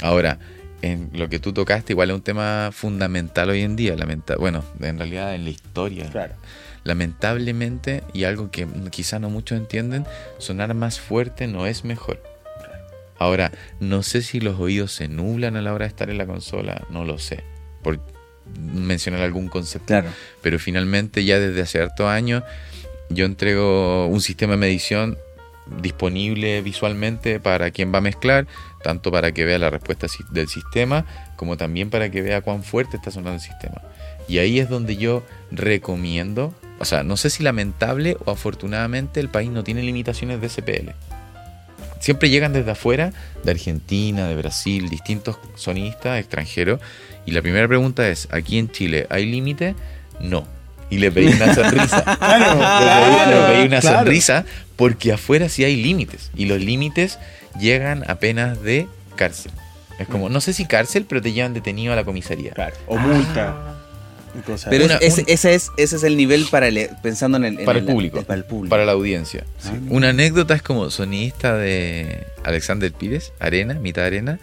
Ahora, 0.01 0.39
en 0.82 1.09
lo 1.13 1.30
que 1.30 1.39
tú 1.39 1.51
tocaste, 1.51 1.93
igual 1.93 2.11
es 2.11 2.15
un 2.15 2.21
tema 2.21 2.69
fundamental 2.71 3.49
hoy 3.49 3.61
en 3.61 3.75
día, 3.75 3.95
lamenta 3.95 4.36
bueno, 4.36 4.63
en 4.80 4.97
realidad 4.97 5.36
en 5.36 5.43
la 5.43 5.49
historia. 5.49 6.09
Claro. 6.09 6.36
Lamentablemente, 6.84 8.03
y 8.13 8.23
algo 8.23 8.51
que 8.51 8.67
quizá 8.89 9.19
no 9.19 9.30
muchos 9.30 9.57
entienden, 9.57 10.05
sonar 10.38 10.73
más 10.73 10.99
fuerte 10.99 11.47
no 11.47 11.67
es 11.67 11.84
mejor. 11.84 12.23
Ahora, 13.17 13.51
no 13.82 14.01
sé 14.01 14.21
si 14.21 14.39
los 14.39 14.59
oídos 14.59 14.93
se 14.93 15.09
nublan 15.09 15.57
a 15.57 15.61
la 15.61 15.73
hora 15.73 15.84
de 15.84 15.89
estar 15.89 16.09
en 16.09 16.17
la 16.17 16.25
consola, 16.25 16.88
no 16.89 17.03
lo 17.03 17.19
sé, 17.19 17.43
por 17.84 17.99
mencionar 18.73 19.21
algún 19.21 19.49
concepto. 19.49 19.88
Claro. 19.88 20.09
Pero 20.41 20.57
finalmente 20.57 21.25
ya 21.25 21.38
desde 21.38 21.61
hace 21.61 21.82
hartos 21.82 22.07
años 22.07 22.43
yo 23.10 23.26
entrego 23.26 24.07
un 24.07 24.22
sistema 24.22 24.53
de 24.53 24.57
medición 24.57 25.18
disponible 25.82 26.62
visualmente 26.62 27.39
para 27.39 27.72
quien 27.72 27.93
va 27.93 27.99
a 27.99 28.01
mezclar, 28.01 28.47
tanto 28.84 29.12
para 29.12 29.32
que 29.32 29.45
vea 29.45 29.60
la 29.60 29.70
respuesta 29.70 30.07
del 30.32 30.47
sistema, 30.47 31.05
como 31.36 31.57
también 31.57 31.89
para 31.89 32.10
que 32.10 32.22
vea 32.22 32.41
cuán 32.41 32.64
fuerte 32.64 32.97
está 32.97 33.12
sonando 33.12 33.36
el 33.36 33.41
sistema. 33.41 33.82
Y 34.28 34.39
ahí 34.39 34.60
es 34.60 34.70
donde 34.70 34.97
yo 34.97 35.24
recomiendo, 35.51 36.53
o 36.80 36.86
sea, 36.86 37.03
no 37.03 37.18
sé 37.18 37.30
si 37.30 37.43
lamentable 37.43 38.18
o 38.26 38.32
afortunadamente 38.32 39.20
el 39.20 39.30
país 39.30 39.49
no 39.49 39.64
tiene 39.64 39.84
limitaciones 39.84 40.41
de 40.41 40.49
SPL. 40.49 40.89
Siempre 41.99 42.30
llegan 42.30 42.53
desde 42.53 42.72
afuera, 42.72 43.12
de 43.43 43.51
Argentina, 43.51 44.28
de 44.28 44.36
Brasil, 44.36 44.89
distintos 44.89 45.38
sonistas 45.55 46.20
extranjeros. 46.20 46.80
Y 47.26 47.32
la 47.32 47.41
primera 47.41 47.68
pregunta 47.68 48.07
es, 48.07 48.30
¿aquí 48.32 48.57
en 48.57 48.72
Chile 48.72 49.05
hay 49.10 49.26
límite? 49.26 49.76
No. 50.22 50.47
Y 50.89 50.97
le 50.97 51.11
pedí 51.11 51.27
una 51.33 51.53
sonrisa. 51.53 52.03
Claro, 52.19 52.55
Le 52.55 53.35
pedí- 53.35 53.47
le 53.47 53.53
pedí 53.55 53.67
una 53.67 53.79
claro. 53.79 53.97
sonrisa 53.99 54.45
porque 54.75 55.11
afuera 55.13 55.49
sí 55.49 55.63
hay 55.63 55.75
límites. 55.75 56.31
Y 56.35 56.45
los 56.45 56.59
límites 56.59 57.19
llegan 57.59 58.03
a 58.09 58.15
penas 58.15 58.61
de 58.63 58.87
cárcel. 59.15 59.51
Es 59.99 60.07
como, 60.07 60.29
no 60.29 60.39
sé 60.41 60.53
si 60.53 60.65
cárcel, 60.65 61.05
pero 61.07 61.21
te 61.21 61.33
llevan 61.33 61.53
detenido 61.53 61.91
a 61.93 61.95
la 61.95 62.03
comisaría. 62.05 62.51
Claro. 62.53 62.75
O 62.87 62.97
multa. 62.97 63.75
y 64.37 64.39
cosas 64.41 64.69
Pero 64.69 64.85
Una- 64.85 64.95
es- 64.95 65.13
ese, 65.17 65.21
un- 65.21 65.29
ese 65.29 65.55
es, 65.55 65.71
ese 65.77 65.95
es 65.97 66.03
el 66.03 66.15
nivel 66.15 66.45
para 66.49 66.67
el, 66.69 66.89
pensando 67.03 67.37
en 67.37 67.45
el, 67.45 67.59
en 67.59 67.65
Para 67.65 67.79
el 67.79 67.85
público. 67.85 68.21
Para 68.23 68.37
el 68.37 68.45
público. 68.45 68.69
Para 68.69 68.85
la 68.85 68.93
audiencia. 68.93 69.43
sí. 69.59 69.69
Ah. 69.73 69.77
Una 69.89 70.09
anécdota 70.09 70.53
es 70.55 70.61
como 70.61 70.89
sonidista 70.89 71.55
de 71.57 72.25
Alexander 72.43 72.91
Pires, 72.93 73.33
arena, 73.39 73.73
mitad 73.75 74.05
arena. 74.05 74.39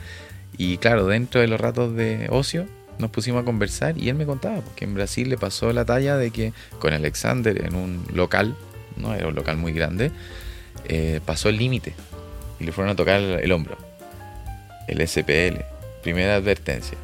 Y 0.59 0.79
claro, 0.79 1.07
dentro 1.07 1.41
de 1.41 1.49
los 1.49 1.61
ratos 1.61 1.95
de 1.97 2.27
ocio 2.31 2.67
nos 2.99 3.11
pusimos 3.11 3.43
a 3.43 3.45
conversar 3.45 3.99
y 3.99 4.09
él 4.09 4.15
me 4.15 4.27
contaba 4.27 4.61
porque 4.61 4.85
en 4.85 4.95
Brasil 4.95 5.29
le 5.29 5.37
pasó 5.37 5.73
la 5.73 5.85
talla 5.85 6.17
de 6.17 6.31
que 6.31 6.53
con 6.79 6.93
Alexander 6.93 7.65
en 7.65 7.75
un 7.75 8.05
local, 8.13 8.57
no 8.97 9.15
era 9.15 9.29
un 9.29 9.35
local 9.35 9.57
muy 9.57 9.73
grande, 9.73 10.11
eh, 10.89 11.21
pasó 11.25 11.49
el 11.49 11.57
límite 11.57 11.95
y 12.61 12.65
le 12.65 12.73
fueron 12.73 12.93
a 12.93 12.97
tocar 12.97 13.21
el, 13.21 13.41
el 13.41 13.53
hombro. 13.53 13.77
El 14.89 15.07
SPL, 15.07 15.63
primera 16.03 16.37
advertencia. 16.37 16.97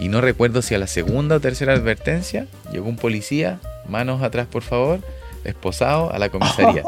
Y 0.00 0.08
no 0.08 0.20
recuerdo 0.20 0.62
si 0.62 0.74
a 0.74 0.78
la 0.78 0.86
segunda 0.86 1.36
o 1.36 1.40
tercera 1.40 1.74
advertencia 1.74 2.46
llegó 2.72 2.88
un 2.88 2.96
policía, 2.96 3.60
manos 3.88 4.22
atrás 4.22 4.46
por 4.46 4.62
favor, 4.62 5.00
esposado 5.44 6.12
a 6.12 6.18
la 6.18 6.28
comisaría. 6.30 6.82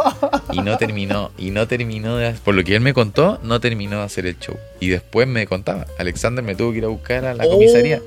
Y 0.52 0.60
no 0.60 0.76
terminó, 0.78 1.30
y 1.38 1.50
no 1.50 1.66
terminó 1.68 2.16
de, 2.16 2.32
por 2.32 2.54
lo 2.54 2.64
que 2.64 2.74
él 2.74 2.80
me 2.80 2.94
contó, 2.94 3.38
no 3.42 3.60
terminó 3.60 3.98
de 3.98 4.04
hacer 4.04 4.26
el 4.26 4.38
show. 4.38 4.56
Y 4.80 4.88
después 4.88 5.26
me 5.28 5.46
contaba, 5.46 5.86
Alexander 5.98 6.44
me 6.44 6.54
tuvo 6.54 6.72
que 6.72 6.78
ir 6.78 6.84
a 6.84 6.88
buscar 6.88 7.24
a 7.24 7.34
la 7.34 7.44
comisaría 7.44 8.00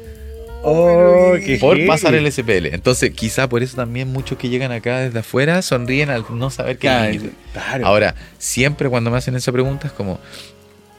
Oh, 0.61 1.35
qué 1.45 1.57
por 1.57 1.77
heavy. 1.77 1.87
pasar 1.87 2.15
el 2.15 2.29
SPL. 2.29 2.67
Entonces, 2.73 3.11
quizá 3.11 3.47
por 3.47 3.63
eso 3.63 3.77
también 3.77 4.11
muchos 4.11 4.37
que 4.37 4.49
llegan 4.49 4.73
acá 4.73 4.99
desde 4.99 5.19
afuera 5.19 5.61
sonríen 5.61 6.09
al 6.09 6.25
no 6.31 6.49
saber 6.49 6.77
que 6.77 6.89
hay 6.89 6.95
Claro, 6.97 7.11
límite. 7.13 7.35
Claro. 7.53 7.85
Ahora, 7.87 8.15
siempre 8.37 8.89
cuando 8.89 9.09
me 9.09 9.17
hacen 9.17 9.35
esa 9.35 9.53
pregunta 9.53 9.87
es 9.87 9.93
como, 9.93 10.19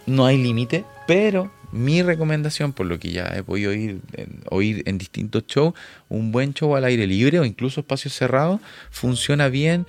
no 0.06 0.24
hay 0.24 0.38
límite, 0.38 0.84
pero 1.06 1.50
mi 1.72 2.02
recomendación, 2.02 2.72
por 2.72 2.86
lo 2.86 2.98
que 2.98 3.10
ya 3.10 3.32
he 3.36 3.42
podido 3.42 3.70
oír 3.70 4.00
en, 4.14 4.40
oír 4.50 4.82
en 4.86 4.98
distintos 4.98 5.44
shows, 5.46 5.74
un 6.08 6.32
buen 6.32 6.52
show 6.54 6.74
al 6.76 6.84
aire 6.84 7.06
libre 7.06 7.38
o 7.40 7.44
incluso 7.44 7.80
espacios 7.80 8.14
cerrados 8.14 8.60
funciona 8.90 9.48
bien 9.48 9.86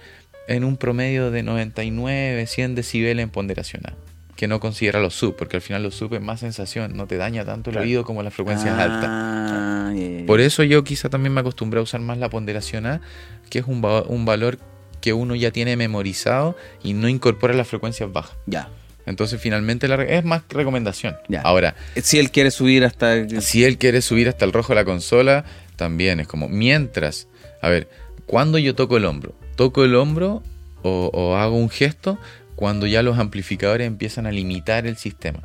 en 0.48 0.64
un 0.64 0.78
promedio 0.78 1.32
de 1.32 1.44
99, 1.44 2.46
100 2.48 2.76
decibeles 2.76 3.24
en 3.24 3.30
ponderación 3.30 3.84
A, 3.88 3.94
que 4.36 4.48
no 4.48 4.60
considera 4.60 5.00
los 5.00 5.14
sub, 5.14 5.36
porque 5.36 5.58
al 5.58 5.62
final 5.62 5.84
los 5.84 5.96
sub 5.96 6.14
es 6.14 6.22
más 6.22 6.40
sensación, 6.40 6.96
no 6.98 7.08
te 7.08 7.18
daña 7.18 7.46
tanto 7.46 7.70
el 7.70 7.76
Claro. 7.76 7.86
oído 7.88 8.04
como 8.04 8.22
las 8.24 8.34
frecuencias 8.34 8.78
altas. 8.78 9.06
Ah. 9.10 9.94
Por 10.28 10.40
eso 10.42 10.64
yo 10.64 10.84
quizá 10.84 11.10
también 11.10 11.34
me 11.34 11.42
acostumbré 11.42 11.80
a 11.80 11.84
usar 11.84 12.02
más 12.02 12.18
la 12.18 12.30
ponderación 12.30 12.86
A, 12.86 13.02
que 13.50 13.60
es 13.60 13.66
un, 13.68 13.84
va- 13.84 14.04
un 14.04 14.26
valor 14.26 14.58
que 15.02 15.14
uno 15.14 15.36
ya 15.36 15.52
tiene 15.52 15.76
memorizado 15.78 16.56
y 16.84 16.94
no 16.94 17.08
incorpora 17.10 17.54
las 17.54 17.68
frecuencias 17.68 18.12
bajas. 18.12 18.36
Ya. 18.46 18.70
Entonces 19.06 19.42
finalmente 19.42 19.88
la 19.88 19.96
es 20.04 20.24
más 20.24 20.44
recomendación. 20.50 21.16
Ya. 21.28 21.42
Ahora, 21.42 21.76
Si 22.02 22.20
él 22.20 22.32
quiere 22.32 22.52
subir 22.52 22.86
hasta. 22.86 23.28
si 23.42 23.64
él 23.66 23.78
quiere 23.78 24.02
subir 24.02 24.30
hasta 24.30 24.46
el 24.46 24.54
rojo 24.54 24.70
de 24.70 24.76
la 24.76 24.86
consola, 24.86 25.44
también 25.76 26.20
es 26.20 26.28
como 26.28 26.48
mientras, 26.48 27.28
a 27.62 27.70
ver, 27.70 27.90
cuando 28.28 28.58
yo 28.60 28.76
toco 28.76 28.98
el 28.98 29.06
hombro, 29.06 29.34
toco 29.56 29.84
el 29.84 29.96
hombro 29.96 30.44
o, 30.84 31.10
o 31.14 31.36
hago 31.36 31.58
un 31.58 31.70
gesto 31.70 32.18
cuando 32.56 32.86
ya 32.86 33.02
los 33.02 33.18
amplificadores 33.18 33.88
empiezan 33.88 34.28
a 34.28 34.32
limitar 34.32 34.86
el 34.86 34.98
sistema. 34.98 35.42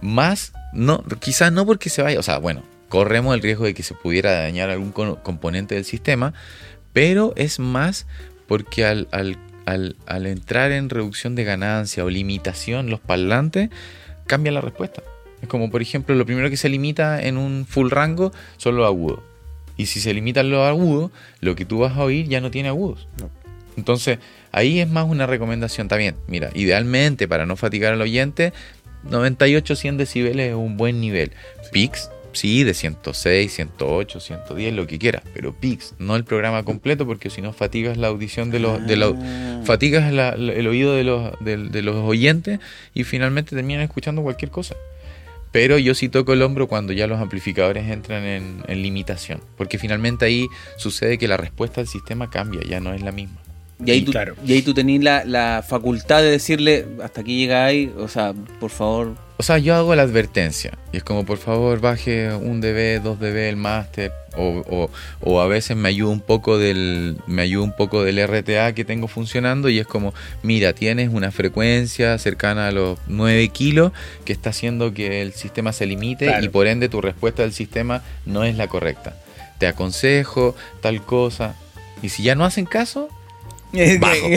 Más, 0.00 0.52
no, 0.72 1.02
quizás 1.20 1.50
no 1.52 1.66
porque 1.66 1.90
se 1.90 2.02
vaya, 2.02 2.20
o 2.20 2.22
sea, 2.22 2.38
bueno, 2.38 2.62
corremos 2.88 3.34
el 3.34 3.42
riesgo 3.42 3.64
de 3.64 3.74
que 3.74 3.82
se 3.82 3.94
pudiera 3.94 4.32
dañar 4.32 4.70
algún 4.70 4.92
co- 4.92 5.22
componente 5.22 5.74
del 5.74 5.84
sistema, 5.84 6.34
pero 6.92 7.32
es 7.36 7.58
más 7.58 8.06
porque 8.46 8.84
al, 8.84 9.08
al- 9.10 9.38
al- 9.68 9.96
al 10.06 10.26
entrar 10.26 10.72
en 10.72 10.88
reducción 10.90 11.34
de 11.34 11.44
ganancia 11.44 12.04
o 12.04 12.10
limitación 12.10 12.90
los 12.90 13.00
parlantes, 13.00 13.70
cambia 14.26 14.52
la 14.52 14.60
respuesta. 14.60 15.02
Es 15.42 15.48
como, 15.48 15.70
por 15.70 15.82
ejemplo, 15.82 16.14
lo 16.14 16.26
primero 16.26 16.50
que 16.50 16.56
se 16.56 16.68
limita 16.68 17.22
en 17.22 17.36
un 17.36 17.66
full 17.66 17.90
rango 17.90 18.32
son 18.56 18.76
los 18.76 18.86
agudos. 18.86 19.20
Y 19.76 19.86
si 19.86 20.00
se 20.00 20.12
limitan 20.12 20.50
los 20.50 20.66
agudos, 20.66 21.12
lo 21.40 21.54
que 21.54 21.64
tú 21.64 21.78
vas 21.78 21.96
a 21.96 22.02
oír 22.02 22.26
ya 22.28 22.40
no 22.40 22.50
tiene 22.50 22.68
agudos. 22.68 23.06
No. 23.20 23.30
Entonces, 23.76 24.18
ahí 24.50 24.80
es 24.80 24.88
más 24.88 25.06
una 25.08 25.26
recomendación 25.26 25.86
también. 25.86 26.16
Mira, 26.26 26.50
idealmente, 26.54 27.28
para 27.28 27.46
no 27.46 27.54
fatigar 27.54 27.92
al 27.92 28.00
oyente, 28.02 28.52
98-100 29.08 29.96
decibeles 29.96 30.48
es 30.50 30.54
un 30.56 30.76
buen 30.76 31.00
nivel. 31.00 31.30
Pix, 31.70 32.10
sí, 32.32 32.64
de 32.64 32.74
106, 32.74 33.52
108, 33.52 34.20
110, 34.20 34.74
lo 34.74 34.86
que 34.86 34.98
quieras. 34.98 35.22
Pero 35.34 35.54
Pix, 35.54 35.94
no 35.98 36.16
el 36.16 36.24
programa 36.24 36.62
completo, 36.64 37.06
porque 37.06 37.30
si 37.30 37.40
no 37.42 37.52
fatigas 37.52 37.96
la 37.96 38.08
audición 38.08 38.50
de 38.50 38.58
los... 38.60 38.86
De 38.86 38.96
Ah. 39.02 39.60
fatigas 39.64 40.12
la- 40.12 40.36
la- 40.36 40.52
el 40.52 40.66
oído 40.66 40.94
de 40.94 41.04
los, 41.04 41.32
de, 41.40 41.56
de 41.56 41.82
los 41.82 41.96
oyentes 41.96 42.60
y 42.94 43.04
finalmente 43.04 43.54
terminan 43.56 43.82
escuchando 43.82 44.22
cualquier 44.22 44.50
cosa. 44.50 44.74
Pero 45.50 45.78
yo 45.78 45.94
sí 45.94 46.08
toco 46.10 46.32
el 46.34 46.42
hombro 46.42 46.68
cuando 46.68 46.92
ya 46.92 47.06
los 47.06 47.20
amplificadores 47.20 47.88
entran 47.90 48.24
en, 48.24 48.62
en 48.68 48.82
limitación, 48.82 49.40
porque 49.56 49.78
finalmente 49.78 50.26
ahí 50.26 50.46
sucede 50.76 51.16
que 51.16 51.26
la 51.26 51.38
respuesta 51.38 51.80
del 51.80 51.88
sistema 51.88 52.28
cambia, 52.30 52.60
ya 52.68 52.80
no 52.80 52.92
es 52.92 53.00
la 53.02 53.12
misma. 53.12 53.38
Y 53.84 53.90
ahí 53.92 53.98
Y 53.98 54.02
tú, 54.02 54.10
claro. 54.12 54.34
y 54.44 54.52
ahí 54.52 54.62
tú 54.62 54.74
tenés 54.74 55.02
la, 55.02 55.24
la 55.24 55.64
facultad 55.66 56.20
de 56.20 56.30
decirle, 56.32 56.84
hasta 57.02 57.22
aquí 57.22 57.38
llega 57.38 57.64
ahí, 57.64 57.90
o 57.96 58.08
sea, 58.08 58.34
por 58.60 58.70
favor. 58.70 59.14
O 59.40 59.44
sea, 59.44 59.58
yo 59.58 59.76
hago 59.76 59.94
la 59.94 60.02
advertencia 60.02 60.72
y 60.92 60.96
es 60.96 61.04
como, 61.04 61.24
por 61.24 61.38
favor, 61.38 61.80
baje 61.80 62.32
un 62.34 62.60
dB, 62.60 63.00
dos 63.00 63.20
dB 63.20 63.48
el 63.48 63.56
máster, 63.56 64.10
o, 64.36 64.64
o, 64.68 64.90
o 65.20 65.40
a 65.40 65.46
veces 65.46 65.76
me 65.76 65.88
ayuda 65.88 66.10
un 66.10 66.20
poco 66.20 66.58
del 66.58 67.16
me 67.28 67.42
ayuda 67.42 67.62
un 67.64 67.76
poco 67.76 68.02
del 68.02 68.18
RTA 68.26 68.72
que 68.74 68.84
tengo 68.84 69.06
funcionando 69.06 69.68
y 69.68 69.78
es 69.78 69.86
como, 69.86 70.12
mira, 70.42 70.72
tienes 70.72 71.10
una 71.12 71.30
frecuencia 71.30 72.18
cercana 72.18 72.66
a 72.66 72.72
los 72.72 72.98
9 73.06 73.48
kilos 73.50 73.92
que 74.24 74.32
está 74.32 74.50
haciendo 74.50 74.92
que 74.92 75.22
el 75.22 75.32
sistema 75.32 75.72
se 75.72 75.86
limite 75.86 76.26
Claro. 76.26 76.44
y 76.44 76.48
por 76.48 76.66
ende 76.66 76.88
tu 76.88 77.00
respuesta 77.00 77.42
del 77.42 77.52
sistema 77.52 78.02
no 78.26 78.42
es 78.42 78.56
la 78.56 78.66
correcta. 78.66 79.16
Te 79.58 79.68
aconsejo 79.68 80.56
tal 80.82 81.00
cosa 81.02 81.54
y 82.02 82.08
si 82.08 82.24
ya 82.24 82.34
no 82.34 82.44
hacen 82.44 82.64
caso, 82.66 83.08
bajo. 84.00 84.28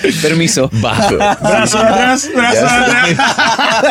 Permiso. 0.22 0.70
bajo. 0.72 1.16
Brazo 1.16 1.78
atrás, 1.78 2.30
brazo 2.34 2.66
atrás. 2.66 3.16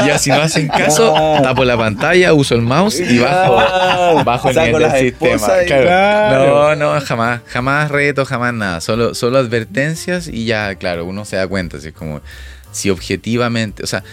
Ya, 0.06 0.18
si 0.18 0.30
no 0.30 0.41
hacen 0.41 0.68
caso, 0.68 1.14
tapo 1.43 1.64
la 1.66 1.78
pantalla, 1.78 2.34
uso 2.34 2.56
el 2.56 2.62
mouse 2.62 2.99
y 2.99 3.20
bajo, 3.20 4.24
bajo 4.24 4.49
el 4.49 4.56
nivel 4.56 4.82
del 4.91 4.99
sistema. 5.02 5.47
Claro. 5.68 5.84
Claro. 5.84 6.76
No, 6.76 6.93
no, 6.95 7.02
jamás, 7.02 7.41
jamás 7.47 7.91
reto, 7.91 8.26
jamás 8.26 8.54
nada. 8.54 8.82
Solo, 8.82 9.14
solo 9.14 9.38
advertencias 9.38 10.28
y 10.28 10.45
ya, 10.45 10.76
claro, 10.76 11.06
uno 11.06 11.26
se 11.26 11.36
da 11.36 11.47
cuenta. 11.47 11.80
Si 11.80 11.89
es 11.89 11.93
como, 11.93 12.22
si 12.72 12.89
objetivamente, 12.89 13.84
o 13.84 13.88
sea, 13.88 14.04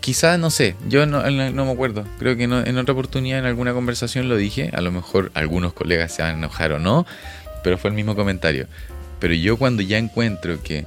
quizás, 0.00 0.38
no 0.38 0.50
sé, 0.50 0.74
yo 0.88 1.06
no, 1.06 1.22
no 1.30 1.64
me 1.64 1.72
acuerdo. 1.72 2.04
Creo 2.18 2.36
que 2.36 2.46
no- 2.46 2.60
en 2.64 2.76
otra 2.78 2.92
oportunidad, 2.92 3.38
en 3.38 3.46
alguna 3.46 3.72
conversación 3.72 4.28
lo 4.28 4.36
dije. 4.36 4.70
A 4.74 4.80
lo 4.80 4.92
mejor 4.92 5.30
algunos 5.34 5.72
colegas 5.72 6.12
se 6.14 6.22
van 6.22 6.32
a 6.32 6.38
enojar 6.38 6.72
o 6.72 6.78
no, 6.78 7.06
pero 7.64 7.78
fue 7.78 7.88
el 7.90 7.94
mismo 7.96 8.14
comentario. 8.14 8.66
Pero 9.20 9.34
yo 9.34 9.56
cuando 9.56 9.82
ya 9.82 9.98
encuentro 9.98 10.62
que 10.62 10.86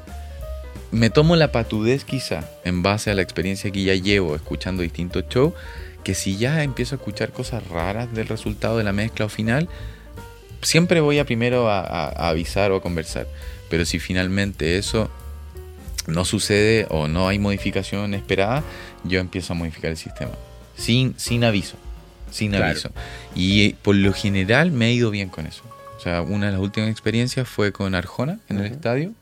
me 0.92 1.10
tomo 1.10 1.36
la 1.36 1.52
patudez 1.52 2.04
quizá, 2.06 2.50
en 2.66 2.84
base 2.84 3.12
a 3.12 3.14
la 3.16 3.22
experiencia 3.22 3.72
que 3.72 3.84
ya 3.84 3.96
llevo 3.96 4.36
escuchando 4.36 4.84
distintos 4.84 5.26
shows, 5.30 5.54
que 6.04 6.16
si 6.16 6.38
ya 6.38 6.64
empiezo 6.64 6.96
a 6.96 6.98
escuchar 6.98 7.32
cosas 7.32 7.66
raras 7.68 8.14
del 8.14 8.28
resultado 8.28 8.78
de 8.78 8.84
la 8.84 8.92
mezcla 8.92 9.26
o 9.26 9.30
final, 9.30 9.70
siempre 10.62 11.00
voy 11.02 11.20
a 11.20 11.26
primero 11.26 11.70
a, 11.70 11.80
a- 11.82 12.10
a 12.10 12.30
avisar 12.30 12.72
o 12.72 12.78
a 12.78 12.82
conversar. 12.82 13.28
Pero 13.70 13.86
si 13.86 14.00
finalmente 14.00 14.78
eso 14.78 15.10
no 16.08 16.26
sucede 16.26 16.88
o 16.90 17.08
no 17.08 17.28
hay 17.28 17.40
modificación 17.40 18.14
esperada, 18.14 18.64
yo 19.04 19.20
empiezo 19.20 19.54
a 19.54 19.56
modificar 19.56 19.92
el 19.92 19.98
sistema. 19.98 20.32
Sin, 20.76 21.14
sin 21.18 21.44
aviso. 21.44 21.76
Sin 22.32 22.52
Claro. 22.52 22.66
aviso. 22.66 22.90
Y 23.36 23.74
por 23.82 23.96
lo 23.96 24.12
general 24.14 24.72
me 24.72 24.86
ha 24.86 24.92
ido 24.92 25.12
bien 25.12 25.30
con 25.30 25.46
eso. 25.46 25.64
O 26.02 26.04
sea, 26.04 26.24
una 26.24 26.48
de 26.48 26.54
las 26.54 26.62
últimas 26.62 26.90
experiencias 26.90 27.48
fue 27.48 27.72
con 27.72 27.94
Arjona 27.94 28.40
en 28.50 28.58
el 28.58 28.66
estadio. 28.66 29.14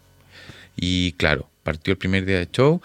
Y 0.77 1.11
claro, 1.17 1.49
partió 1.61 1.91
el 1.91 1.97
primer 1.97 2.23
día 2.23 2.37
de 2.37 2.47
show. 2.49 2.81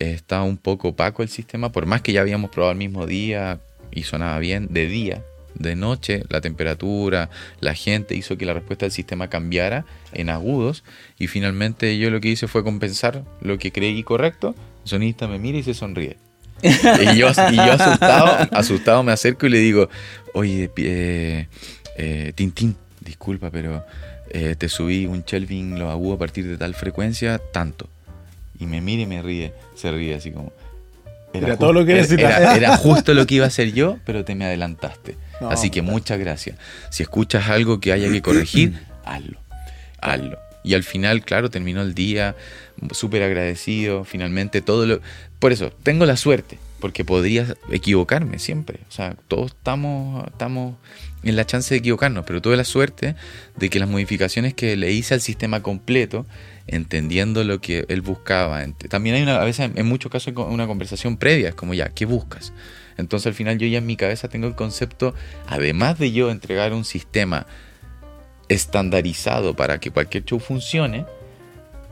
Estaba 0.00 0.42
un 0.42 0.56
poco 0.56 0.88
opaco 0.88 1.22
el 1.22 1.28
sistema, 1.28 1.70
por 1.70 1.86
más 1.86 2.02
que 2.02 2.12
ya 2.12 2.20
habíamos 2.20 2.50
probado 2.50 2.72
el 2.72 2.78
mismo 2.78 3.06
día 3.06 3.60
y 3.92 4.02
sonaba 4.02 4.40
bien, 4.40 4.66
de 4.70 4.86
día, 4.86 5.22
de 5.54 5.76
noche, 5.76 6.24
la 6.28 6.40
temperatura, 6.40 7.30
la 7.60 7.74
gente 7.74 8.16
hizo 8.16 8.36
que 8.36 8.44
la 8.44 8.54
respuesta 8.54 8.86
del 8.86 8.92
sistema 8.92 9.30
cambiara 9.30 9.84
en 10.12 10.30
agudos. 10.30 10.82
Y 11.16 11.28
finalmente 11.28 11.96
yo 11.96 12.10
lo 12.10 12.20
que 12.20 12.30
hice 12.30 12.48
fue 12.48 12.64
compensar 12.64 13.22
lo 13.40 13.56
que 13.56 13.70
creí 13.70 14.02
correcto. 14.02 14.56
El 14.82 14.90
sonista 14.90 15.28
me 15.28 15.38
mira 15.38 15.58
y 15.58 15.62
se 15.62 15.74
sonríe. 15.74 16.16
y 16.62 17.16
yo, 17.16 17.28
y 17.52 17.56
yo 17.56 17.72
asustado, 17.72 18.48
asustado 18.50 19.02
me 19.04 19.12
acerco 19.12 19.46
y 19.46 19.50
le 19.50 19.58
digo, 19.58 19.88
oye, 20.34 20.68
eh, 20.76 21.46
eh, 21.96 22.32
Tintín, 22.34 22.76
disculpa, 23.08 23.50
pero 23.50 23.84
eh, 24.30 24.54
te 24.56 24.68
subí 24.68 25.06
un 25.06 25.22
Kelvin 25.22 25.78
lo 25.78 25.90
agudo 25.90 26.14
a 26.14 26.18
partir 26.18 26.46
de 26.46 26.56
tal 26.56 26.74
frecuencia, 26.74 27.38
tanto. 27.52 27.88
Y 28.60 28.66
me 28.66 28.80
mira 28.80 29.02
y 29.02 29.06
me 29.06 29.22
ríe, 29.22 29.52
se 29.74 29.90
ríe 29.90 30.14
así 30.14 30.30
como... 30.30 30.52
Era 31.32 31.56
todo 31.56 31.72
lo 31.72 31.84
que 31.84 31.92
era- 31.92 32.00
necesitaba. 32.02 32.36
Era, 32.36 32.56
era 32.56 32.76
justo 32.78 33.14
lo 33.14 33.26
que 33.26 33.36
iba 33.36 33.44
a 33.44 33.48
hacer 33.48 33.72
yo, 33.72 33.98
pero 34.04 34.24
te 34.24 34.34
me 34.34 34.44
adelantaste. 34.46 35.16
No, 35.40 35.50
así 35.50 35.70
que 35.70 35.82
muchas 35.82 36.18
gracias. 36.18 36.56
Si 36.90 37.02
escuchas 37.02 37.48
algo 37.48 37.80
que 37.80 37.92
haya 37.92 38.10
que 38.10 38.22
corregir, 38.22 38.78
hazlo. 39.04 39.38
Hazlo. 40.00 40.38
Y 40.64 40.74
al 40.74 40.82
final, 40.82 41.22
claro, 41.24 41.50
terminó 41.50 41.82
el 41.82 41.94
día 41.94 42.34
súper 42.92 43.22
agradecido, 43.22 44.04
finalmente 44.04 44.60
todo 44.62 44.86
lo... 44.86 45.00
Por 45.38 45.52
eso, 45.52 45.70
tengo 45.82 46.04
la 46.06 46.16
suerte, 46.16 46.58
porque 46.80 47.04
podría 47.04 47.56
equivocarme 47.70 48.38
siempre. 48.38 48.80
O 48.88 48.92
sea, 48.92 49.16
todos 49.28 49.52
estamos, 49.52 50.26
estamos 50.26 50.76
en 51.22 51.36
la 51.36 51.44
chance 51.44 51.74
de 51.74 51.78
equivocarnos, 51.78 52.24
pero 52.24 52.40
tuve 52.40 52.56
la 52.56 52.64
suerte 52.64 53.16
de 53.56 53.70
que 53.70 53.78
las 53.78 53.88
modificaciones 53.88 54.54
que 54.54 54.76
le 54.76 54.92
hice 54.92 55.14
al 55.14 55.20
sistema 55.20 55.62
completo, 55.62 56.26
entendiendo 56.66 57.42
lo 57.44 57.60
que 57.60 57.84
él 57.88 58.02
buscaba, 58.02 58.64
también 58.88 59.16
hay 59.16 59.22
una, 59.22 59.40
a 59.40 59.44
veces 59.44 59.70
en 59.74 59.86
muchos 59.86 60.12
casos 60.12 60.32
una 60.36 60.66
conversación 60.66 61.16
previa, 61.16 61.50
es 61.50 61.54
como 61.54 61.74
ya, 61.74 61.88
¿qué 61.88 62.04
buscas? 62.04 62.52
Entonces 62.96 63.26
al 63.28 63.34
final 63.34 63.58
yo 63.58 63.66
ya 63.66 63.78
en 63.78 63.86
mi 63.86 63.96
cabeza 63.96 64.28
tengo 64.28 64.46
el 64.46 64.54
concepto, 64.54 65.14
además 65.46 65.98
de 65.98 66.12
yo 66.12 66.30
entregar 66.30 66.72
un 66.72 66.84
sistema 66.84 67.46
estandarizado 68.48 69.54
para 69.54 69.78
que 69.78 69.90
cualquier 69.90 70.24
show 70.24 70.38
funcione, 70.38 71.06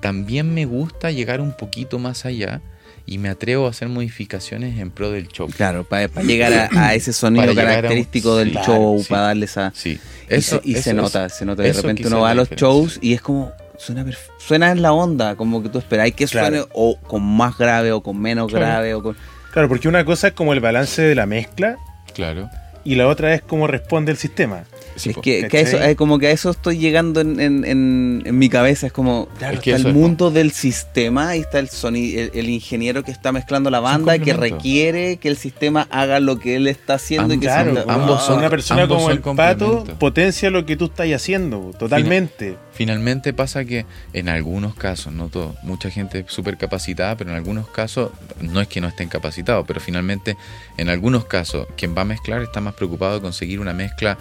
también 0.01 0.55
me 0.55 0.67
gusta 0.67 1.11
llegar 1.11 1.41
un 1.41 1.57
poquito 1.57 1.99
más 1.99 2.25
allá 2.27 2.61
y 3.07 3.19
me 3.19 3.29
atrevo 3.29 3.67
a 3.67 3.71
hacer 3.71 3.89
modificaciones 3.89 4.79
en 4.81 4.91
pro 4.91 5.11
del 5.13 5.29
show. 5.29 5.49
Claro, 5.49 5.85
para 5.85 6.09
llegar 6.23 6.53
a, 6.53 6.89
a 6.89 6.95
ese 6.95 7.13
sonido 7.13 7.51
un- 7.51 7.55
característico 7.55 8.37
del 8.37 8.51
Claro, 8.53 8.67
show, 8.67 8.99
sí. 9.01 9.07
para 9.09 9.23
darle 9.23 9.45
esa... 9.45 9.73
Sí, 9.75 9.99
Y, 10.29 10.35
eso, 10.35 10.61
se, 10.63 10.69
y 10.69 10.73
se 10.75 10.79
eso- 10.91 10.93
nota, 10.95 11.29
se 11.29 11.45
nota. 11.45 11.63
De 11.63 11.73
repente 11.73 12.07
uno 12.07 12.21
va 12.21 12.31
a 12.31 12.35
los 12.35 12.51
shows 12.51 12.99
y 13.01 13.13
es 13.15 13.21
como... 13.21 13.53
Suena, 13.79 14.07
suena 14.39 14.71
en 14.73 14.81
la 14.83 14.93
onda, 14.93 15.37
como 15.37 15.63
que 15.63 15.69
tú 15.69 15.79
esperáis 15.79 16.15
que 16.15 16.27
Claro. 16.27 16.47
suene 16.57 16.67
o 16.73 16.99
con 17.01 17.23
más 17.23 17.59
grave 17.59 17.93
o 17.93 18.03
con 18.03 18.19
menos 18.19 18.49
Claro. 18.49 18.65
grave 18.67 18.95
o 18.95 19.03
con... 19.03 19.17
Claro, 19.53 19.69
porque 19.69 19.87
una 19.89 20.05
cosa 20.05 20.29
es 20.29 20.33
como 20.35 20.53
el 20.53 20.61
balance 20.61 21.01
de 21.03 21.15
la 21.15 21.27
mezcla 21.27 21.77
Claro. 22.15 22.49
y 22.85 22.95
la 22.97 23.07
otra 23.07 23.35
es 23.35 23.43
cómo 23.43 23.67
responde 23.67 24.11
el 24.13 24.17
sistema. 24.19 24.65
Sí, 24.97 25.11
es 25.11 25.15
po. 25.17 25.23
que, 25.23 25.47
que 25.49 25.59
a 25.59 25.61
eso, 25.61 25.73
¿cachai? 25.77 25.93
eh, 25.93 25.97
como 25.97 26.19
que 26.19 26.27
a 26.29 26.31
eso 26.31 26.51
estoy 26.51 26.79
llegando 26.79 27.21
en, 27.21 27.39
en- 27.39 27.65
en- 27.65 28.23
en 28.25 28.39
mi 28.39 28.49
cabeza. 28.49 28.87
Es 28.89 28.93
como, 28.93 29.29
claro, 29.39 29.55
Es 29.55 29.61
que 29.61 29.71
está 29.73 29.83
el 29.89 29.95
es, 29.95 29.95
mundo 30.01 30.31
del 30.31 30.51
sistema 30.53 31.37
y 31.37 31.41
está 31.41 31.59
el, 31.59 31.69
soni- 31.69 32.17
el, 32.17 32.31
el 32.35 32.49
ingeniero 32.49 33.03
que 33.05 33.11
está 33.11 33.31
mezclando 33.33 33.71
la 33.71 33.81
banda 33.81 34.19
que 34.19 34.33
requiere 34.33 35.19
que 35.19 35.29
el 35.29 35.37
sistema 35.37 35.87
haga 35.91 36.19
lo 36.21 36.39
que 36.39 36.57
él 36.57 36.67
está 36.67 36.95
haciendo 36.95 37.35
y 37.35 37.39
que 37.39 37.47
Claro, 37.47 37.75
se- 37.75 37.85
ambos 37.89 38.25
son- 38.25 38.39
una 38.39 38.51
persona 38.51 38.83
ambos 38.83 38.97
como 38.99 39.09
son 39.09 39.17
el 39.31 39.37
pato 39.37 39.85
potencia 39.99 40.51
lo 40.51 40.65
que 40.67 40.77
tú 40.77 40.87
estás 40.87 41.07
haciendo, 41.13 41.73
totalmente. 41.79 42.57
Finalmente 42.73 43.33
pasa 43.33 43.65
que 43.65 43.87
en 44.13 44.29
algunos 44.29 44.75
casos, 44.75 45.13
no 45.13 45.29
todos, 45.29 45.55
mucha 45.63 45.91
gente 45.91 46.21
es 46.21 46.33
súper 46.33 46.57
capacitada, 46.59 47.17
pero 47.17 47.31
en 47.31 47.37
algunos 47.37 47.69
casos 47.69 48.11
no 48.41 48.61
es 48.61 48.69
que 48.69 48.81
no 48.81 48.89
estén 48.89 49.09
capacitados, 49.09 49.65
pero 49.67 49.81
finalmente 49.81 50.37
en 50.77 50.89
algunos 50.89 51.25
casos 51.25 51.67
quien 51.77 51.97
va 51.97 52.03
a 52.03 52.05
mezclar 52.05 52.43
está 52.43 52.61
más 52.61 52.75
preocupado 52.75 53.15
de 53.15 53.21
conseguir 53.23 53.61
una 53.61 53.73
mezcla 53.73 54.19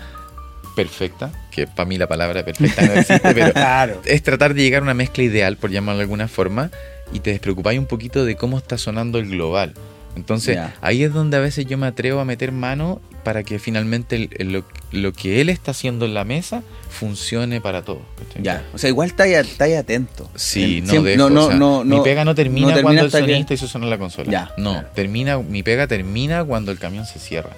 perfecta, 0.76 1.32
que 1.51 1.65
para 1.67 1.88
mí 1.88 1.97
la 1.97 2.07
palabra 2.07 2.43
perfecta 2.45 2.86
no 2.86 2.93
existe, 2.93 3.34
pero 3.34 3.53
Claro. 3.53 4.01
es 4.05 4.21
tratar 4.23 4.53
de 4.53 4.61
llegar 4.61 4.82
a 4.82 4.84
una 4.84 4.93
mezcla 4.93 5.23
ideal, 5.23 5.57
por 5.57 5.71
llamarlo 5.71 5.99
de 5.99 6.03
alguna 6.03 6.28
forma, 6.28 6.69
y 7.13 7.19
te 7.21 7.32
despreocupáis 7.32 7.80
un 7.80 7.86
poquito 7.86 8.26
de 8.26 8.36
cómo 8.36 8.57
está 8.57 8.78
sonando 8.78 9.17
el 9.19 9.30
global. 9.30 9.73
Entonces, 10.15 10.57
ahí 10.80 11.03
es 11.03 11.11
donde 11.11 11.36
a 11.36 11.41
veces 11.41 11.65
yo 11.65 11.78
me 11.78 11.88
atrevo 11.88 12.21
a 12.21 12.26
meter 12.26 12.53
mano 12.53 13.01
para 13.26 13.43
que 13.43 13.59
finalmente 13.59 14.15
el- 14.15 14.30
el- 14.38 14.51
lo, 14.53 14.65
lo 14.93 15.11
que 15.11 15.41
él 15.41 15.49
está 15.49 15.71
haciendo 15.71 16.05
en 16.05 16.13
la 16.13 16.23
mesa 16.23 16.63
funcione 16.89 17.59
para 17.59 17.82
todos. 17.82 18.01
Ya, 18.41 18.63
o 18.73 18.78
sea, 18.78 18.89
igual 18.89 19.09
está 19.09 19.23
ahí, 19.23 19.34
está 19.34 19.65
atento. 19.78 20.30
Sí, 20.36 20.80
no 20.82 20.89
siempre- 20.91 21.17
dejo, 21.17 21.30
no, 21.30 21.45
o 21.45 21.47
sea, 21.49 21.57
no, 21.57 21.84
mi 21.84 21.97
no, 21.97 22.03
pega 22.03 22.23
no 22.23 22.34
termina, 22.34 22.67
no 22.67 22.73
termina 22.76 22.84
cuando 22.84 23.01
el 23.01 23.07
hasta 23.07 23.19
que- 23.26 23.32
sonista 23.34 23.53
hizo 23.55 23.67
sonar 23.67 23.89
la 23.89 23.97
consola. 23.97 24.53
No, 24.57 24.71
claro. 24.73 24.88
termina, 24.95 25.38
mi 25.39 25.63
pega 25.63 25.86
termina 25.88 26.45
cuando 26.45 26.71
el 26.71 26.80
camión 26.80 27.05
se 27.05 27.19
cierra. 27.19 27.49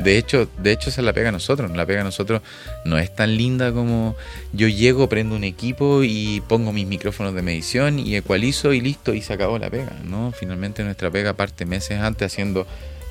De 0.00 0.18
hecho, 0.18 0.48
de 0.58 0.72
hecho 0.72 0.90
esa 0.90 1.00
es 1.00 1.04
la 1.04 1.12
pega 1.12 1.28
a 1.28 1.32
nosotros. 1.32 1.70
La 1.76 1.86
pega 1.86 2.00
a 2.00 2.04
nosotros 2.04 2.42
no 2.84 2.98
es 2.98 3.14
tan 3.14 3.36
linda 3.36 3.72
como 3.72 4.16
yo 4.52 4.68
llego, 4.68 5.08
prendo 5.08 5.36
un 5.36 5.44
equipo 5.44 6.02
y 6.02 6.42
pongo 6.48 6.72
mis 6.72 6.86
micrófonos 6.86 7.34
de 7.34 7.42
medición 7.42 7.98
y 7.98 8.16
ecualizo 8.16 8.72
y 8.72 8.80
listo 8.80 9.14
y 9.14 9.22
se 9.22 9.32
acabó 9.32 9.58
la 9.58 9.70
pega. 9.70 9.92
No, 10.04 10.32
finalmente 10.36 10.82
nuestra 10.84 11.10
pega 11.10 11.34
parte 11.34 11.64
meses 11.66 12.00
antes 12.00 12.32
haciendo 12.32 12.66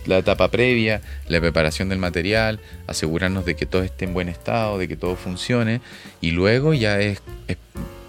la 0.05 0.17
etapa 0.17 0.49
previa, 0.49 1.01
la 1.29 1.39
preparación 1.39 1.87
del 1.87 1.97
material, 1.99 2.59
asegurarnos 2.87 3.45
de 3.45 3.55
que 3.55 3.65
todo 3.65 3.83
esté 3.83 4.03
en 4.03 4.13
buen 4.13 4.27
estado, 4.27 4.77
de 4.77 4.87
que 4.89 4.97
todo 4.97 5.15
funcione 5.15 5.79
y 6.19 6.31
luego 6.31 6.73
ya 6.73 6.99
es, 6.99 7.21
es- 7.47 7.57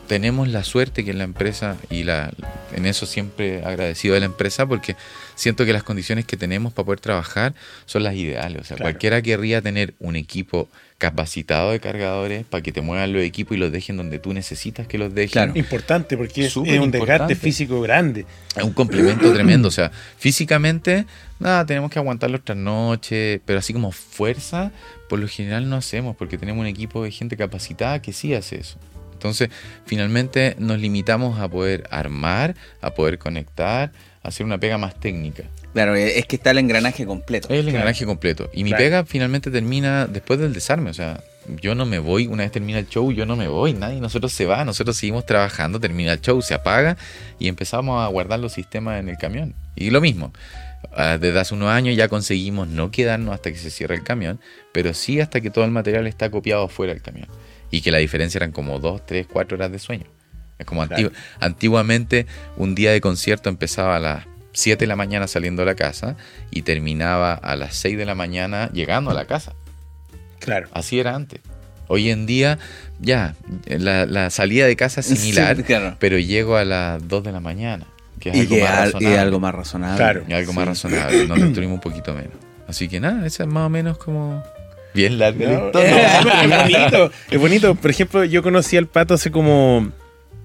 tenemos 0.09 0.49
la 0.49 0.65
suerte 0.65 1.03
que 1.05 1.13
en 1.13 1.19
la 1.19 1.25
empresa 1.25 1.77
y 1.89 2.03
la 2.03 2.31
en 2.75 2.85
eso 2.85 3.07
siempre 3.07 3.65
agradecido 3.65 4.13
de 4.15 4.21
la 4.21 4.27
empresa 4.27 4.67
porque 4.67 4.97
siento 5.35 5.65
que 5.65 5.73
las 5.73 5.83
condiciones 5.83 6.25
que 6.25 6.37
tenemos 6.37 6.73
para 6.73 6.87
poder 6.87 7.01
trabajar 7.01 7.55
son 7.87 8.03
las 8.03 8.15
ideales. 8.15 8.63
O 8.63 8.65
sea, 8.65 8.77
Claro. 8.77 8.91
cualquiera 8.91 9.23
querría 9.23 9.63
tener 9.63 9.95
un 9.99 10.17
equipo 10.17 10.69
capacitado 10.99 11.73
de 11.73 11.81
cargadores 11.81 12.45
para 12.45 12.63
que 12.63 12.73
te 12.73 12.81
muevan 12.81 13.13
los 13.13 13.23
equipos 13.23 13.57
y 13.57 13.61
los 13.61 13.73
dejen 13.73 13.97
donde 13.97 14.19
tú 14.19 14.33
necesitas 14.33 14.87
que 14.87 14.97
los 14.97 15.15
dejen. 15.15 15.33
Claro. 15.33 15.53
Importante 15.55 16.17
porque 16.17 16.47
es, 16.47 16.57
un 16.57 16.91
desgaste 16.91 17.35
físico 17.35 17.81
grande. 17.81 18.27
Es 18.57 18.63
un 18.63 18.73
complemento 18.73 19.33
tremendo. 19.33 19.69
O 19.69 19.73
sea, 19.73 19.91
físicamente, 20.19 21.05
nada, 21.39 21.67
tenemos 21.67 21.91
que 21.91 21.99
aguantar 21.99 22.31
las 22.31 22.43
trasnoches, 22.43 23.41
pero 23.45 23.59
así 23.59 23.73
como 23.73 23.93
fuerza, 23.93 24.73
por 25.09 25.19
lo 25.19 25.29
general 25.29 25.69
no 25.69 25.77
hacemos, 25.77 26.17
porque 26.17 26.39
tenemos 26.39 26.61
un 26.61 26.69
equipo 26.69 27.05
de 27.05 27.11
gente 27.11 27.37
capacitada 27.37 28.01
que 28.01 28.13
sí 28.13 28.33
hace 28.33 28.61
eso. 28.61 28.79
Entonces, 29.13 29.49
finalmente 29.87 30.55
nos 30.59 30.79
limitamos 30.79 31.41
a 31.41 31.49
poder 31.49 31.85
armar, 31.91 32.55
a 32.81 32.95
poder 32.95 33.19
conectar, 33.19 33.91
hacer 34.25 34.45
una 34.45 34.59
pega 34.59 34.79
más 34.79 34.99
técnica. 34.99 35.45
Claro, 35.73 35.95
es 35.95 36.27
que 36.27 36.37
está 36.37 36.51
el 36.51 36.59
engranaje 36.59 37.07
completo. 37.07 37.49
Es 37.53 37.61
el 37.61 37.69
engranaje 37.69 38.05
completo. 38.07 38.51
Y 38.53 38.65
mi 38.65 38.71
Claro. 38.71 38.85
pega 38.85 39.05
finalmente 39.05 39.51
termina 39.51 40.07
después 40.07 40.41
del 40.41 40.53
desarme. 40.53 40.91
O 40.91 40.95
sea, 40.95 41.23
yo 41.61 41.75
no 41.75 41.85
me 41.85 41.99
voy, 41.99 42.27
una 42.27 42.43
vez 42.43 42.53
termina 42.53 42.79
el 42.79 42.89
show, 42.89 43.13
yo 43.13 43.27
no 43.27 43.37
me 43.37 43.49
voy, 43.49 43.75
nadie, 43.75 44.01
nosotros 44.01 44.33
se 44.33 44.47
va, 44.47 44.65
nosotros 44.65 44.97
seguimos 44.97 45.27
trabajando, 45.27 45.79
termina 45.79 46.13
el 46.15 46.21
show, 46.21 46.41
se 46.41 46.55
apaga 46.55 46.97
y 47.39 47.49
empezamos 47.49 48.03
a 48.03 48.09
guardar 48.09 48.41
los 48.41 48.53
sistemas 48.53 48.99
en 48.99 49.11
el 49.11 49.19
camión. 49.19 49.55
Y 49.77 49.91
lo 49.91 50.01
mismo, 50.01 50.33
ah, 50.97 51.19
desde 51.21 51.39
hace 51.39 51.55
unos 51.55 51.69
años 51.69 51.97
ya 51.97 52.09
conseguimos 52.09 52.69
no 52.69 52.91
quedarnos 52.91 53.35
hasta 53.35 53.53
que 53.53 53.59
se 53.59 53.71
cierre 53.71 53.95
el 53.97 54.03
camión, 54.05 54.41
pero 54.73 54.95
sí 54.95 55.21
hasta 55.21 55.43
que 55.43 55.51
todo 55.51 55.67
el 55.67 55.71
material 55.71 56.07
está 56.07 56.31
copiado 56.31 56.67
fuera 56.69 56.95
del 56.95 57.03
camión. 57.03 57.29
Y 57.71 57.83
que 57.83 57.91
la 57.91 57.99
diferencia 57.99 58.39
eran 58.39 58.53
como 58.53 58.79
2, 58.79 59.05
3, 59.05 59.27
4 59.31 59.57
horas 59.57 59.71
de 59.71 59.79
sueño. 59.79 60.07
Como 60.65 60.87
Claro. 60.87 61.09
antigu- 61.11 61.13
antiguamente 61.41 62.27
un 62.57 62.75
día 62.75 62.93
de 62.93 63.01
concierto 63.01 63.49
empezaba 63.49 63.97
a 63.97 64.01
las 64.01 64.25
7 64.53 64.85
de 64.85 64.87
la 64.87 64.97
mañana 64.97 65.27
saliendo 65.27 65.63
de 65.63 65.67
la 65.67 65.75
casa 65.75 66.17
y 66.51 66.63
terminaba 66.63 67.35
a 67.35 67.57
las 67.57 67.75
6 67.77 67.97
de 67.99 68.05
la 68.05 68.15
mañana 68.15 68.71
llegando 68.73 69.11
a 69.11 69.15
la 69.15 69.25
casa. 69.25 69.53
Claro. 70.41 70.69
Así 70.73 71.01
era 71.01 71.15
antes. 71.15 71.41
Hoy 71.89 72.11
en 72.11 72.25
día, 72.27 72.59
ya, 73.01 73.35
la, 73.67 74.07
la 74.07 74.31
salida 74.31 74.67
de 74.67 74.75
casa 74.77 75.01
es 75.01 75.07
similar, 75.07 75.57
Sí, 75.57 75.63
claro. 75.65 75.97
pero 75.99 76.19
llego 76.19 76.57
a 76.57 76.65
las 76.65 77.07
2 77.07 77.25
de 77.25 77.33
la 77.33 77.41
mañana, 77.41 77.87
que 78.21 78.31
es 78.31 78.37
Y 78.37 78.41
algo 78.41 78.55
que 78.57 78.63
más 78.63 78.71
al- 78.71 78.79
y 78.79 78.93
razonable. 78.93 79.19
algo 79.19 79.41
más 79.41 79.55
razonable. 79.55 79.97
Claro. 79.97 80.25
Y 80.29 80.33
algo 80.33 80.53
más 80.55 80.67
razonable, 80.69 81.27
nos 81.27 81.41
destruimos 81.41 81.75
un 81.75 81.81
poquito 81.81 82.15
menos. 82.15 82.33
Así 82.69 82.89
que 82.89 83.01
nada, 83.01 83.27
esa 83.27 83.43
es 83.43 83.49
más 83.49 83.67
o 83.67 83.69
menos 83.71 83.99
como 83.99 84.43
bien 84.95 85.19
larga 85.19 85.51
la 85.51 85.59
No, 85.73 85.81
es 85.81 86.49
bonito. 86.73 87.11
Es 87.31 87.41
bonito. 87.41 87.75
Por 87.75 87.91
ejemplo, 87.91 88.25
yo 88.25 88.43
conocí 88.43 88.77
al 88.79 88.87
pato 88.87 89.13
hace 89.15 89.31
como 89.31 89.91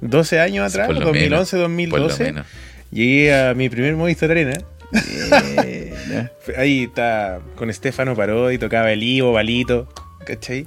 12 0.01 0.39
años 0.39 0.69
atrás, 0.69 0.87
Por 0.87 0.95
lo 0.97 1.05
2011, 1.07 1.51
Por 1.51 1.59
lo 1.59 1.63
2012. 1.69 2.23
menos. 2.23 2.47
Llegué 2.91 3.33
a 3.35 3.53
mi 3.53 3.69
primer 3.69 3.95
Movistar 3.95 4.31
Arena 4.31 4.53
Bien. 4.91 6.29
Ahí 6.57 6.83
está 6.85 7.39
con 7.55 7.69
Estefano 7.69 8.15
Parodi, 8.15 8.57
tocaba 8.57 8.91
el 8.91 9.03
Ivo, 9.03 9.31
Balito, 9.33 9.87
¿cachai? 10.25 10.65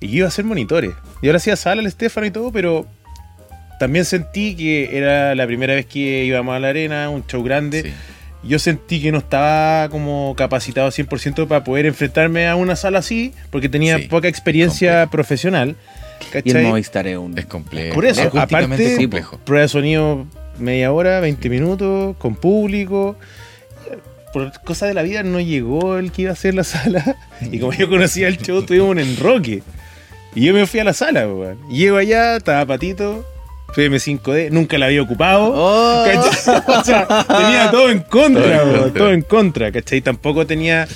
Y 0.00 0.08
yo 0.08 0.16
iba 0.18 0.24
a 0.26 0.28
hacer 0.28 0.44
monitores. 0.44 0.92
Yo 1.22 1.30
le 1.32 1.36
hacía 1.36 1.56
sala 1.56 1.80
al 1.80 1.86
Estefano 1.86 2.26
y 2.26 2.30
todo, 2.30 2.50
pero 2.50 2.86
también 3.78 4.04
sentí 4.04 4.56
que 4.56 4.96
era 4.96 5.34
la 5.34 5.46
primera 5.46 5.74
vez 5.74 5.86
que 5.86 6.24
íbamos 6.24 6.54
a 6.56 6.58
la 6.58 6.68
arena, 6.68 7.10
un 7.10 7.24
show 7.26 7.42
grande. 7.42 7.82
Sí. 7.82 7.92
Yo 8.42 8.58
sentí 8.58 9.02
que 9.02 9.12
no 9.12 9.18
estaba 9.18 9.88
como 9.90 10.34
capacitado 10.36 10.88
100% 10.88 11.46
para 11.46 11.62
poder 11.62 11.84
enfrentarme 11.84 12.48
a 12.48 12.56
una 12.56 12.74
sala 12.74 13.00
así, 13.00 13.32
porque 13.50 13.68
tenía 13.68 13.98
Sí, 13.98 14.08
poca 14.08 14.28
experiencia 14.28 15.06
profesional. 15.08 15.76
Y 16.44 16.50
el. 16.50 16.62
Movistar 16.64 17.06
es 17.06 17.16
un. 17.18 17.36
Es 17.38 17.46
complejo. 17.46 17.94
Por 17.94 18.04
eso, 18.06 18.22
aparte, 18.38 18.96
complejo. 18.96 19.38
prueba 19.44 19.62
de 19.62 19.68
sonido 19.68 20.26
media 20.58 20.92
hora, 20.92 21.20
20 21.20 21.48
minutos, 21.48 22.16
con 22.18 22.36
público. 22.36 23.16
Por 24.32 24.52
cosas 24.62 24.88
de 24.88 24.94
la 24.94 25.02
vida 25.02 25.22
no 25.24 25.40
llegó 25.40 25.98
el 25.98 26.12
que 26.12 26.22
iba 26.22 26.30
a 26.30 26.34
hacer 26.34 26.54
la 26.54 26.62
sala. 26.64 27.16
Y 27.50 27.58
como 27.58 27.72
yo 27.72 27.88
conocía 27.88 28.28
el 28.28 28.38
show, 28.38 28.62
tuvimos 28.62 28.90
un 28.90 28.98
enroque. 29.00 29.62
Y 30.34 30.44
yo 30.44 30.54
me 30.54 30.66
fui 30.66 30.78
a 30.78 30.84
la 30.84 30.92
sala, 30.92 31.26
weón. 31.26 31.58
Llego 31.68 31.96
allá, 31.96 32.36
estaba 32.36 32.64
Patito, 32.64 33.26
FM5D, 33.74 34.50
nunca 34.50 34.78
la 34.78 34.86
había 34.86 35.02
ocupado. 35.02 35.50
¡Oh! 35.52 36.04
¿cachai? 36.04 36.62
O 36.68 36.84
sea, 36.84 37.06
tenía 37.26 37.70
todo 37.72 37.90
en 37.90 38.00
contra, 38.00 38.42
Todo 38.42 38.52
en 38.52 38.68
weón, 38.68 38.82
contra. 38.82 38.98
todo 39.00 39.12
en 39.12 39.22
contra, 39.22 39.72
¿cachai? 39.72 40.00
Tampoco 40.00 40.46
tenía 40.46 40.86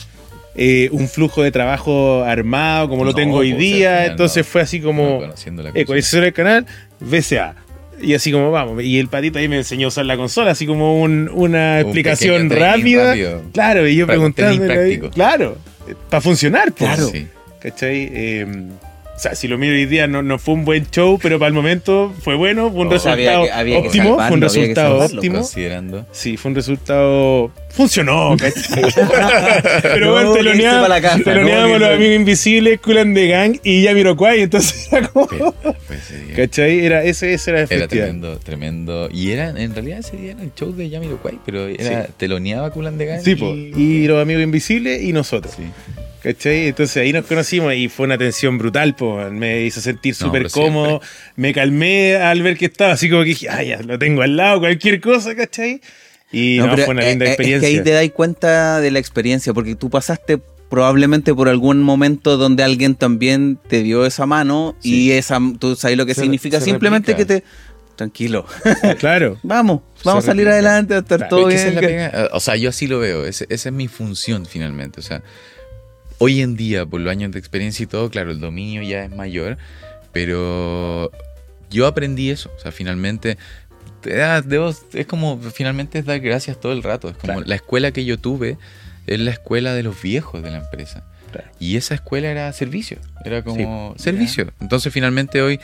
eh, 0.57 0.89
un 0.93 1.09
flujo 1.09 1.43
de 1.43 1.51
trabajo 1.51 2.23
armado 2.25 2.89
como 2.89 3.05
lo 3.05 3.15
tengo 3.15 3.39
hoy 3.39 3.53
día. 3.53 3.91
final 3.99 4.11
Entonces 4.13 4.47
no. 4.47 4.53
fue 4.53 4.61
así 4.63 4.81
como... 4.81 5.03
No, 5.05 5.19
conociendo 5.21 5.63
la 5.63 5.71
Eh, 5.71 5.73
cosa. 5.73 5.85
con 5.87 5.97
ese 5.99 6.19
era 6.19 6.27
el 6.27 6.33
canal, 6.33 6.67
VCA. 7.01 7.57
Y 8.01 8.15
así 8.15 8.33
como 8.33 8.51
vamos. 8.51 8.83
Y 8.83 8.99
el 8.99 9.09
patito 9.09 9.39
ahí 9.39 9.49
me 9.49 9.57
enseñó 9.57 9.87
a 9.87 9.89
usar 9.89 10.05
la 10.05 10.17
consola, 10.17 10.51
así 10.51 10.67
como 10.67 11.01
un- 11.01 11.31
una 11.33 11.75
Un 11.77 11.81
explicación 11.83 12.51
rápida. 12.51 13.15
Claro, 13.53 13.87
y 13.89 13.97
yo 13.97 14.07
preguntando. 14.07 15.11
Claro, 15.11 15.59
para 16.11 16.21
funcionar, 16.21 16.73
pues. 16.73 16.91
Claro. 16.91 17.09
Sí. 17.11 17.27
¿Cachai? 17.61 18.09
Eh, 18.13 18.47
o 19.15 19.19
sea, 19.19 19.35
si 19.35 19.47
lo 19.49 19.57
miro 19.59 19.75
hoy 19.75 19.87
día, 19.87 20.07
no, 20.07 20.23
no 20.23 20.39
fue 20.39 20.55
un 20.55 20.65
buen 20.65 20.91
show, 20.91 21.19
pero 21.23 21.39
para 21.39 21.49
el 21.49 21.55
momento 21.55 22.13
fue 22.23 22.35
bueno, 22.35 22.71
fue 22.71 22.81
un 22.81 22.89
Oh, 22.89 22.91
resultado 22.91 23.15
había 23.15 23.43
que- 23.45 23.53
había 23.53 23.79
óptimo, 23.79 24.17
fue 24.19 24.33
un 24.33 24.41
resultado 24.41 24.91
salvarlo, 24.99 25.17
óptimo. 25.19 25.37
Considerando. 25.39 26.07
Sí, 26.13 26.37
fue 26.37 26.51
un 26.51 26.55
resultado. 26.57 27.53
Funcionó, 27.71 28.37
¿cachai? 28.39 28.85
Pero 29.83 30.07
No, 30.07 30.13
bueno, 30.33 30.81
pa' 30.83 30.89
la 30.89 31.01
casa, 31.01 31.19
teloneábamos 31.25 31.81
no, 31.81 31.87
los 31.87 31.95
amigos 31.97 32.17
invisibles, 32.17 32.81
Kulan 32.81 33.15
de 33.15 33.29
Gang 33.29 33.57
y 33.65 33.83
Yamiroquai, 33.83 34.43
entonces 34.43 34.89
era 34.93 35.09
como. 35.09 35.27
Pero, 35.27 35.55
pues, 35.87 36.13
¿Cachai? 36.37 36.85
Era, 36.85 37.03
ese, 37.05 37.35
ese 37.35 37.51
era 37.51 37.63
el 37.63 37.67
Era 37.71 37.89
tremendo, 37.89 38.39
tremendo. 38.39 39.09
Y 39.13 39.31
era, 39.33 39.49
en 39.51 39.75
realidad 39.75 39.99
ese 40.01 40.17
día 40.17 40.33
era 40.33 40.43
el 40.43 40.53
show 40.55 40.73
de 40.73 40.89
Yamiroquai, 40.89 41.39
pero 41.45 41.67
era, 41.67 42.07
teloneaba 42.17 42.71
Kulan 42.71 42.97
de 42.99 43.07
Gang 43.07 43.23
Sí, 43.25 43.35
po. 43.37 43.55
y 43.55 44.07
los 44.07 44.21
amigos 44.23 44.43
invisibles 44.45 45.03
y 45.03 45.13
nosotros. 45.13 45.55
Sí. 45.57 45.65
¿Cachai? 46.25 46.69
Entonces 46.69 46.97
ahí 46.97 47.13
nos 47.13 47.27
conocimos 47.27 47.75
y 47.75 47.89
fue 47.89 48.07
una 48.07 48.19
tensión 48.19 48.59
brutal, 48.59 48.97
po. 48.97 49.19
me 49.31 49.63
hizo 49.65 49.81
sentir 49.81 50.15
No, 50.19 50.27
súper 50.27 50.43
pero 50.45 50.51
cómodo, 50.55 51.01
me 51.37 51.53
calmé 51.53 52.17
al 52.17 52.43
ver 52.43 52.57
que 52.57 52.65
estaba 52.65 52.95
así 52.95 53.09
como 53.11 53.23
que 53.23 53.29
dije, 53.29 53.49
ah, 53.51 53.63
ya, 53.63 53.81
lo 53.83 53.99
tengo 53.99 54.23
al 54.23 54.37
lado, 54.37 54.61
cualquier 54.61 55.01
cosa, 55.01 55.37
¿cachai? 55.37 55.81
Y 56.33 56.57
no, 56.59 56.71
pero, 56.75 56.87
fue 56.87 56.95
una 56.95 57.05
eh, 57.07 57.11
linda 57.11 57.27
eh, 57.27 57.29
experiencia. 57.29 57.69
Es 57.69 57.73
que 57.75 57.79
ahí 57.79 57.85
te 57.85 57.91
das 57.91 58.11
cuenta 58.11 58.81
de 58.81 58.91
la 58.91 58.99
experiencia, 58.99 59.53
porque 59.53 59.75
tú 59.77 59.91
pasaste 59.91 60.41
probablemente 60.71 61.35
por 61.35 61.49
algún 61.49 61.83
momento 61.83 62.37
donde 62.39 62.65
alguien 62.65 62.95
también 62.97 63.59
te 63.69 63.83
dio 63.83 64.07
esa 64.07 64.27
mano 64.27 64.75
y 64.83 65.11
esa 65.13 65.39
tú 65.61 65.77
sabes 65.77 65.97
lo 65.97 66.07
que 66.07 66.15
Se- 66.15 66.23
significa 66.23 66.59
se 66.59 66.65
simplemente 66.65 67.13
replica. 67.13 67.35
que 67.35 67.41
te 67.43 67.47
tranquilo 67.97 68.45
Claro. 68.99 69.39
vamos 69.45 69.83
vamos 70.03 70.25
a 70.25 70.27
salir 70.29 70.47
replica. 70.47 70.55
adelante 70.71 70.95
va 70.95 70.99
a 70.99 71.03
estar 71.03 71.19
Claro, 71.19 71.37
todo 71.37 71.49
Es 71.51 71.55
que 71.63 71.69
esa 71.69 71.81
bien 71.81 72.01
es 72.01 72.13
la 72.13 72.13
pega- 72.13 72.29
o 72.33 72.41
sea, 72.41 72.57
yo 72.57 72.71
así 72.71 72.87
lo 72.89 72.99
veo. 72.99 73.25
ese- 73.27 73.47
esa 73.51 73.69
es 73.69 73.75
mi 73.75 73.87
función 73.87 74.47
finalmente. 74.47 74.99
O 74.99 75.03
sea, 75.03 75.23
hoy 76.25 76.41
en 76.41 76.57
día, 76.57 76.87
por 76.87 77.01
los 77.01 77.11
años 77.11 77.33
de 77.33 77.39
experiencia 77.39 77.83
y 77.83 77.87
todo, 77.87 78.09
claro, 78.11 78.31
el 78.31 78.41
dominio 78.41 78.83
ya 78.83 79.05
es 79.05 79.11
mayor, 79.15 79.59
pero 80.13 81.11
yo 81.71 81.87
aprendí 81.87 82.31
eso. 82.31 82.51
O 82.57 82.61
sea, 82.61 82.73
finalmente, 82.73 83.37
te 84.01 84.17
da- 84.17 84.43
debo- 84.43 84.75
es 84.95 85.07
como, 85.07 85.39
finalmente 85.53 85.99
es 85.99 86.05
dar 86.07 86.21
gracias 86.21 86.59
todo 86.61 86.73
el 86.73 86.83
rato. 86.83 87.09
Es 87.09 87.17
como 87.17 87.35
Claro. 87.35 87.47
la 87.49 87.55
escuela 87.57 87.91
que 87.93 88.05
yo 88.05 88.19
tuve 88.19 88.57
es 89.07 89.19
la 89.21 89.33
escuela 89.33 89.75
de 89.75 89.83
los 89.83 90.01
viejos 90.01 90.43
de 90.43 90.51
la 90.51 90.59
empresa. 90.59 91.05
Claro. 91.33 91.49
Y 91.59 91.77
esa 91.77 91.95
escuela 91.95 92.31
era 92.31 92.53
servicio, 92.53 92.99
era 93.25 93.43
como 93.43 93.95
Sí. 93.97 94.03
servicio. 94.05 94.53
Entonces 94.61 94.93
finalmente 94.93 95.43
hoy, 95.43 95.59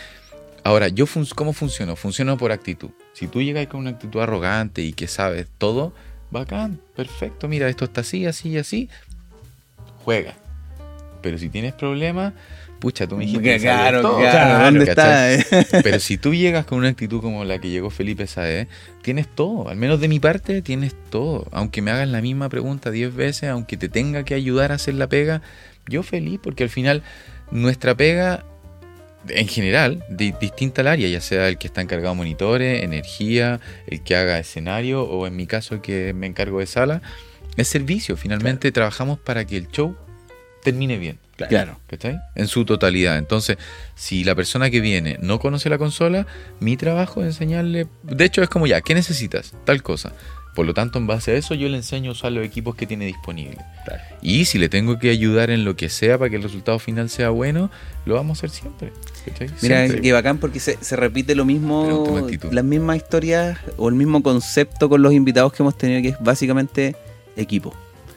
ahora, 0.65 0.89
yo 0.89 1.07
fun- 1.07 1.27
¿cómo 1.35 1.53
funciono? 1.53 1.97
Funciono 1.97 2.37
por 2.37 2.51
actitud. 2.53 2.91
Si 3.15 3.27
tú 3.29 3.41
llegas 3.41 3.67
con 3.69 3.81
una 3.81 3.91
actitud 3.91 4.21
arrogante 4.21 4.83
y 4.83 4.93
que 4.93 5.07
sabes 5.07 5.47
todo, 5.59 5.95
bacán, 6.31 6.81
perfecto, 6.97 7.47
mira, 7.49 7.69
esto 7.69 7.85
está 7.85 8.01
así, 8.03 8.27
así 8.27 8.51
y 8.51 8.59
así, 8.59 8.89
juega. 10.05 10.35
Pero 11.23 11.39
si 11.39 11.49
tienes 11.49 11.73
problemas, 11.75 12.33
pucha, 12.79 13.07
tú 13.07 13.17
me 13.17 13.25
dijiste 13.27 13.43
claro 13.61 14.03
todo. 14.03 14.19
claro, 14.21 14.31
Claro, 14.33 14.65
¿dónde 14.65 14.85
está 14.91 15.35
eh? 15.35 15.81
Pero 15.83 16.01
si 16.01 16.17
tú 16.19 16.35
llegas 16.35 16.65
con 16.65 16.79
una 16.79 16.89
actitud 16.89 17.21
como 17.21 17.45
la 17.45 17.59
que 17.59 17.69
llegó 17.69 17.91
Felipe 17.91 18.27
Saez, 18.27 18.69
tienes 19.03 19.27
todo. 19.35 19.69
Al 19.69 19.77
menos 19.77 20.01
de 20.01 20.09
mi 20.09 20.19
parte, 20.21 20.63
tienes 20.63 20.95
todo. 21.11 21.47
Aunque 21.53 21.83
me 21.83 21.91
hagas 21.91 22.09
la 22.09 22.21
misma 22.23 22.49
pregunta 22.49 22.91
10 22.91 23.15
veces, 23.15 23.51
aunque 23.51 23.77
te 23.77 23.89
tenga 23.89 24.25
que 24.25 24.35
ayudar 24.35 24.73
a 24.73 24.77
hacer 24.77 24.95
la 24.95 25.09
pega, 25.09 25.43
yo 25.87 26.03
feliz, 26.03 26.41
porque 26.43 26.63
al 26.65 26.71
final 26.71 27.03
nuestra 27.51 27.95
pega, 27.97 28.45
en 29.29 29.49
general, 29.49 30.03
di- 30.09 30.33
distinta 30.41 30.81
al 30.81 30.87
área, 30.89 31.09
ya 31.09 31.21
sea 31.21 31.49
el 31.49 31.59
que 31.59 31.67
está 31.67 31.83
encargado 31.83 32.15
de 32.15 32.17
monitores, 32.19 32.83
energía, 32.83 33.61
el 33.87 34.03
que 34.03 34.17
haga 34.17 34.39
escenario, 34.39 35.03
o 35.03 35.27
en 35.27 35.37
mi 35.37 35.47
caso 35.47 35.83
que 35.83 36.15
me 36.15 36.27
encargo 36.27 36.61
de 36.61 36.67
sala, 36.67 37.03
es 37.57 37.69
servicio. 37.69 38.17
Finalmente 38.17 38.73
trabajamos 38.73 39.19
para 39.19 39.45
que 39.45 39.57
el 39.59 39.69
show 39.69 39.95
termine 40.63 40.99
bien. 40.99 41.19
claro 41.37 41.79
¿Cachai? 41.87 42.19
En 42.35 42.47
su 42.47 42.65
totalidad. 42.65 43.19
Entonces, 43.19 43.57
si 43.95 44.25
la 44.25 44.35
persona 44.35 44.71
que 44.71 44.81
viene 44.81 45.19
no 45.21 45.39
conoce 45.39 45.71
la 45.71 45.79
consola, 45.79 46.27
mi 46.61 46.77
trabajo 46.77 47.21
es 47.23 47.29
enseñarle. 47.29 47.87
De 48.03 48.25
hecho, 48.25 48.43
es 48.43 48.49
como 48.49 48.67
ya, 48.67 48.81
¿qué 48.81 48.95
necesitas? 48.95 49.55
Tal 49.65 49.83
cosa. 49.83 50.13
Por 50.55 50.67
lo 50.67 50.75
tanto, 50.75 50.99
en 50.99 51.07
base 51.07 51.31
a 51.31 51.35
eso, 51.37 51.55
yo 51.55 51.69
le 51.69 51.77
enseño 51.77 52.11
a 52.11 52.13
usar 52.13 52.33
los 52.33 52.45
equipos 52.45 52.75
que 52.75 52.85
tiene 52.85 53.07
disponibles. 53.07 53.59
Claro. 53.85 54.03
Y 54.21 54.47
si 54.47 54.59
le 54.59 54.69
tengo 54.69 54.99
que 54.99 55.09
ayudar 55.11 55.49
en 55.51 55.65
lo 55.65 55.77
que 55.77 55.89
sea 55.89 56.19
para 56.19 56.29
que 56.29 56.37
el 56.37 56.43
resultado 56.43 56.79
final 56.81 57.09
sea 57.09 57.31
bueno, 57.31 57.71
lo 58.05 58.17
vamos 58.17 58.39
a 58.39 58.47
hacer 58.47 58.51
siempre. 58.51 58.93
¿cachai? 59.25 59.49
Mira, 59.63 59.79
Siempre. 59.85 60.01
qué 60.03 60.13
bacán 60.13 60.39
porque 60.39 60.59
se, 60.59 60.77
se 60.83 60.97
repite 60.97 61.37
lo 61.37 61.45
mismo, 61.45 62.27
las 62.51 62.65
mismas 62.65 62.97
historias 62.97 63.59
o 63.77 63.89
el 63.89 63.95
mismo 63.95 64.23
concepto 64.25 64.89
con 64.89 65.03
los 65.03 65.13
invitados 65.13 65.53
que 65.53 65.63
hemos 65.63 65.79
tenido, 65.79 66.03
que 66.03 66.09
es 66.09 66.17
básicamente 66.21 66.97
equipo. 67.37 67.73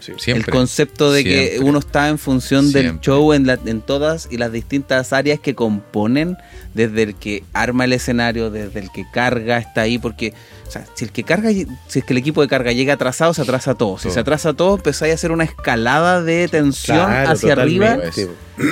Sí. 0.05 0.11
Siempre. 0.17 0.51
El 0.51 0.53
concepto 0.57 1.11
de 1.11 1.23
que 1.23 1.59
uno 1.61 1.79
está 1.79 2.09
en 2.09 2.17
función 2.17 2.71
del 2.71 2.99
show 2.99 3.33
en, 3.33 3.47
la- 3.47 3.59
en 3.65 3.81
todas 3.81 4.27
y 4.31 4.37
las 4.37 4.51
distintas 4.51 5.13
áreas 5.13 5.39
que 5.39 5.55
componen, 5.55 6.37
desde 6.73 7.03
el 7.03 7.15
que 7.15 7.43
arma 7.53 7.85
el 7.85 7.93
escenario, 7.93 8.49
desde 8.51 8.79
el 8.79 8.91
que 8.91 9.05
carga, 9.13 9.57
está 9.59 9.81
ahí, 9.81 9.97
porque 9.99 10.33
o 10.67 10.71
sea, 10.73 10.85
si 10.95 11.05
el 11.05 11.11
que 11.11 11.23
carga, 11.23 11.51
si 11.51 11.99
es 11.99 12.03
que 12.03 12.13
el 12.13 12.17
equipo 12.17 12.41
de 12.41 12.47
carga 12.47 12.71
llega 12.71 12.93
atrasado, 12.93 13.33
se 13.33 13.43
atrasa 13.43 13.75
todo. 13.75 13.97
Si 13.99 14.03
Todo. 14.05 14.13
se 14.15 14.19
atrasa 14.21 14.53
todo, 14.53 14.75
empezáis 14.75 15.11
a 15.11 15.15
hacer 15.15 15.31
una 15.31 15.43
escalada 15.43 16.23
de 16.23 16.47
tensión 16.47 16.97
Claro, 16.97 17.29
hacia 17.29 17.53
arriba 17.53 17.95
totalmente. 18.01 18.27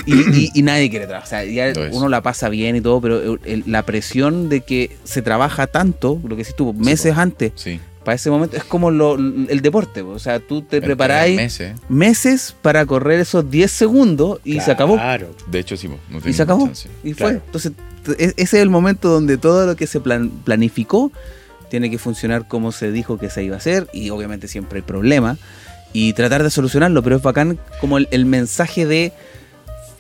y, 0.07 0.13
y- 0.45 0.51
y 0.55 0.61
nadie 0.63 0.89
quiere 0.89 1.05
trabajar. 1.05 1.27
O 1.27 1.29
sea, 1.29 1.45
ya 1.45 1.73
uno 1.91 2.09
la 2.09 2.21
pasa 2.23 2.49
bien 2.49 2.75
y 2.75 2.81
todo, 2.81 2.99
pero 3.01 3.37
el- 3.45 3.63
la 3.67 3.83
presión 3.85 4.49
de 4.49 4.61
que 4.61 4.97
se 5.03 5.21
trabaja 5.21 5.67
tanto, 5.67 6.19
lo 6.23 6.29
que 6.35 6.37
decís 6.43 6.55
tú, 6.55 6.73
meses 6.73 7.15
antes, 7.17 7.51
Sí. 7.55 7.79
Para 8.03 8.15
ese 8.15 8.29
momento, 8.31 8.57
es 8.57 8.63
como 8.63 8.89
lo- 8.91 9.15
el 9.15 9.61
deporte. 9.61 10.01
O 10.01 10.17
sea, 10.19 10.39
tú 10.39 10.61
te 10.63 10.81
preparáis 10.81 11.35
meses. 11.35 11.75
meses 11.89 12.55
para 12.61 12.85
correr 12.85 13.19
esos 13.19 13.49
10 13.51 13.69
segundos 13.71 14.39
y 14.43 14.59
se 14.59 14.71
acabó. 14.71 14.95
Claro. 14.95 15.29
De 15.47 15.59
hecho, 15.59 15.77
sí, 15.77 15.87
no 15.87 16.19
Y 16.25 16.33
se 16.33 16.41
acabó. 16.43 16.65
chance. 16.65 16.89
Y 17.03 17.13
fue. 17.13 17.27
Claro. 17.27 17.41
Entonces, 17.45 17.71
e- 18.17 18.33
ese 18.37 18.57
es 18.57 18.63
el 18.63 18.69
momento 18.69 19.09
donde 19.09 19.37
todo 19.37 19.65
lo 19.67 19.75
que 19.75 19.85
se 19.87 19.99
plan- 19.99 20.29
planificó 20.43 21.11
tiene 21.69 21.89
que 21.91 21.97
funcionar 21.97 22.47
como 22.47 22.71
se 22.71 22.91
dijo 22.91 23.17
que 23.17 23.29
se 23.29 23.43
iba 23.43 23.55
a 23.55 23.59
hacer. 23.59 23.87
Y 23.93 24.09
obviamente 24.09 24.47
siempre 24.47 24.79
hay 24.79 24.83
problemas. 24.83 25.37
Y 25.93 26.13
tratar 26.13 26.41
de 26.43 26.49
solucionarlo. 26.49 27.03
Pero 27.03 27.17
es 27.17 27.21
bacán 27.21 27.59
como 27.79 27.97
el, 27.97 28.07
el 28.11 28.25
mensaje 28.25 28.85
de 28.85 29.13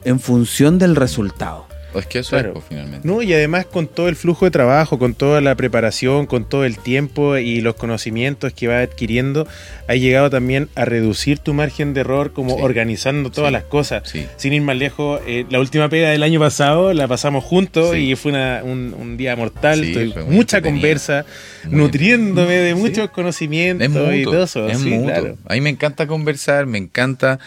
en 0.03 0.19
función 0.19 0.79
del 0.79 0.95
resultado. 0.95 1.67
Es 1.95 2.05
que 2.05 2.19
eso 2.19 2.29
Claro. 2.31 2.49
es, 2.49 2.53
po, 2.55 2.63
finalmente. 2.67 3.07
No, 3.07 3.21
y 3.21 3.33
además 3.33 3.65
con 3.65 3.87
todo 3.87 4.07
el 4.07 4.15
flujo 4.15 4.45
de 4.45 4.51
trabajo, 4.51 4.97
con 4.97 5.13
toda 5.13 5.41
la 5.41 5.55
preparación, 5.55 6.25
con 6.25 6.45
todo 6.47 6.63
el 6.65 6.77
tiempo 6.77 7.37
y 7.37 7.61
los 7.61 7.75
conocimientos 7.75 8.53
que 8.53 8.67
va 8.67 8.79
adquiriendo, 8.79 9.47
ha 9.87 9.95
llegado 9.95 10.29
también 10.29 10.69
a 10.75 10.85
reducir 10.85 11.39
tu 11.39 11.53
margen 11.53 11.93
de 11.93 12.01
error 12.01 12.31
como 12.33 12.55
Sí. 12.57 12.61
organizando 12.63 13.29
todas 13.29 13.49
Sí. 13.49 13.53
las 13.53 13.63
cosas. 13.63 14.03
Sí. 14.09 14.25
Sin 14.37 14.53
ir 14.53 14.61
más 14.61 14.77
lejos, 14.77 15.21
eh, 15.27 15.45
la 15.49 15.59
última 15.59 15.89
pega 15.89 16.09
del 16.09 16.23
año 16.23 16.39
pasado 16.39 16.93
la 16.93 17.07
pasamos 17.07 17.43
juntos 17.43 17.95
y 17.97 18.15
fue 18.15 18.31
una- 18.31 18.61
un, 18.63 18.95
un 18.97 19.17
día 19.17 19.35
mortal. 19.35 19.85
Mucha 20.29 20.61
conversa, 20.61 21.25
nutriéndome 21.69 22.53
de 22.55 22.75
muchos 22.75 23.09
conocimientos 23.09 23.87
Es 23.87 23.93
y 23.95 23.97
mutuo, 24.19 24.33
todo 24.33 24.43
eso. 24.43 24.67
es 24.69 24.79
mutuo. 24.79 25.05
claro. 25.05 25.37
A 25.47 25.53
mí 25.53 25.61
me 25.61 25.69
encanta 25.69 26.07
conversar, 26.07 26.65
me 26.65 26.77
encanta 26.77 27.39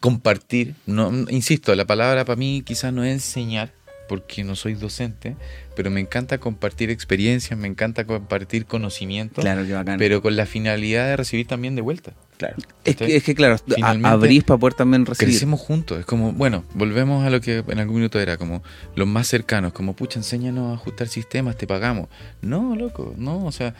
compartir. 0.00 0.74
No, 0.86 1.10
insisto, 1.30 1.74
la 1.74 1.86
palabra 1.86 2.24
para 2.24 2.36
mí 2.36 2.62
quizás 2.64 2.92
no 2.92 3.04
es 3.04 3.12
enseñar, 3.12 3.72
porque 4.08 4.42
no 4.42 4.56
soy 4.56 4.74
docente, 4.74 5.36
pero 5.76 5.90
me 5.90 6.00
encanta 6.00 6.38
compartir 6.38 6.90
experiencias, 6.90 7.58
me 7.58 7.68
encanta 7.68 8.04
compartir 8.04 8.64
conocimientos, 8.66 9.44
Claro, 9.44 9.66
qué 9.66 9.74
bacán. 9.74 9.98
pero 9.98 10.22
con 10.22 10.34
la 10.34 10.46
finalidad 10.46 11.06
de 11.06 11.16
recibir 11.16 11.46
también 11.46 11.76
de 11.76 11.82
vuelta. 11.82 12.14
Claro. 12.38 12.54
es, 12.84 12.94
que, 12.94 13.16
es 13.16 13.24
que, 13.24 13.34
claro, 13.34 13.56
Finalmente, 13.66 14.08
abrís 14.08 14.44
para 14.44 14.58
poder 14.58 14.74
también 14.74 15.04
recibir. 15.04 15.34
Crecemos 15.34 15.60
juntos, 15.60 15.98
es 15.98 16.06
como, 16.06 16.32
bueno, 16.32 16.64
volvemos 16.74 17.26
a 17.26 17.30
lo 17.30 17.40
que 17.40 17.64
en 17.66 17.78
algún 17.80 17.96
minuto 17.96 18.20
era, 18.20 18.36
como 18.36 18.62
los 18.94 19.08
más 19.08 19.26
cercanos, 19.26 19.72
como, 19.72 19.94
pucha, 19.94 20.20
enséñanos 20.20 20.70
a 20.70 20.74
ajustar 20.74 21.08
sistemas, 21.08 21.56
te 21.56 21.66
pagamos. 21.66 22.08
No, 22.40 22.76
loco, 22.76 23.12
no, 23.18 23.44
o 23.44 23.52
sea, 23.52 23.74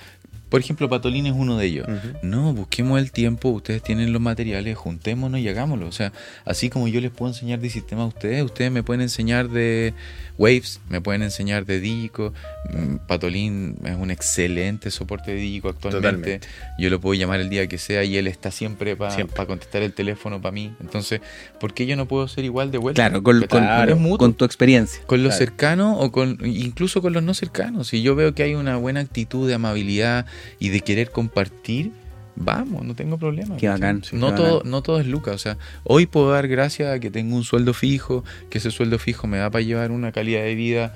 por 0.48 0.60
ejemplo, 0.60 0.88
Patolín 0.88 1.26
es 1.26 1.34
uno 1.36 1.56
de 1.58 1.66
ellos. 1.66 1.86
No, 2.22 2.52
busquemos 2.54 2.98
el 3.00 3.12
tiempo, 3.12 3.48
ustedes 3.50 3.82
tienen 3.82 4.12
los 4.12 4.22
materiales, 4.22 4.76
juntémonos 4.76 5.40
y 5.40 5.48
hagámoslo. 5.48 5.86
O 5.86 5.92
sea, 5.92 6.12
así 6.44 6.70
como 6.70 6.88
yo 6.88 7.00
les 7.00 7.10
puedo 7.10 7.30
enseñar 7.32 7.58
de 7.60 7.70
sistema 7.70 8.02
a 8.02 8.06
ustedes, 8.06 8.42
ustedes 8.42 8.70
me 8.70 8.82
pueden 8.82 9.02
enseñar 9.02 9.48
de 9.48 9.94
Waves, 10.38 10.80
me 10.88 11.00
pueden 11.00 11.22
enseñar 11.22 11.66
de 11.66 11.80
Digico. 11.80 12.32
Mm, 12.72 12.96
Patolín 13.06 13.76
es 13.84 13.96
un 13.96 14.10
excelente 14.10 14.90
soporte 14.90 15.32
de 15.32 15.38
Digico 15.40 15.68
actualmente. 15.68 16.08
Totalmente. 16.08 16.48
Yo 16.78 16.90
lo 16.90 17.00
puedo 17.00 17.14
llamar 17.18 17.40
el 17.40 17.50
día 17.50 17.66
que 17.66 17.78
sea 17.78 18.04
y 18.04 18.16
él 18.16 18.26
está 18.26 18.50
siempre 18.50 18.94
para 18.96 19.10
Siempre. 19.14 19.46
contestar 19.46 19.82
el 19.82 19.92
teléfono 19.92 20.40
para 20.40 20.52
mí. 20.52 20.72
Entonces, 20.80 21.20
¿por 21.60 21.74
qué 21.74 21.86
yo 21.86 21.96
no 21.96 22.06
puedo 22.06 22.28
ser 22.28 22.44
igual 22.44 22.70
de 22.70 22.78
vuelta? 22.78 23.02
Claro, 23.08 23.22
con, 23.22 23.40
con- 23.46 24.16
con 24.16 24.34
tu 24.34 24.44
experiencia. 24.44 25.02
Con 25.06 25.22
los 25.22 25.30
Claro. 25.34 25.38
cercanos 25.46 25.96
o 26.00 26.12
con 26.12 26.38
incluso 26.44 27.02
con 27.02 27.12
los 27.12 27.22
no 27.22 27.34
cercanos. 27.34 27.88
Si 27.88 28.02
yo 28.02 28.14
veo 28.14 28.34
que 28.34 28.42
hay 28.44 28.54
una 28.54 28.76
buena 28.76 29.00
actitud 29.00 29.46
de 29.48 29.54
amabilidad 29.54 30.26
y 30.58 30.68
de 30.70 30.80
querer 30.80 31.10
compartir, 31.10 31.92
vamos, 32.36 32.84
no 32.84 32.94
tengo 32.94 33.18
problema. 33.18 33.56
Qué 33.56 33.68
bacán, 33.68 34.02
No 34.12 34.30
qué 34.30 34.36
todo, 34.36 34.56
bacán. 34.58 34.70
no 34.70 34.82
todo 34.82 35.00
es 35.00 35.06
Lucas. 35.06 35.34
O 35.34 35.38
sea, 35.38 35.58
hoy 35.84 36.06
puedo 36.06 36.30
dar 36.30 36.46
gracias 36.48 36.92
a 36.94 36.98
que 37.00 37.10
tengo 37.10 37.34
un 37.36 37.44
sueldo 37.44 37.74
fijo, 37.74 38.24
que 38.50 38.58
ese 38.58 38.70
sueldo 38.70 38.98
fijo 38.98 39.26
me 39.26 39.38
da 39.38 39.50
para 39.50 39.62
llevar 39.62 39.90
una 39.90 40.12
calidad 40.12 40.42
de 40.42 40.54
vida 40.54 40.94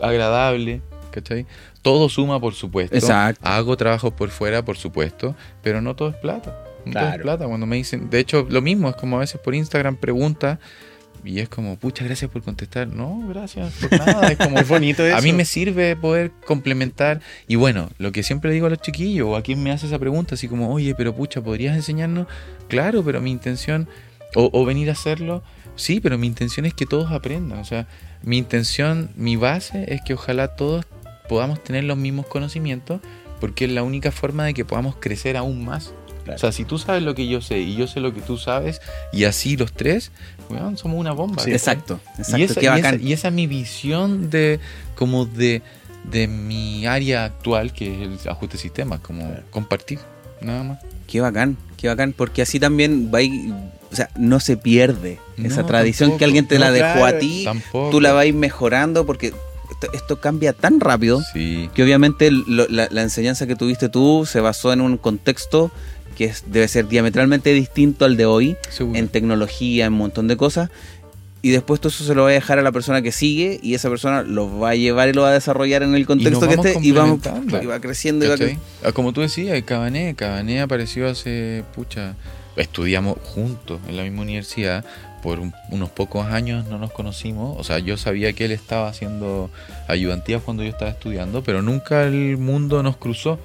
agradable. 0.00 0.80
¿Cachai? 1.10 1.46
Todo 1.82 2.08
suma, 2.08 2.38
por 2.40 2.54
supuesto. 2.54 2.94
Exacto. 2.96 3.40
Hago 3.48 3.76
trabajos 3.76 4.12
por 4.12 4.28
fuera, 4.28 4.64
por 4.64 4.76
supuesto, 4.76 5.34
pero 5.62 5.80
no 5.80 5.96
todo 5.96 6.10
es 6.10 6.16
plata. 6.16 6.50
No 6.84 6.92
todo 6.92 7.02
es 7.02 7.08
Claro. 7.08 7.22
plata. 7.22 7.46
Cuando 7.46 7.66
me 7.66 7.76
dicen, 7.76 8.10
de 8.10 8.18
hecho, 8.20 8.46
lo 8.50 8.60
mismo, 8.60 8.90
es 8.90 8.96
como 8.96 9.16
a 9.16 9.20
veces 9.20 9.40
por 9.40 9.54
Instagram 9.54 9.96
pregunta 9.96 10.60
y 11.24 11.40
es 11.40 11.48
como, 11.48 11.76
pucha, 11.76 12.04
gracias 12.04 12.30
por 12.30 12.42
contestar. 12.42 12.88
No, 12.88 13.26
gracias 13.28 13.72
por 13.74 13.92
nada. 13.98 14.28
Es 14.28 14.38
como, 14.38 14.58
Es 14.58 14.68
bonito 14.68 15.04
eso. 15.04 15.16
a 15.16 15.20
mí 15.20 15.32
me 15.32 15.44
sirve 15.44 15.96
poder 15.96 16.30
complementar. 16.46 17.20
Y 17.48 17.56
bueno, 17.56 17.88
lo 17.98 18.12
que 18.12 18.22
siempre 18.22 18.50
le 18.50 18.54
digo 18.54 18.66
a 18.66 18.70
los 18.70 18.80
chiquillos, 18.80 19.28
o 19.28 19.36
a 19.36 19.42
quien 19.42 19.62
me 19.62 19.70
hace 19.72 19.86
esa 19.86 19.98
pregunta, 19.98 20.34
así 20.34 20.48
como, 20.48 20.72
oye, 20.72 20.94
pero 20.94 21.14
pucha, 21.14 21.40
¿podrías 21.40 21.76
enseñarnos? 21.76 22.26
Claro, 22.68 23.02
pero 23.04 23.20
mi 23.20 23.30
intención, 23.30 23.88
o, 24.34 24.50
o 24.52 24.64
venir 24.64 24.88
a 24.88 24.92
hacerlo, 24.92 25.42
sí, 25.76 26.00
pero 26.00 26.18
mi 26.18 26.26
intención 26.26 26.66
es 26.66 26.74
que 26.74 26.86
todos 26.86 27.10
aprendan. 27.12 27.58
O 27.58 27.64
sea, 27.64 27.86
mi 28.22 28.38
intención, 28.38 29.10
mi 29.16 29.36
base 29.36 29.92
es 29.92 30.00
que 30.02 30.14
ojalá 30.14 30.56
todos 30.56 30.84
podamos 31.28 31.62
tener 31.62 31.84
los 31.84 31.96
mismos 31.96 32.26
conocimientos, 32.26 33.00
porque 33.40 33.66
es 33.66 33.70
la 33.72 33.82
única 33.82 34.12
forma 34.12 34.44
de 34.44 34.54
que 34.54 34.64
podamos 34.64 34.96
crecer 34.96 35.36
aún 35.36 35.64
más. 35.64 35.92
Claro. 36.26 36.36
O 36.36 36.40
sea, 36.40 36.50
si 36.52 36.64
tú 36.64 36.76
sabes 36.78 37.02
lo 37.04 37.14
que 37.14 37.28
yo 37.28 37.40
sé 37.40 37.60
y 37.60 37.76
yo 37.76 37.86
sé 37.86 38.00
lo 38.00 38.12
que 38.12 38.20
tú 38.20 38.36
sabes, 38.36 38.80
y 39.12 39.24
así 39.24 39.56
los 39.56 39.72
tres, 39.72 40.10
weón, 40.50 40.76
somos 40.76 40.98
una 40.98 41.12
bomba. 41.12 41.40
Exacto, 41.46 42.00
exacto. 42.18 42.38
Y 42.38 42.42
esa, 42.42 42.54
qué 42.60 42.66
y 42.66 42.68
esa- 42.68 42.74
bacán. 42.74 43.00
y 43.06 43.12
esa 43.12 43.28
es 43.28 43.34
mi 43.34 43.46
visión 43.46 44.28
de 44.28 44.58
como 44.96 45.24
de, 45.24 45.62
de 46.10 46.26
mi 46.26 46.84
área 46.84 47.24
actual, 47.24 47.72
que 47.72 47.94
es 47.94 48.24
el 48.24 48.28
ajuste 48.28 48.56
de 48.56 48.62
sistemas, 48.62 48.98
como 49.00 49.24
Claro. 49.24 49.42
compartir, 49.50 50.00
nada 50.40 50.64
más. 50.64 50.78
Qué 51.06 51.20
bacán, 51.20 51.56
qué 51.76 51.86
bacán, 51.86 52.12
porque 52.12 52.42
así 52.42 52.58
también 52.58 53.10
va 53.14 53.22
y- 53.22 53.52
o 53.92 53.94
sea, 53.94 54.10
no 54.16 54.40
se 54.40 54.56
pierde 54.56 55.20
esa 55.38 55.64
tradición 55.64 56.08
tampoco. 56.10 56.18
que 56.18 56.24
alguien 56.24 56.48
te 56.48 56.58
la 56.58 56.72
dejó 56.72 56.92
claro, 56.98 57.04
a 57.16 57.18
ti, 57.20 57.42
Tampoco. 57.44 57.90
tú 57.90 58.00
la 58.00 58.12
vas 58.12 58.22
a 58.22 58.26
ir 58.26 58.34
mejorando 58.34 59.06
porque 59.06 59.28
esto, 59.28 59.92
esto 59.92 60.20
cambia 60.20 60.52
tan 60.52 60.80
rápido 60.80 61.20
Sí. 61.32 61.70
que 61.72 61.82
obviamente 61.84 62.30
lo- 62.32 62.66
la, 62.68 62.88
la 62.90 63.02
enseñanza 63.02 63.46
que 63.46 63.54
tuviste 63.54 63.88
tú 63.88 64.26
se 64.26 64.40
basó 64.40 64.72
en 64.72 64.80
un 64.80 64.96
contexto 64.98 65.70
que 66.16 66.24
es- 66.24 66.44
debe 66.46 66.66
ser 66.68 66.88
diametralmente 66.88 67.52
distinto 67.52 68.04
al 68.04 68.16
de 68.16 68.26
hoy, 68.26 68.56
seguro. 68.70 68.98
en 68.98 69.08
tecnología, 69.08 69.86
en 69.86 69.92
un 69.92 69.98
montón 70.00 70.28
de 70.28 70.36
cosas. 70.36 70.70
Y 71.42 71.50
después 71.50 71.80
tú 71.80 71.88
eso 71.88 72.02
se 72.02 72.14
lo 72.14 72.22
va 72.24 72.30
a 72.30 72.32
dejar 72.32 72.58
a 72.58 72.62
la 72.62 72.72
persona 72.72 73.02
que 73.02 73.12
sigue 73.12 73.60
y 73.62 73.74
esa 73.74 73.88
persona 73.88 74.22
lo 74.22 74.58
va 74.58 74.70
a 74.70 74.74
llevar 74.74 75.08
y 75.08 75.12
lo 75.12 75.22
va 75.22 75.28
a 75.28 75.32
desarrollar 75.32 75.82
en 75.84 75.94
el 75.94 76.04
contexto 76.06 76.48
que 76.48 76.54
esté 76.54 76.74
y, 76.82 76.90
vamos, 76.90 77.20
complementando. 77.22 77.62
y 77.62 77.66
va 77.66 77.78
creciendo 77.80 78.24
y 78.24 78.28
va 78.28 78.34
cre- 78.36 78.58
Ah, 78.82 78.90
Como 78.92 79.12
tú 79.12 79.20
decías, 79.20 79.62
Cabané, 79.62 80.14
Cabané 80.16 80.60
apareció 80.62 81.06
hace, 81.08 81.62
pucha, 81.74 82.16
estudiamos 82.56 83.18
juntos 83.22 83.78
en 83.86 83.96
la 83.96 84.02
misma 84.02 84.22
universidad, 84.22 84.84
por 85.22 85.38
un- 85.38 85.52
unos 85.70 85.90
pocos 85.90 86.26
años 86.26 86.66
no 86.66 86.78
nos 86.78 86.90
conocimos, 86.92 87.56
o 87.60 87.64
sea, 87.64 87.78
yo 87.80 87.96
sabía 87.96 88.32
que 88.32 88.44
él 88.46 88.52
estaba 88.52 88.88
haciendo 88.88 89.50
ayudantías 89.88 90.42
cuando 90.42 90.62
yo 90.62 90.70
estaba 90.70 90.90
estudiando, 90.90 91.42
pero 91.44 91.62
nunca 91.62 92.04
el 92.04 92.38
mundo 92.38 92.82
nos 92.82 92.96
cruzó, 92.96 93.38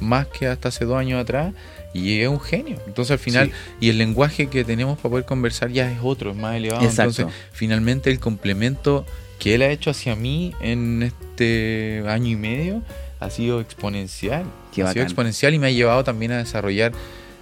más 0.00 0.26
que 0.28 0.46
hasta 0.46 0.68
hace 0.68 0.84
dos 0.84 0.98
años 0.98 1.20
atrás, 1.20 1.52
y 1.92 2.20
es 2.20 2.28
un 2.28 2.40
genio. 2.40 2.78
Entonces 2.86 3.12
al 3.12 3.18
final, 3.18 3.48
Sí. 3.48 3.86
y 3.86 3.88
el 3.90 3.98
lenguaje 3.98 4.48
que 4.48 4.64
tenemos 4.64 4.98
para 4.98 5.10
poder 5.10 5.24
conversar 5.24 5.70
ya 5.70 5.90
es 5.90 5.98
otro, 6.02 6.30
es 6.30 6.36
más 6.36 6.56
elevado. 6.56 6.84
Exacto. 6.84 7.22
Entonces, 7.22 7.40
finalmente 7.52 8.10
el 8.10 8.20
complemento 8.20 9.04
que 9.38 9.54
él 9.54 9.62
ha 9.62 9.70
hecho 9.70 9.90
hacia 9.90 10.14
mí 10.14 10.52
en 10.60 11.02
este 11.02 12.02
año 12.06 12.28
y 12.28 12.36
medio 12.36 12.82
ha 13.18 13.30
sido 13.30 13.60
exponencial. 13.60 14.44
Qué 14.74 14.82
ha 14.82 14.92
sido 14.92 15.04
exponencial 15.04 15.54
y 15.54 15.58
me 15.58 15.68
ha 15.68 15.70
llevado 15.70 16.04
también 16.04 16.32
a 16.32 16.38
desarrollar 16.38 16.92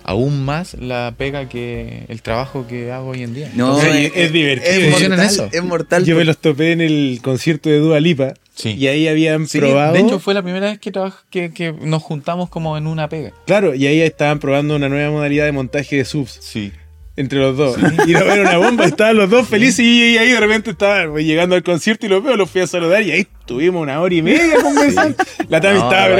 aún 0.04 0.42
más 0.42 0.72
la 0.72 1.14
pega 1.18 1.50
que 1.50 2.04
el 2.08 2.22
trabajo 2.22 2.66
que 2.66 2.90
hago 2.92 3.10
hoy 3.10 3.22
en 3.24 3.34
día. 3.34 3.50
No, 3.54 3.78
es, 3.82 4.32
divertido. 4.32 4.70
Es 4.70 4.90
mortal, 4.90 5.20
eso. 5.20 5.48
es 5.52 5.62
mortal. 5.62 6.04
Yo 6.06 6.16
me 6.16 6.24
los 6.24 6.38
topé 6.38 6.72
en 6.72 6.80
el 6.80 7.20
concierto 7.22 7.68
de 7.68 7.78
Dua 7.78 8.00
Lipa 8.00 8.32
Sí. 8.58 8.74
y 8.74 8.88
ahí 8.88 9.06
habían 9.06 9.46
Sí, 9.46 9.58
probado. 9.60 9.92
de 9.94 10.00
hecho 10.00 10.18
fue 10.18 10.34
la 10.34 10.42
primera 10.42 10.66
vez 10.66 10.78
que, 10.80 10.90
que, 11.30 11.52
que 11.52 11.72
nos 11.72 12.02
juntamos 12.02 12.48
como 12.50 12.76
en 12.76 12.86
una 12.88 13.08
pega. 13.08 13.32
Claro, 13.46 13.74
y 13.74 13.86
ahí 13.86 14.00
estaban 14.00 14.40
probando 14.40 14.74
una 14.74 14.88
nueva 14.88 15.10
modalidad 15.12 15.44
de 15.44 15.52
montaje 15.52 15.96
de 15.96 16.04
subs 16.04 16.38
Sí. 16.42 16.72
Entre 17.18 17.38
los 17.40 17.56
dos. 17.56 17.76
Y 18.06 18.12
no 18.12 18.20
era 18.20 18.42
una 18.42 18.56
bomba, 18.58 18.84
estaban 18.84 19.16
los 19.16 19.28
dos 19.28 19.48
felices 19.48 19.80
y, 19.80 20.12
y 20.14 20.18
ahí 20.18 20.30
de 20.30 20.40
repente 20.40 20.70
estaban 20.70 21.10
pues, 21.10 21.24
llegando 21.26 21.56
al 21.56 21.62
concierto 21.62 22.06
y 22.06 22.08
los 22.08 22.22
veo, 22.22 22.36
los 22.36 22.48
fui 22.50 22.60
a 22.60 22.66
saludar 22.66 23.02
y 23.02 23.10
ahí 23.10 23.26
estuvimos 23.40 23.82
una 23.82 24.00
hora 24.00 24.14
y 24.14 24.22
media 24.22 24.54
conversando. 24.62 25.16
La 25.48 25.60
Tami 25.60 25.78
No, 25.80 25.90
estaba, 25.90 26.14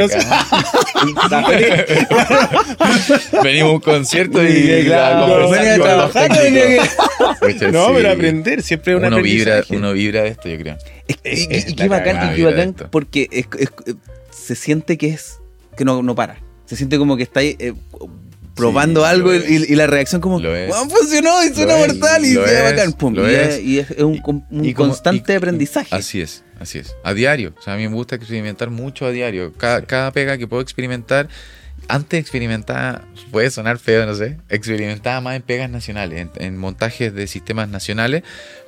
pero. 1.47 1.69
Venimos 3.43 3.71
a 3.71 3.75
un 3.75 3.81
concierto 3.81 4.43
y, 4.43 4.53
Sí, 4.53 4.83
claro, 4.87 5.49
venía 5.51 5.75
a 5.75 5.79
trabajar, 5.79 6.29
No, 6.31 6.37
sí. 6.37 7.61
pero 7.95 8.11
aprender 8.11 8.63
siempre 8.63 8.93
es 8.95 8.99
un 8.99 9.05
uno 9.07 9.23
vibra, 9.23 9.63
uno 9.71 9.93
vibra 9.93 10.23
de 10.23 10.29
esto, 10.29 10.49
yo 10.49 10.59
creo. 10.59 10.77
Es- 11.07 11.19
y, 11.25 11.53
y- 11.53 11.57
es 11.57 11.69
y 11.71 11.75
qué 11.75 11.89
bacán, 11.89 12.33
y 12.33 12.37
qué 12.37 12.45
bacán 12.45 12.75
porque 12.91 13.29
es- 13.31 13.47
es- 13.59 13.73
se 14.31 14.55
siente 14.55 14.97
que 14.99 15.09
es 15.11 15.39
que 15.77 15.85
no, 15.85 16.03
no 16.03 16.15
para. 16.15 16.37
Se 16.67 16.77
siente 16.77 16.99
como 16.99 17.17
que 17.17 17.23
está 17.23 17.41
ahí, 17.41 17.57
eh, 17.59 17.73
probando 18.59 19.01
Sí, 19.03 19.07
algo 19.07 19.35
y, 19.35 19.75
la 19.75 19.87
reacción 19.87 20.21
como 20.21 20.39
Lo 20.41 20.55
es. 20.55 20.71
"Weón, 20.71 20.91
funcionó 20.91 21.43
y 21.45 21.55
suena 21.55 21.79
es, 21.81 21.89
mortal 21.89 22.25
y 22.27 22.37
es, 22.37 22.63
bacán. 22.63 22.93
Pum, 22.93 23.15
y, 23.17 23.21
es. 23.35 23.61
y 23.61 23.79
es 23.79 23.91
un, 23.99 24.15
Y- 24.17 24.21
con- 24.21 24.45
un 24.51 24.65
y 24.65 24.75
como- 24.75 24.91
constante 24.91 25.35
aprendizaje. 25.37 25.95
Así 25.95 26.21
es, 26.21 26.43
así 26.61 26.79
es. 26.79 26.95
A 27.05 27.15
diario. 27.15 27.55
O 27.59 27.63
sea, 27.63 27.75
a 27.75 27.77
mí 27.77 27.89
me 27.89 27.95
gusta 27.95 28.17
experimentar 28.17 28.69
mucho 28.71 29.07
a 29.07 29.11
diario. 29.11 29.53
Cada, 29.57 29.83
cada 29.83 30.13
pega 30.13 30.37
que 30.37 30.47
puedo 30.47 30.61
experimentar, 30.63 31.29
antes 31.89 32.21
experimentaba, 32.21 33.03
puede 33.31 33.51
sonar 33.51 33.79
feo, 33.79 34.07
no 34.07 34.15
sé, 34.15 34.37
experimentaba 34.49 35.21
más 35.21 35.37
en 35.37 35.43
pegas 35.43 35.71
nacionales, 35.71 36.21
en, 36.21 36.31
en 36.45 36.57
montajes 36.57 37.15
de 37.15 37.27
sistemas 37.27 37.69
nacionales, 37.69 38.23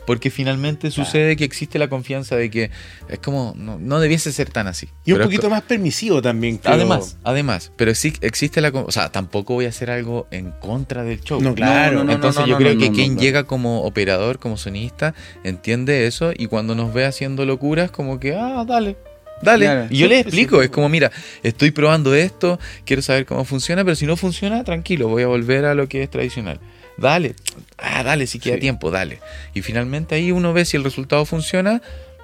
porque 0.07 0.31
finalmente 0.31 0.91
sucede 0.91 1.37
que 1.37 1.45
existe 1.45 1.79
la 1.79 1.89
confianza 1.89 2.35
de 2.35 2.51
que 2.51 2.71
es 3.09 3.19
como, 3.21 3.55
no, 3.57 3.79
no 3.79 4.01
debiese 4.01 4.33
ser 4.33 4.51
tan 4.51 4.67
así. 4.67 4.89
Y 5.05 5.13
un 5.13 5.21
poquito 5.21 5.49
más 5.49 5.63
permisivo 5.63 6.21
también. 6.21 6.59
creo. 6.59 6.75
Además, 6.75 7.17
además, 7.23 7.73
pero 7.77 7.95
sí 7.95 8.13
existe 8.21 8.61
la... 8.61 8.71
O 8.71 8.91
sea, 8.91 9.13
tampoco 9.13 9.55
voy 9.55 9.67
a 9.67 9.69
hacer 9.69 9.91
algo 9.91 10.27
en 10.31 10.51
contra 10.53 11.05
del 11.05 11.21
show. 11.21 11.41
No, 11.41 11.55
claro. 11.55 11.99
No, 11.99 12.05
no, 12.05 12.13
Entonces 12.13 12.41
no, 12.41 12.47
yo 12.49 12.55
no, 12.55 12.59
creo 12.59 12.75
no, 12.75 12.81
que 12.81 12.89
no, 12.89 12.95
quien 12.97 13.15
no. 13.15 13.21
llega 13.21 13.45
como 13.45 13.83
operador, 13.83 14.39
como 14.39 14.57
sonista, 14.57 15.15
entiende 15.45 16.07
eso 16.07 16.33
y 16.37 16.47
cuando 16.47 16.75
nos 16.75 16.93
ve 16.93 17.05
haciendo 17.05 17.45
locuras, 17.45 17.91
como 17.91 18.19
que, 18.19 18.35
ah, 18.35 18.65
dale, 18.67 18.97
dale. 19.43 19.67
Claro. 19.67 19.87
Y 19.91 19.99
yo 19.99 20.09
le 20.09 20.17
Sí, 20.17 20.21
explico, 20.23 20.63
es 20.63 20.71
como, 20.71 20.89
mira, 20.89 21.11
estoy 21.43 21.71
probando 21.71 22.15
esto, 22.15 22.59
quiero 22.85 23.03
saber 23.03 23.27
cómo 23.27 23.45
funciona, 23.45 23.85
pero 23.85 23.97
si 23.97 24.07
no 24.07 24.17
funciona, 24.17 24.65
tranquilo, 24.65 25.09
voy 25.09 25.23
a 25.23 25.27
volver 25.27 25.65
a 25.65 25.75
lo 25.75 25.89
que 25.89 26.03
es 26.03 26.11
tradicional. 26.11 26.61
Dale, 26.97 27.35
ah, 27.79 28.03
dale, 28.03 28.27
si 28.27 28.39
queda 28.39 28.55
Sí. 28.55 28.61
tiempo, 28.61 28.91
dale. 28.91 29.21
Y 29.55 29.63
finalmente 29.63 30.15
ahí 30.17 30.33
uno 30.33 30.53
ve 30.53 30.65
si 30.65 30.77
el 30.77 30.85
resultado 30.85 31.25
funciona, 31.25 31.81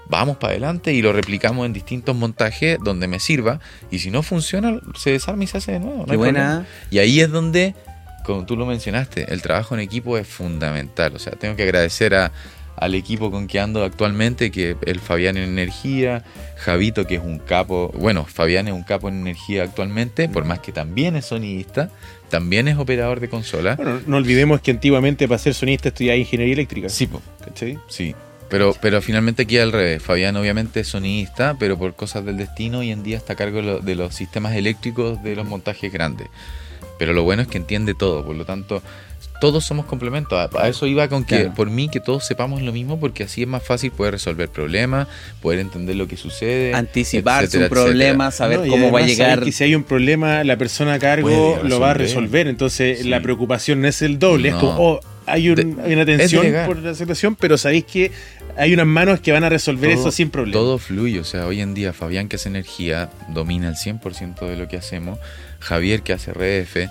vamos 0.08 0.36
para 0.36 0.52
adelante 0.52 0.92
y 0.92 1.00
lo 1.02 1.12
replicamos 1.12 1.64
en 1.66 1.72
distintos 1.72 2.14
montajes 2.14 2.78
donde 2.84 3.06
me 3.08 3.18
sirva. 3.18 3.58
Y 3.90 4.00
si 4.00 4.10
no 4.10 4.22
funciona, 4.22 4.78
se 4.96 5.10
desarma 5.12 5.44
y 5.44 5.46
se 5.46 5.58
hace 5.58 5.72
de 5.72 5.80
nuevo. 5.80 6.00
no 6.00 6.06
Qué 6.06 6.16
buena. 6.16 6.66
Y 6.90 6.98
ahí 6.98 7.20
es 7.20 7.30
donde, 7.30 7.74
como 8.24 8.44
tú 8.44 8.54
lo 8.56 8.66
mencionaste, 8.66 9.32
el 9.32 9.40
trabajo 9.40 9.74
en 9.74 9.80
equipo 9.80 10.18
es 10.18 10.28
fundamental. 10.28 11.14
O 11.16 11.18
sea, 11.18 11.32
tengo 11.32 11.56
que 11.56 11.62
agradecer 11.62 12.14
a, 12.14 12.30
al 12.76 12.94
equipo 12.94 13.30
con 13.30 13.46
que 13.46 13.58
ando 13.60 13.82
actualmente, 13.84 14.50
que 14.50 14.76
el 14.84 15.00
Fabián 15.00 15.36
en 15.36 15.44
energía, 15.44 16.24
Javito, 16.56 17.06
que 17.06 17.16
es 17.16 17.22
un 17.22 17.38
capo, 17.38 17.90
bueno, 17.96 18.24
Fabián 18.24 18.68
es 18.68 18.74
un 18.74 18.82
capo 18.82 19.08
en 19.08 19.20
energía 19.20 19.62
actualmente, 19.64 20.28
por 20.28 20.44
más 20.44 20.58
que 20.60 20.72
también 20.72 21.16
es 21.16 21.26
sonidista, 21.26 21.90
también 22.28 22.68
es 22.68 22.76
operador 22.76 23.20
de 23.20 23.28
consola. 23.28 23.76
Bueno, 23.76 24.00
no 24.06 24.16
olvidemos 24.18 24.60
que 24.60 24.72
antiguamente 24.72 25.26
para 25.28 25.38
ser 25.38 25.54
sonista 25.54 25.88
estudiaba 25.88 26.16
ingeniería 26.16 26.54
eléctrica. 26.54 26.88
Sí, 26.88 27.06
po, 27.06 27.22
¿Cachai? 27.44 27.78
sí. 27.88 28.14
Pero, 28.48 28.76
pero 28.80 29.02
finalmente 29.02 29.42
aquí 29.42 29.58
al 29.58 29.72
revés. 29.72 30.00
Fabián 30.00 30.36
obviamente 30.36 30.78
es 30.78 30.86
sonidista, 30.86 31.56
pero 31.58 31.76
por 31.76 31.96
cosas 31.96 32.24
del 32.24 32.36
destino 32.36 32.78
hoy 32.78 32.92
en 32.92 33.02
día 33.02 33.16
está 33.16 33.32
a 33.32 33.36
cargo 33.36 33.56
de, 33.56 33.62
lo- 33.64 33.80
de 33.80 33.96
los 33.96 34.14
sistemas 34.14 34.54
eléctricos 34.54 35.20
de 35.24 35.34
los 35.34 35.44
montajes 35.48 35.92
grandes. 35.92 36.28
Pero 36.96 37.12
lo 37.12 37.24
bueno 37.24 37.42
es 37.42 37.48
que 37.48 37.58
entiende 37.58 37.94
todo, 37.94 38.24
por 38.24 38.36
lo 38.36 38.44
tanto, 38.44 38.84
todos 39.40 39.64
somos 39.64 39.86
complementos. 39.86 40.38
A, 40.38 40.62
a 40.62 40.68
eso 40.68 40.86
iba 40.86 41.08
con 41.08 41.24
que, 41.24 41.36
Claro. 41.40 41.54
por 41.54 41.70
mí, 41.70 41.88
que 41.88 42.00
todos 42.00 42.24
sepamos 42.26 42.62
lo 42.62 42.72
mismo, 42.72 42.98
porque 42.98 43.24
así 43.24 43.42
es 43.42 43.48
más 43.48 43.62
fácil 43.62 43.90
poder 43.90 44.12
resolver 44.14 44.48
problemas, 44.48 45.08
poder 45.42 45.58
entender 45.60 45.96
lo 45.96 46.06
que 46.08 46.16
sucede. 46.16 46.74
Anticiparse 46.74 47.44
etcétera, 47.58 47.66
un 47.66 47.70
problema, 47.86 48.26
etcétera. 48.28 48.30
saber 48.32 48.60
No, 48.60 48.72
cómo 48.72 48.90
va 48.92 49.00
a 49.00 49.06
llegar. 49.06 49.42
que 49.42 49.52
si 49.52 49.64
hay 49.64 49.74
un 49.74 49.84
problema, 49.84 50.42
la 50.44 50.56
persona 50.56 50.94
a 50.94 50.98
cargo 50.98 51.60
lo 51.62 51.80
va 51.80 51.90
a 51.90 51.94
resolver. 51.94 52.46
Entonces, 52.46 53.00
Sí. 53.00 53.08
la 53.08 53.20
preocupación 53.20 53.80
no 53.82 53.88
es 53.88 54.02
el 54.02 54.18
doble. 54.18 54.48
Es 54.48 54.54
No. 54.54 54.60
como, 54.60 54.76
oh, 54.78 55.00
hay, 55.26 55.50
un- 55.50 55.80
hay 55.84 55.92
una 55.92 56.06
tensión 56.06 56.46
por 56.66 56.78
la 56.78 56.94
situación, 56.94 57.34
pero 57.36 57.58
sabéis 57.58 57.84
que 57.84 58.12
hay 58.56 58.72
unas 58.72 58.86
manos 58.86 59.20
que 59.20 59.32
van 59.32 59.44
a 59.44 59.48
resolver 59.48 59.90
Todo- 59.92 60.00
eso 60.02 60.10
sin 60.12 60.30
problema. 60.30 60.52
Todo 60.54 60.78
fluye, 60.78 61.18
o 61.20 61.24
sea, 61.24 61.46
hoy 61.46 61.60
en 61.60 61.74
día 61.74 61.92
Fabián 61.92 62.28
que 62.28 62.36
hace 62.36 62.48
energía 62.48 63.10
domina 63.28 63.68
el 63.68 63.76
100% 63.76 64.46
de 64.46 64.56
lo 64.56 64.66
que 64.68 64.76
hacemos, 64.76 65.18
Javier 65.58 66.02
que 66.02 66.12
hace 66.12 66.30
RF, 66.30 66.88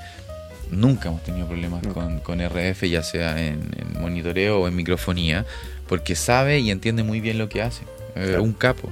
nunca 0.71 1.09
hemos 1.09 1.23
tenido 1.23 1.47
problemas 1.47 1.85
con, 1.87 2.19
con 2.19 2.39
RF, 2.41 2.83
ya 2.89 3.03
sea 3.03 3.39
en, 3.45 3.61
en 3.77 4.01
monitoreo 4.01 4.61
o 4.61 4.67
en 4.67 4.75
microfonía, 4.75 5.45
porque 5.87 6.15
sabe 6.15 6.59
y 6.59 6.71
entiende 6.71 7.03
muy 7.03 7.19
bien 7.21 7.37
lo 7.37 7.49
que 7.49 7.61
hace, 7.61 7.83
Eh, 8.15 8.25
Claro. 8.27 8.43
un 8.43 8.53
capo. 8.53 8.89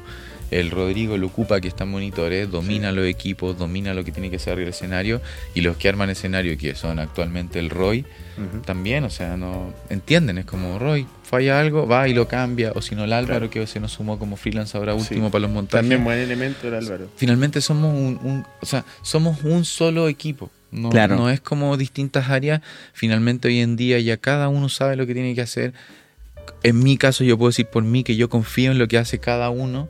El 0.51 0.69
Rodrigo 0.69 1.17
lo 1.17 1.27
ocupa 1.27 1.59
que 1.61 1.67
está 1.67 1.83
en 1.85 1.89
monitores, 1.89 2.51
domina 2.51 2.91
los 2.91 3.07
equipos, 3.07 3.57
domina 3.57 3.95
lo 3.95 4.03
que 4.03 4.11
tiene 4.11 4.29
que 4.29 4.37
ser 4.37 4.59
el 4.59 4.67
escenario 4.67 5.19
y 5.55 5.61
los 5.61 5.77
que 5.77 5.89
arman 5.89 6.11
escenario, 6.11 6.55
que 6.59 6.75
son 6.75 6.99
actualmente 6.99 7.57
el 7.57 7.71
Roy, 7.71 8.05
también, 8.65 9.03
o 9.03 9.09
sea, 9.09 9.35
no 9.37 9.73
entienden, 9.89 10.37
es 10.37 10.45
como 10.45 10.77
Roy, 10.77 11.07
falla 11.23 11.59
algo, 11.59 11.87
va 11.87 12.07
y 12.07 12.13
lo 12.13 12.27
cambia, 12.27 12.71
o 12.75 12.81
si 12.83 12.93
no 12.95 13.03
el 13.05 13.13
Álvaro 13.13 13.49
Claro. 13.49 13.49
que 13.49 13.65
se 13.65 13.79
nos 13.79 13.93
sumó 13.93 14.19
como 14.19 14.35
freelance 14.35 14.77
ahora 14.77 14.93
Sí. 14.93 14.99
último 14.99 15.31
para 15.31 15.41
los 15.43 15.51
montajes. 15.51 15.81
También 15.81 16.03
buen 16.03 16.19
elemento 16.19 16.67
el 16.67 16.75
Álvaro. 16.75 17.07
Finalmente 17.15 17.59
somos 17.61 17.91
un, 17.93 18.19
un- 18.21 18.45
o 18.61 18.65
sea, 18.67 18.85
somos 19.01 19.41
un 19.43 19.65
solo 19.65 20.07
equipo. 20.07 20.51
No, 20.73 20.89
Claro. 20.89 21.15
no 21.15 21.29
es 21.29 21.39
como 21.39 21.77
distintas 21.77 22.29
áreas. 22.29 22.61
Finalmente 22.93 23.47
hoy 23.47 23.59
en 23.59 23.75
día 23.75 23.99
ya 23.99 24.17
cada 24.17 24.49
uno 24.49 24.69
sabe 24.69 24.95
lo 24.95 25.05
que 25.07 25.13
tiene 25.13 25.35
que 25.35 25.41
hacer. 25.41 25.73
En 26.63 26.79
mi 26.79 26.97
caso 26.97 27.23
yo 27.23 27.37
puedo 27.37 27.49
decir 27.49 27.67
por 27.67 27.83
mí 27.83 28.03
que 28.03 28.15
yo 28.15 28.29
confío 28.29 28.71
en 28.71 28.79
lo 28.79 28.87
que 28.87 28.97
hace 28.97 29.19
cada 29.19 29.49
uno 29.49 29.87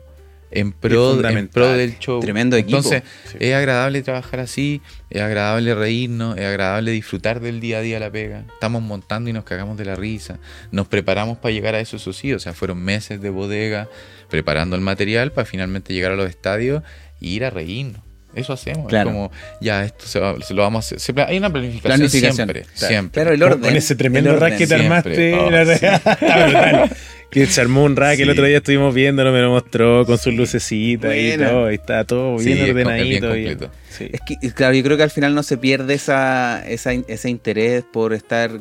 en 0.50 0.70
pro, 0.70 1.08
en 1.10 1.14
fundamental. 1.16 1.50
pro 1.52 1.68
del 1.72 1.98
show. 1.98 2.20
Tremendo 2.20 2.56
equipo. 2.56 2.76
Entonces, 2.76 3.02
Sí. 3.24 3.38
es 3.40 3.54
agradable 3.54 4.02
trabajar 4.02 4.38
así, 4.38 4.80
es 5.10 5.20
agradable 5.20 5.74
reírnos, 5.74 6.36
es 6.38 6.44
agradable 6.44 6.92
disfrutar 6.92 7.40
del 7.40 7.58
día 7.58 7.78
a 7.78 7.80
día 7.80 7.98
la 7.98 8.08
pega. 8.12 8.44
Estamos 8.52 8.80
montando 8.80 9.28
y 9.28 9.32
nos 9.32 9.42
cagamos 9.42 9.76
de 9.76 9.84
la 9.84 9.96
risa. 9.96 10.38
Nos 10.70 10.86
preparamos 10.86 11.38
para 11.38 11.52
llegar 11.52 11.74
a 11.74 11.80
eso, 11.80 11.96
eso 11.96 12.12
sí. 12.12 12.32
O 12.32 12.38
sea, 12.38 12.52
fueron 12.52 12.78
meses 12.78 13.20
de 13.20 13.30
bodega 13.30 13.88
preparando 14.28 14.76
el 14.76 14.82
material 14.82 15.32
para 15.32 15.44
finalmente 15.44 15.92
llegar 15.92 16.12
a 16.12 16.16
los 16.16 16.28
estadios 16.30 16.84
y 17.20 17.30
ir 17.30 17.44
a 17.44 17.50
reírnos. 17.50 18.02
Eso 18.36 18.52
hacemos. 18.52 18.88
Claro. 18.88 19.10
Es 19.10 19.14
como, 19.14 19.32
ya, 19.60 19.84
esto 19.84 20.06
se, 20.06 20.18
va- 20.20 20.36
se 20.40 20.54
lo 20.54 20.62
vamos 20.62 20.90
a 20.92 20.96
hacer. 20.96 21.20
Hay 21.20 21.36
una 21.38 21.50
planificación, 21.50 21.96
Planificación. 21.98 22.34
siempre. 22.34 22.62
Claro. 22.62 22.88
Siempre. 22.88 23.22
Claro, 23.22 23.34
el 23.34 23.42
orden. 23.42 23.60
Con 23.60 23.76
ese 23.76 23.94
tremendo 23.96 24.30
el 24.32 24.40
rack 24.40 24.56
que 24.58 24.66
te 24.66 24.78
Siempre. 24.78 25.34
armaste. 25.34 25.34
Oh, 25.34 25.50
la- 25.50 26.88
sí. 26.88 26.94
Que 27.30 27.46
se 27.46 27.60
armó 27.60 27.82
un 27.82 27.96
rack, 27.96 28.20
el 28.20 28.26
Sí. 28.26 28.30
otro 28.30 28.44
día 28.44 28.58
estuvimos 28.58 28.94
viéndolo, 28.94 29.32
me 29.32 29.40
lo 29.40 29.50
mostró 29.50 30.06
con 30.06 30.18
sus 30.18 30.32
lucecitas 30.34 31.12
y 31.16 31.30
Buena. 31.30 31.48
todo, 31.50 31.72
y 31.72 31.74
está 31.74 32.04
todo 32.04 32.38
Sí, 32.38 32.44
bien 32.44 32.58
bien 32.58 32.86
ordenadito. 32.86 33.32
bien. 33.32 33.58
Sí. 33.90 34.08
Es 34.12 34.20
que, 34.20 34.52
claro, 34.52 34.72
yo 34.74 34.84
creo 34.84 34.96
que 34.96 35.02
al 35.02 35.10
final 35.10 35.34
no 35.34 35.42
se 35.42 35.58
pierde 35.58 35.94
esa, 35.94 36.64
esa, 36.68 36.92
ese 36.92 37.28
interés 37.30 37.82
por 37.92 38.12
estar 38.12 38.52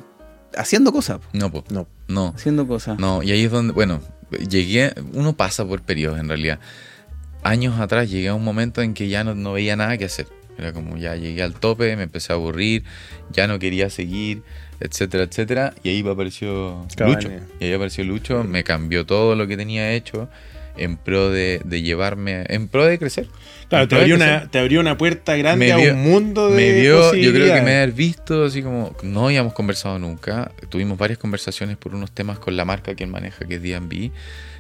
haciendo 0.56 0.92
cosas. 0.92 1.20
No, 1.34 1.52
po. 1.52 1.64
No. 1.70 1.88
No. 2.08 2.34
Haciendo 2.36 2.68
cosas. 2.68 2.98
No, 2.98 3.22
y 3.22 3.32
ahí 3.32 3.44
es 3.44 3.52
donde, 3.52 3.74
bueno, 3.74 4.02
llegué, 4.50 4.92
uno 5.14 5.34
pasa 5.38 5.64
por 5.68 5.84
periodos 5.84 6.20
en 6.20 6.28
realidad. 6.30 6.58
Años 7.44 7.80
atrás 7.80 8.10
llegué 8.10 8.30
a 8.30 8.34
un 8.34 8.44
momento 8.44 8.82
en 8.82 8.94
que 8.94 9.10
ya 9.10 9.24
no, 9.24 9.36
no 9.36 9.54
veía 9.54 9.76
nada 9.76 9.98
que 9.98 10.06
hacer. 10.06 10.28
Era 10.58 10.72
como 10.72 10.98
ya 10.98 11.16
llegué 11.16 11.41
al 11.41 11.56
tope, 11.56 11.96
me 11.96 12.04
empecé 12.04 12.32
a 12.32 12.36
aburrir, 12.36 12.84
ya 13.32 13.48
no 13.48 13.60
quería 13.60 13.89
seguir, 13.89 14.44
etcétera, 14.80 15.24
etcétera. 15.24 15.74
Y 15.84 15.89
ahí 15.89 16.08
apareció 16.08 16.86
Cabaña. 16.96 17.16
Lucho. 17.16 17.32
Y 17.60 17.66
ahí 17.66 17.74
apareció 17.74 18.04
Lucho, 18.04 18.44
me 18.44 18.64
cambió 18.64 19.06
todo 19.06 19.36
lo 19.36 19.48
que 19.48 19.58
tenía 19.58 19.91
hecho 19.94 20.30
en 20.76 20.98
pro 20.98 21.30
de, 21.30 21.62
de 21.64 21.82
llevarme, 21.82 22.44
en 22.48 22.68
pro 22.68 22.86
de 22.86 22.98
crecer. 22.98 23.28
Claro, 23.70 23.88
te 23.88 23.96
abrió, 23.96 24.16
una, 24.16 24.50
te 24.50 24.60
abrió 24.60 24.80
una 24.80 24.98
puerta 24.98 25.36
grande 25.36 25.68
Me 25.68 25.72
a 25.72 25.94
un 25.94 26.04
mundo 26.04 26.50
de 26.50 26.56
me 26.56 26.82
vio, 26.82 27.14
yo 27.16 27.32
creo 27.32 27.54
que 27.54 27.62
me 27.62 27.78
haber 27.78 27.91
visto 27.91 28.46
así 28.46 28.62
como 28.62 28.96
no 29.04 29.26
habíamos 29.26 29.54
conversado 29.54 30.00
nunca. 30.00 30.52
Tuvimos 30.70 30.98
varias 30.98 31.20
conversaciones 31.20 31.78
por 31.78 31.96
unos 31.96 32.12
temas 32.12 32.39
con 32.39 32.56
la 32.56 32.66
marca 32.66 32.96
que 32.96 33.04
él 33.04 33.10
maneja, 33.10 33.46
que 33.46 33.56
es 33.56 33.62
D&B. 33.62 34.12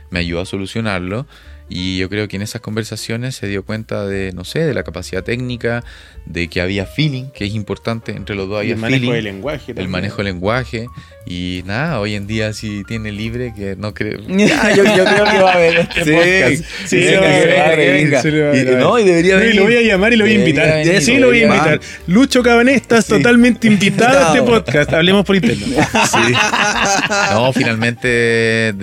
Me 0.09 0.19
ayudó 0.19 0.41
a 0.41 0.45
solucionarlo 0.45 1.25
y 1.69 1.97
yo 1.97 2.09
creo 2.09 2.27
que 2.27 2.35
en 2.35 2.41
esas 2.41 2.61
conversaciones 2.61 3.35
se 3.35 3.47
dio 3.47 3.63
cuenta 3.63 4.05
de, 4.05 4.31
no 4.33 4.43
sé, 4.43 4.59
de 4.59 4.73
la 4.73 4.83
capacidad 4.83 5.23
técnica, 5.23 5.83
de 6.25 6.47
que 6.47 6.61
había 6.61 6.85
feeling, 6.85 7.25
que 7.33 7.45
es 7.45 7.53
importante, 7.53 8.11
entre 8.13 8.35
los 8.35 8.47
dos 8.47 8.59
había 8.59 8.73
el 8.75 8.79
manejo 8.79 8.99
feeling, 9.01 9.13
del 9.15 9.23
lenguaje. 9.25 9.71
el 9.71 9.75
también. 9.75 9.91
manejo 9.91 10.17
del 10.17 10.25
lenguaje 10.27 10.87
y 11.25 11.63
nada, 11.65 11.99
hoy 11.99 12.15
en 12.15 12.27
día 12.27 12.53
si 12.53 12.83
tiene 12.85 13.11
libre, 13.11 13.53
que 13.55 13.75
no 13.77 13.93
creo... 13.93 14.19
Ya, 14.27 14.73
yo, 14.75 14.83
yo 14.83 15.03
creo 15.05 15.25
que 15.25 15.37
va 15.39 15.51
a 15.51 15.53
haber 15.55 15.77
este 15.79 16.03
Sí, 16.05 16.11
podcast. 16.11 16.87
Sí, 16.87 16.97
ver. 16.97 18.77
no, 18.79 18.99
y 18.99 19.03
debería 19.03 19.37
No, 19.37 19.45
y 19.45 19.53
lo 19.53 19.63
voy 19.63 19.75
a 19.77 19.81
llamar 19.81 20.13
y 20.13 20.15
lo 20.17 20.25
voy 20.25 20.33
a 20.33 20.39
invitar. 20.39 20.67
venir, 20.85 21.01
sí, 21.01 21.17
lo 21.17 21.27
voy 21.27 21.41
a 21.41 21.45
invitar. 21.45 21.79
Lucho 22.07 22.41
Cabané, 22.43 22.75
estás 22.75 23.05
Sí. 23.05 23.11
totalmente 23.13 23.67
invitado 23.67 24.17
a 24.19 24.27
este 24.27 24.41
podcast. 24.43 24.93
Hablemos 24.93 25.25
por 25.25 25.35
interno. 25.35 25.65
Sí. 25.65 26.33
No, 27.31 27.51
finalmente 27.53 28.73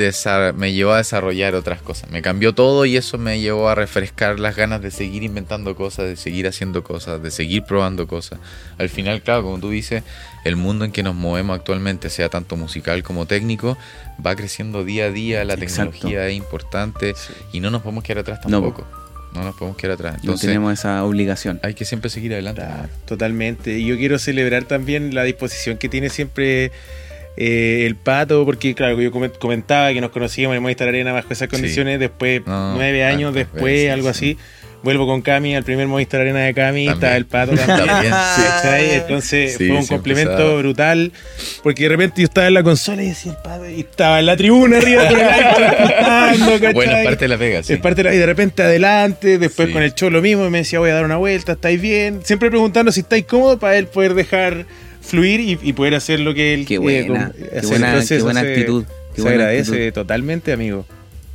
me 0.57 0.73
llevó 0.73 0.93
a 0.93 0.99
desarrollar 0.99 1.55
otras 1.55 1.81
cosas. 1.83 2.11
Me 2.11 2.23
cambió 2.23 2.55
todo 2.55 2.70
y 2.87 2.97
eso 2.97 3.19
me 3.19 3.41
llevó 3.41 3.69
a 3.69 3.75
refrescar 3.75 4.39
las 4.41 4.57
ganas 4.57 4.81
de 4.83 4.91
seguir 4.91 5.23
inventando 5.23 5.75
cosas, 5.77 6.07
de 6.07 6.17
seguir 6.17 6.47
haciendo 6.47 6.83
cosas, 6.85 7.23
de 7.23 7.31
seguir 7.31 7.63
probando 7.65 8.07
cosas. 8.07 8.39
Al 8.79 8.89
final, 8.89 9.23
claro, 9.23 9.43
como 9.45 9.59
tú 9.59 9.71
dices, 9.71 10.03
el 10.45 10.57
mundo 10.57 10.85
en 10.85 10.93
que 10.93 11.03
nos 11.03 11.15
movemos 11.15 11.59
actualmente, 11.59 12.11
sea 12.11 12.29
tanto 12.29 12.57
musical 12.57 13.03
como 13.03 13.27
técnico, 13.27 13.77
va 14.25 14.35
creciendo 14.37 14.85
día 14.85 15.05
a 15.07 15.11
día, 15.11 15.45
la 15.45 15.55
Exacto. 15.55 15.91
tecnología 15.93 16.27
es 16.29 16.37
importante 16.37 17.15
Sí. 17.15 17.33
y 17.53 17.61
no 17.61 17.71
nos 17.71 17.83
podemos 17.83 18.05
quedar 18.05 18.19
atrás 18.21 18.41
tampoco. 18.41 18.87
No, 19.33 19.45
nos 19.45 19.55
podemos 19.55 19.77
quedar 19.77 19.95
atrás. 19.95 20.25
No 20.25 20.35
tenemos 20.37 20.73
esa 20.73 21.05
obligación. 21.05 21.61
hay 21.63 21.75
que 21.75 21.85
siempre 21.85 22.11
seguir 22.11 22.33
adelante. 22.33 22.63
Claro, 22.63 22.89
totalmente. 23.07 23.79
Y 23.79 23.87
yo 23.87 23.97
quiero 23.97 24.19
celebrar 24.19 24.65
también 24.65 25.15
la 25.15 25.23
disposición 25.23 25.79
que 25.79 25.89
tiene 25.89 26.09
siempre 26.09 26.73
eh, 27.43 27.85
el 27.87 27.97
pato, 27.97 28.45
porque 28.45 28.75
claro, 28.75 29.01
yo 29.01 29.11
comen- 29.11 29.33
comentaba 29.39 29.93
que 29.95 30.01
nos 30.03 30.11
conocíamos 30.11 30.55
en 30.57 30.63
Movistar 30.63 30.89
Arena 30.89 31.13
bajo 31.13 31.29
esas 31.33 31.49
Sí. 31.49 31.57
condiciones, 31.57 31.99
después, 31.99 32.43
No, 32.47 32.75
nueve 32.75 33.03
años 33.03 33.33
después, 33.35 33.63
veces, 33.65 33.93
algo 33.93 34.13
sí. 34.13 34.33
así. 34.33 34.39
Vuelvo 34.83 35.07
con 35.07 35.21
Cami 35.21 35.55
al 35.57 35.63
primer 35.63 35.87
Movistar 35.89 36.23
Arena 36.23 36.39
de 36.41 36.55
Cami, 36.55 36.87
También. 36.87 36.95
está 36.95 37.17
el 37.17 37.27
pato 37.27 37.53
también. 37.55 37.87
También, 37.87 38.13
sí. 38.37 38.43
¿cachai? 38.43 38.91
Entonces 38.95 39.57
Sí, 39.59 39.69
fue 39.69 39.77
un 39.77 39.87
complemento 39.87 40.59
brutal, 40.59 41.13
porque 41.63 41.83
de 41.83 41.89
repente 41.91 42.23
yo 42.23 42.25
estaba 42.25 42.47
en 42.47 42.55
la 42.55 42.63
consola 42.63 43.03
y 43.03 43.09
decía 43.09 43.33
el 43.33 43.39
pato, 43.39 43.69
y 43.69 43.81
estaba 43.81 44.21
en 44.21 44.27
la 44.27 44.37
tribuna 44.39 44.79
arriba 44.79 45.07
con 45.07 45.19
el. 45.21 45.27
Bueno, 46.75 46.97
es 46.97 47.05
parte 47.05 47.25
de 47.25 47.29
la 47.29 47.39
pega, 47.39 47.63
sí. 47.63 47.73
Es 47.75 47.79
parte 47.81 48.03
de 48.03 48.09
la- 48.11 48.15
y 48.15 48.19
de 48.19 48.27
repente 48.27 48.63
adelante, 48.63 49.39
después 49.39 49.69
Sí. 49.69 49.73
con 49.75 49.83
el 49.83 49.95
show 49.95 50.11
lo 50.11 50.23
mismo, 50.23 50.47
y 50.47 50.51
me 50.51 50.59
decía 50.59 50.79
voy 50.79 50.91
a 50.91 50.95
dar 50.95 51.05
una 51.05 51.17
vuelta, 51.17 51.53
¿estáis 51.53 51.81
bien? 51.81 52.21
Siempre 52.25 52.49
preguntando 52.51 52.91
si 52.93 53.01
estáis 53.01 53.25
cómodos 53.25 53.59
para 53.59 53.77
él 53.77 53.87
poder 53.87 54.15
dejar 54.15 54.65
fluir 55.01 55.41
y, 55.41 55.59
y 55.63 55.73
poder 55.73 55.95
hacer 55.95 56.21
lo 56.21 56.35
que 56.35 56.55
él 56.55 56.67
Qué 56.67 56.75
eh, 56.75 56.79
buena, 56.79 57.33
qué 57.33 57.67
buena- 57.67 57.89
Entonces, 57.91 58.19
qué 58.19 58.23
buena 58.23 58.41
se- 58.43 58.49
actitud, 58.53 58.85
qué 58.85 59.17
se 59.17 59.23
buena 59.23 59.37
agradece 59.45 59.73
actitud. 59.73 59.93
totalmente, 59.95 60.53
amigo. 60.53 60.87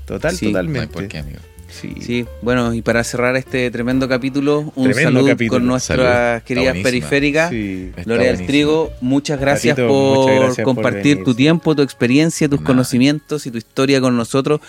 Total, 0.05 0.36
Sí, 0.36 0.45
No 0.45 0.49
hay 0.49 0.53
totalmente. 0.53 0.93
por 0.93 1.07
qué, 1.07 1.18
amigo. 1.20 1.39
Sí. 1.68 1.93
Sí, 1.99 2.26
bueno, 2.41 2.74
y 2.74 2.82
para 2.82 3.03
cerrar 3.03 3.36
este 3.36 3.70
tremendo 3.70 4.07
capítulo, 4.07 4.72
un 4.76 4.86
Tremendo 4.86 5.09
saludo 5.20 5.28
capítulo. 5.34 5.59
con 5.59 5.68
nuestras 5.68 6.41
queridas 6.43 6.78
periféricas. 6.78 7.49
Sí. 7.49 7.91
Gloria 8.05 8.24
buenísimo. 8.28 8.47
Trigo, 8.47 8.93
muchas 9.01 9.39
gracias 9.41 9.76
Patito, 9.76 9.88
por 9.89 10.18
muchas 10.20 10.36
gracias 10.39 10.63
por 10.63 10.76
compartir 10.76 11.24
tu 11.26 11.34
tiempo, 11.36 11.76
tu 11.76 11.82
experiencia, 11.82 12.47
tus 12.47 12.61
conocimientos 12.61 13.45
y 13.45 13.51
tu 13.51 13.57
historia 13.57 13.99
con 13.99 14.16
nosotros. 14.16 14.61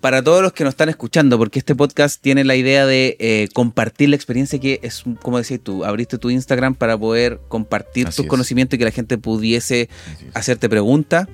Para 0.00 0.22
todos 0.24 0.42
los 0.42 0.54
que 0.54 0.64
nos 0.64 0.72
están 0.72 0.88
escuchando, 0.88 1.36
porque 1.36 1.58
este 1.58 1.74
podcast 1.74 2.22
tiene 2.22 2.42
la 2.44 2.56
idea 2.56 2.86
de 2.86 3.16
eh, 3.20 3.48
compartir 3.52 4.08
la 4.08 4.16
experiencia 4.16 4.58
que 4.58 4.80
es, 4.82 5.04
como 5.20 5.36
decías 5.36 5.60
tú, 5.62 5.84
abriste 5.84 6.16
tu 6.16 6.30
Instagram 6.30 6.74
para 6.74 6.96
poder 6.96 7.38
compartir 7.48 8.06
Así 8.08 8.16
tus 8.16 8.24
es. 8.24 8.30
conocimientos 8.30 8.76
y 8.76 8.78
que 8.78 8.86
la 8.86 8.92
gente 8.92 9.18
pudiese 9.18 9.90
hacerte 10.32 10.70
preguntas. 10.70 11.28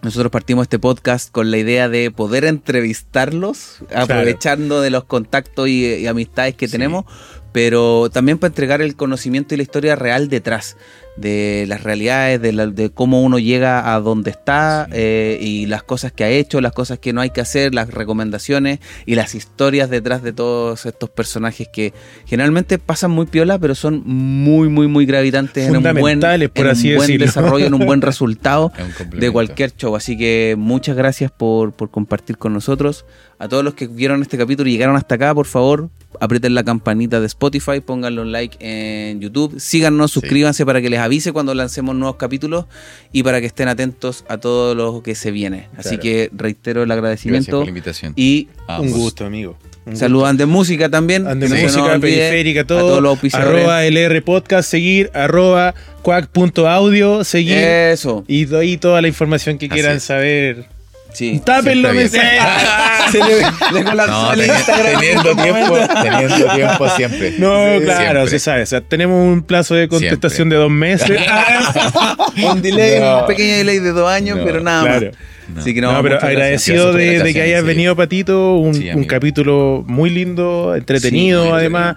Nosotros 0.00 0.30
partimos 0.30 0.62
este 0.64 0.78
podcast 0.78 1.30
con 1.32 1.50
la 1.50 1.58
idea 1.58 1.88
de 1.88 2.10
poder 2.12 2.44
entrevistarlos, 2.44 3.78
aprovechando 3.94 4.80
de 4.80 4.90
los 4.90 5.04
contactos 5.04 5.68
y, 5.68 5.84
y 5.86 6.06
amistades 6.06 6.54
que 6.54 6.66
Sí. 6.68 6.72
tenemos, 6.72 7.04
pero 7.52 8.10
también 8.10 8.38
para 8.38 8.48
entregar 8.50 8.80
el 8.80 8.94
conocimiento 8.96 9.54
y 9.54 9.58
la 9.58 9.62
historia 9.64 9.96
real 9.96 10.28
detrás 10.28 10.76
de 11.16 11.66
las 11.68 11.82
realidades, 11.82 12.40
de, 12.40 12.52
la- 12.52 12.66
de 12.68 12.90
cómo 12.90 13.22
uno 13.22 13.38
llega 13.38 13.94
a 13.94 14.00
donde 14.00 14.30
está 14.30 14.88
eh, 14.92 15.38
y 15.40 15.66
las 15.66 15.82
cosas 15.82 16.10
que 16.12 16.24
ha 16.24 16.30
hecho, 16.30 16.60
las 16.60 16.72
cosas 16.72 16.98
que 16.98 17.12
no 17.12 17.20
hay 17.20 17.30
que 17.30 17.40
hacer, 17.42 17.74
las 17.74 17.90
recomendaciones 17.92 18.78
y 19.04 19.14
las 19.14 19.34
historias 19.34 19.90
detrás 19.90 20.22
de 20.22 20.32
todos 20.32 20.86
estos 20.86 21.10
personajes 21.10 21.68
que 21.72 21.92
generalmente 22.26 22.78
pasan 22.78 23.10
muy 23.10 23.26
piola, 23.26 23.58
pero 23.58 23.74
son 23.74 24.02
muy, 24.06 24.68
muy, 24.68 24.88
muy 24.88 25.04
gravitantes 25.06 25.64
en 25.68 25.72
un 25.76 25.82
buen, 26.00 26.18
por 26.48 26.60
en 26.64 26.66
un 26.66 26.72
así 26.72 26.94
buen 26.94 27.06
desarrollo, 27.26 27.66
en 27.66 27.74
un 27.74 27.84
buen 27.86 28.00
resultado 28.02 28.72
un 28.78 29.20
de 29.20 29.30
cualquier 29.30 29.74
show. 29.76 29.94
Así 29.96 30.16
que 30.16 30.54
muchas 30.58 30.96
gracias 30.96 31.30
por, 31.30 31.72
por 31.72 31.90
compartir 31.90 32.38
con 32.38 32.52
nosotros. 32.52 33.04
A 33.38 33.48
todos 33.48 33.64
los 33.64 33.74
que 33.74 33.86
vieron 33.86 34.22
este 34.22 34.38
capítulo 34.38 34.68
y 34.68 34.72
llegaron 34.72 34.96
hasta 34.96 35.16
acá, 35.16 35.34
por 35.34 35.46
favor, 35.46 35.90
aprieten 36.20 36.54
la 36.54 36.64
campanita 36.64 37.20
de 37.20 37.26
Spotify, 37.26 37.80
pónganle 37.84 38.20
un 38.20 38.32
like 38.32 38.56
en 38.60 39.20
YouTube, 39.20 39.58
síganos, 39.58 40.10
Sí. 40.10 40.20
suscríbanse 40.20 40.64
para 40.66 40.80
que 40.80 40.90
les 40.90 41.00
avise 41.00 41.32
cuando 41.32 41.54
lancemos 41.54 41.94
nuevos 41.94 42.16
capítulos 42.16 42.66
y 43.12 43.22
para 43.22 43.40
que 43.40 43.46
estén 43.46 43.68
atentos 43.68 44.24
a 44.28 44.38
todo 44.38 44.74
lo 44.74 45.02
que 45.02 45.14
se 45.14 45.30
viene. 45.30 45.68
Así 45.76 45.98
que 45.98 46.30
reitero 46.32 46.82
el 46.82 46.88
Gracias 46.88 46.98
agradecimiento 46.98 47.50
por 47.58 47.64
la 47.64 47.68
invitación. 47.70 48.12
y 48.16 48.48
A 48.66 48.80
Un 48.80 48.90
gusto, 48.90 49.24
amigo. 49.24 49.56
Un 49.84 49.96
de 50.36 50.46
música 50.46 50.88
también. 50.88 51.26
Ande 51.26 51.48
no 51.48 51.56
música, 51.56 51.98
periférica, 51.98 52.60
a 52.60 52.66
todo. 52.66 53.00
todos 53.00 53.02
los. 53.02 53.34
Arroba 53.34 53.84
LR 53.84 54.22
Podcast, 54.22 54.70
seguir, 54.70 55.10
arroba 55.12 55.74
cuac.audio, 56.02 57.24
seguir. 57.24 57.58
Eso. 57.58 58.24
Y 58.28 58.44
doy 58.44 58.76
toda 58.76 59.02
la 59.02 59.08
información 59.08 59.58
que 59.58 59.66
Así 59.66 59.72
quieran 59.74 59.96
es. 59.96 60.04
saber. 60.04 60.66
Sí. 61.12 61.40
Tápenlo, 61.44 61.90
Se 63.12 63.18
le, 63.18 63.78
le 63.78 63.84
colapsó 63.84 64.12
No, 64.12 64.32
el 64.32 64.40
teni- 64.40 64.54
Instagram. 64.56 65.00
teniendo 65.00 65.36
tiempo, 65.42 65.78
teniendo 66.02 66.54
tiempo 66.54 66.88
siempre. 66.96 67.34
No, 67.38 67.78
Sí, 67.78 67.84
claro, 67.84 68.02
siempre. 68.20 68.28
se 68.30 68.38
sabe. 68.38 68.62
O 68.62 68.66
sea, 68.66 68.80
tenemos 68.80 69.16
un 69.20 69.42
plazo 69.42 69.74
de 69.74 69.88
contestación 69.88 70.48
Siempre. 70.48 70.56
de 70.56 70.62
dos 70.62 70.70
meses. 70.70 71.20
un 72.50 72.62
delay, 72.62 73.00
No. 73.00 73.20
un 73.20 73.26
pequeño 73.26 73.56
delay 73.56 73.78
de 73.78 73.90
dos 73.92 74.10
años, 74.10 74.38
No, 74.38 74.44
pero 74.44 74.60
nada 74.62 74.82
claro. 74.84 75.06
más. 75.06 75.16
No. 75.54 75.60
Así 75.60 75.74
que 75.74 75.80
No, 75.82 75.92
no, 75.92 76.02
pero 76.02 76.16
agradecido 76.22 76.92
de, 76.92 77.30
que 77.32 77.42
hayas 77.42 77.60
sí. 77.60 77.66
venido, 77.66 77.94
Patito. 77.96 78.54
Un, 78.56 78.74
Sí, 78.74 78.88
capítulo 79.06 79.84
muy 79.86 80.08
lindo, 80.10 80.74
entretenido 80.74 81.42
Sí, 81.42 81.48
muy 81.50 81.58
además. 81.58 81.96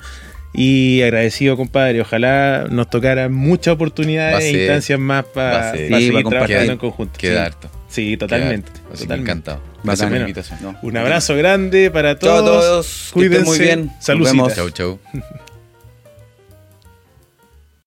Y 0.53 1.01
agradecido, 1.03 1.55
compadre. 1.57 2.01
Ojalá 2.01 2.65
nos 2.69 2.89
tocaran 2.89 3.33
muchas 3.33 3.73
oportunidades 3.73 4.43
e 4.45 4.51
instancias 4.51 4.99
más 4.99 5.25
para 5.25 5.69
a 5.69 5.71
ser- 5.71 5.87
Sí, 5.87 5.93
seguir 5.93 6.11
para 6.13 6.23
compartir. 6.23 6.47
trabajando 6.47 6.73
en 6.73 6.79
conjunto. 6.79 7.17
Queda 7.17 7.39
sí. 7.39 7.45
harto. 7.45 7.69
Sí, 7.95 8.17
totalmente. 8.17 8.69
Queda 8.69 8.81
harto. 8.81 8.93
Así 8.93 9.03
totalmente. 9.03 9.31
encantado. 9.31 9.61
Gracias 9.85 10.09
por 10.09 10.17
la 10.17 10.21
invitación. 10.23 10.59
No. 10.61 10.77
Un 10.81 10.97
abrazo 10.97 11.35
grande 11.37 11.89
para 11.91 12.19
todos. 12.19 12.41
a 12.41 12.45
todos. 12.45 13.09
Cuídense. 13.13 13.45
muy 13.45 13.57
bien. 13.59 13.91
Vemos. 14.05 14.53
Chau, 14.53 14.69
chau. 14.69 14.99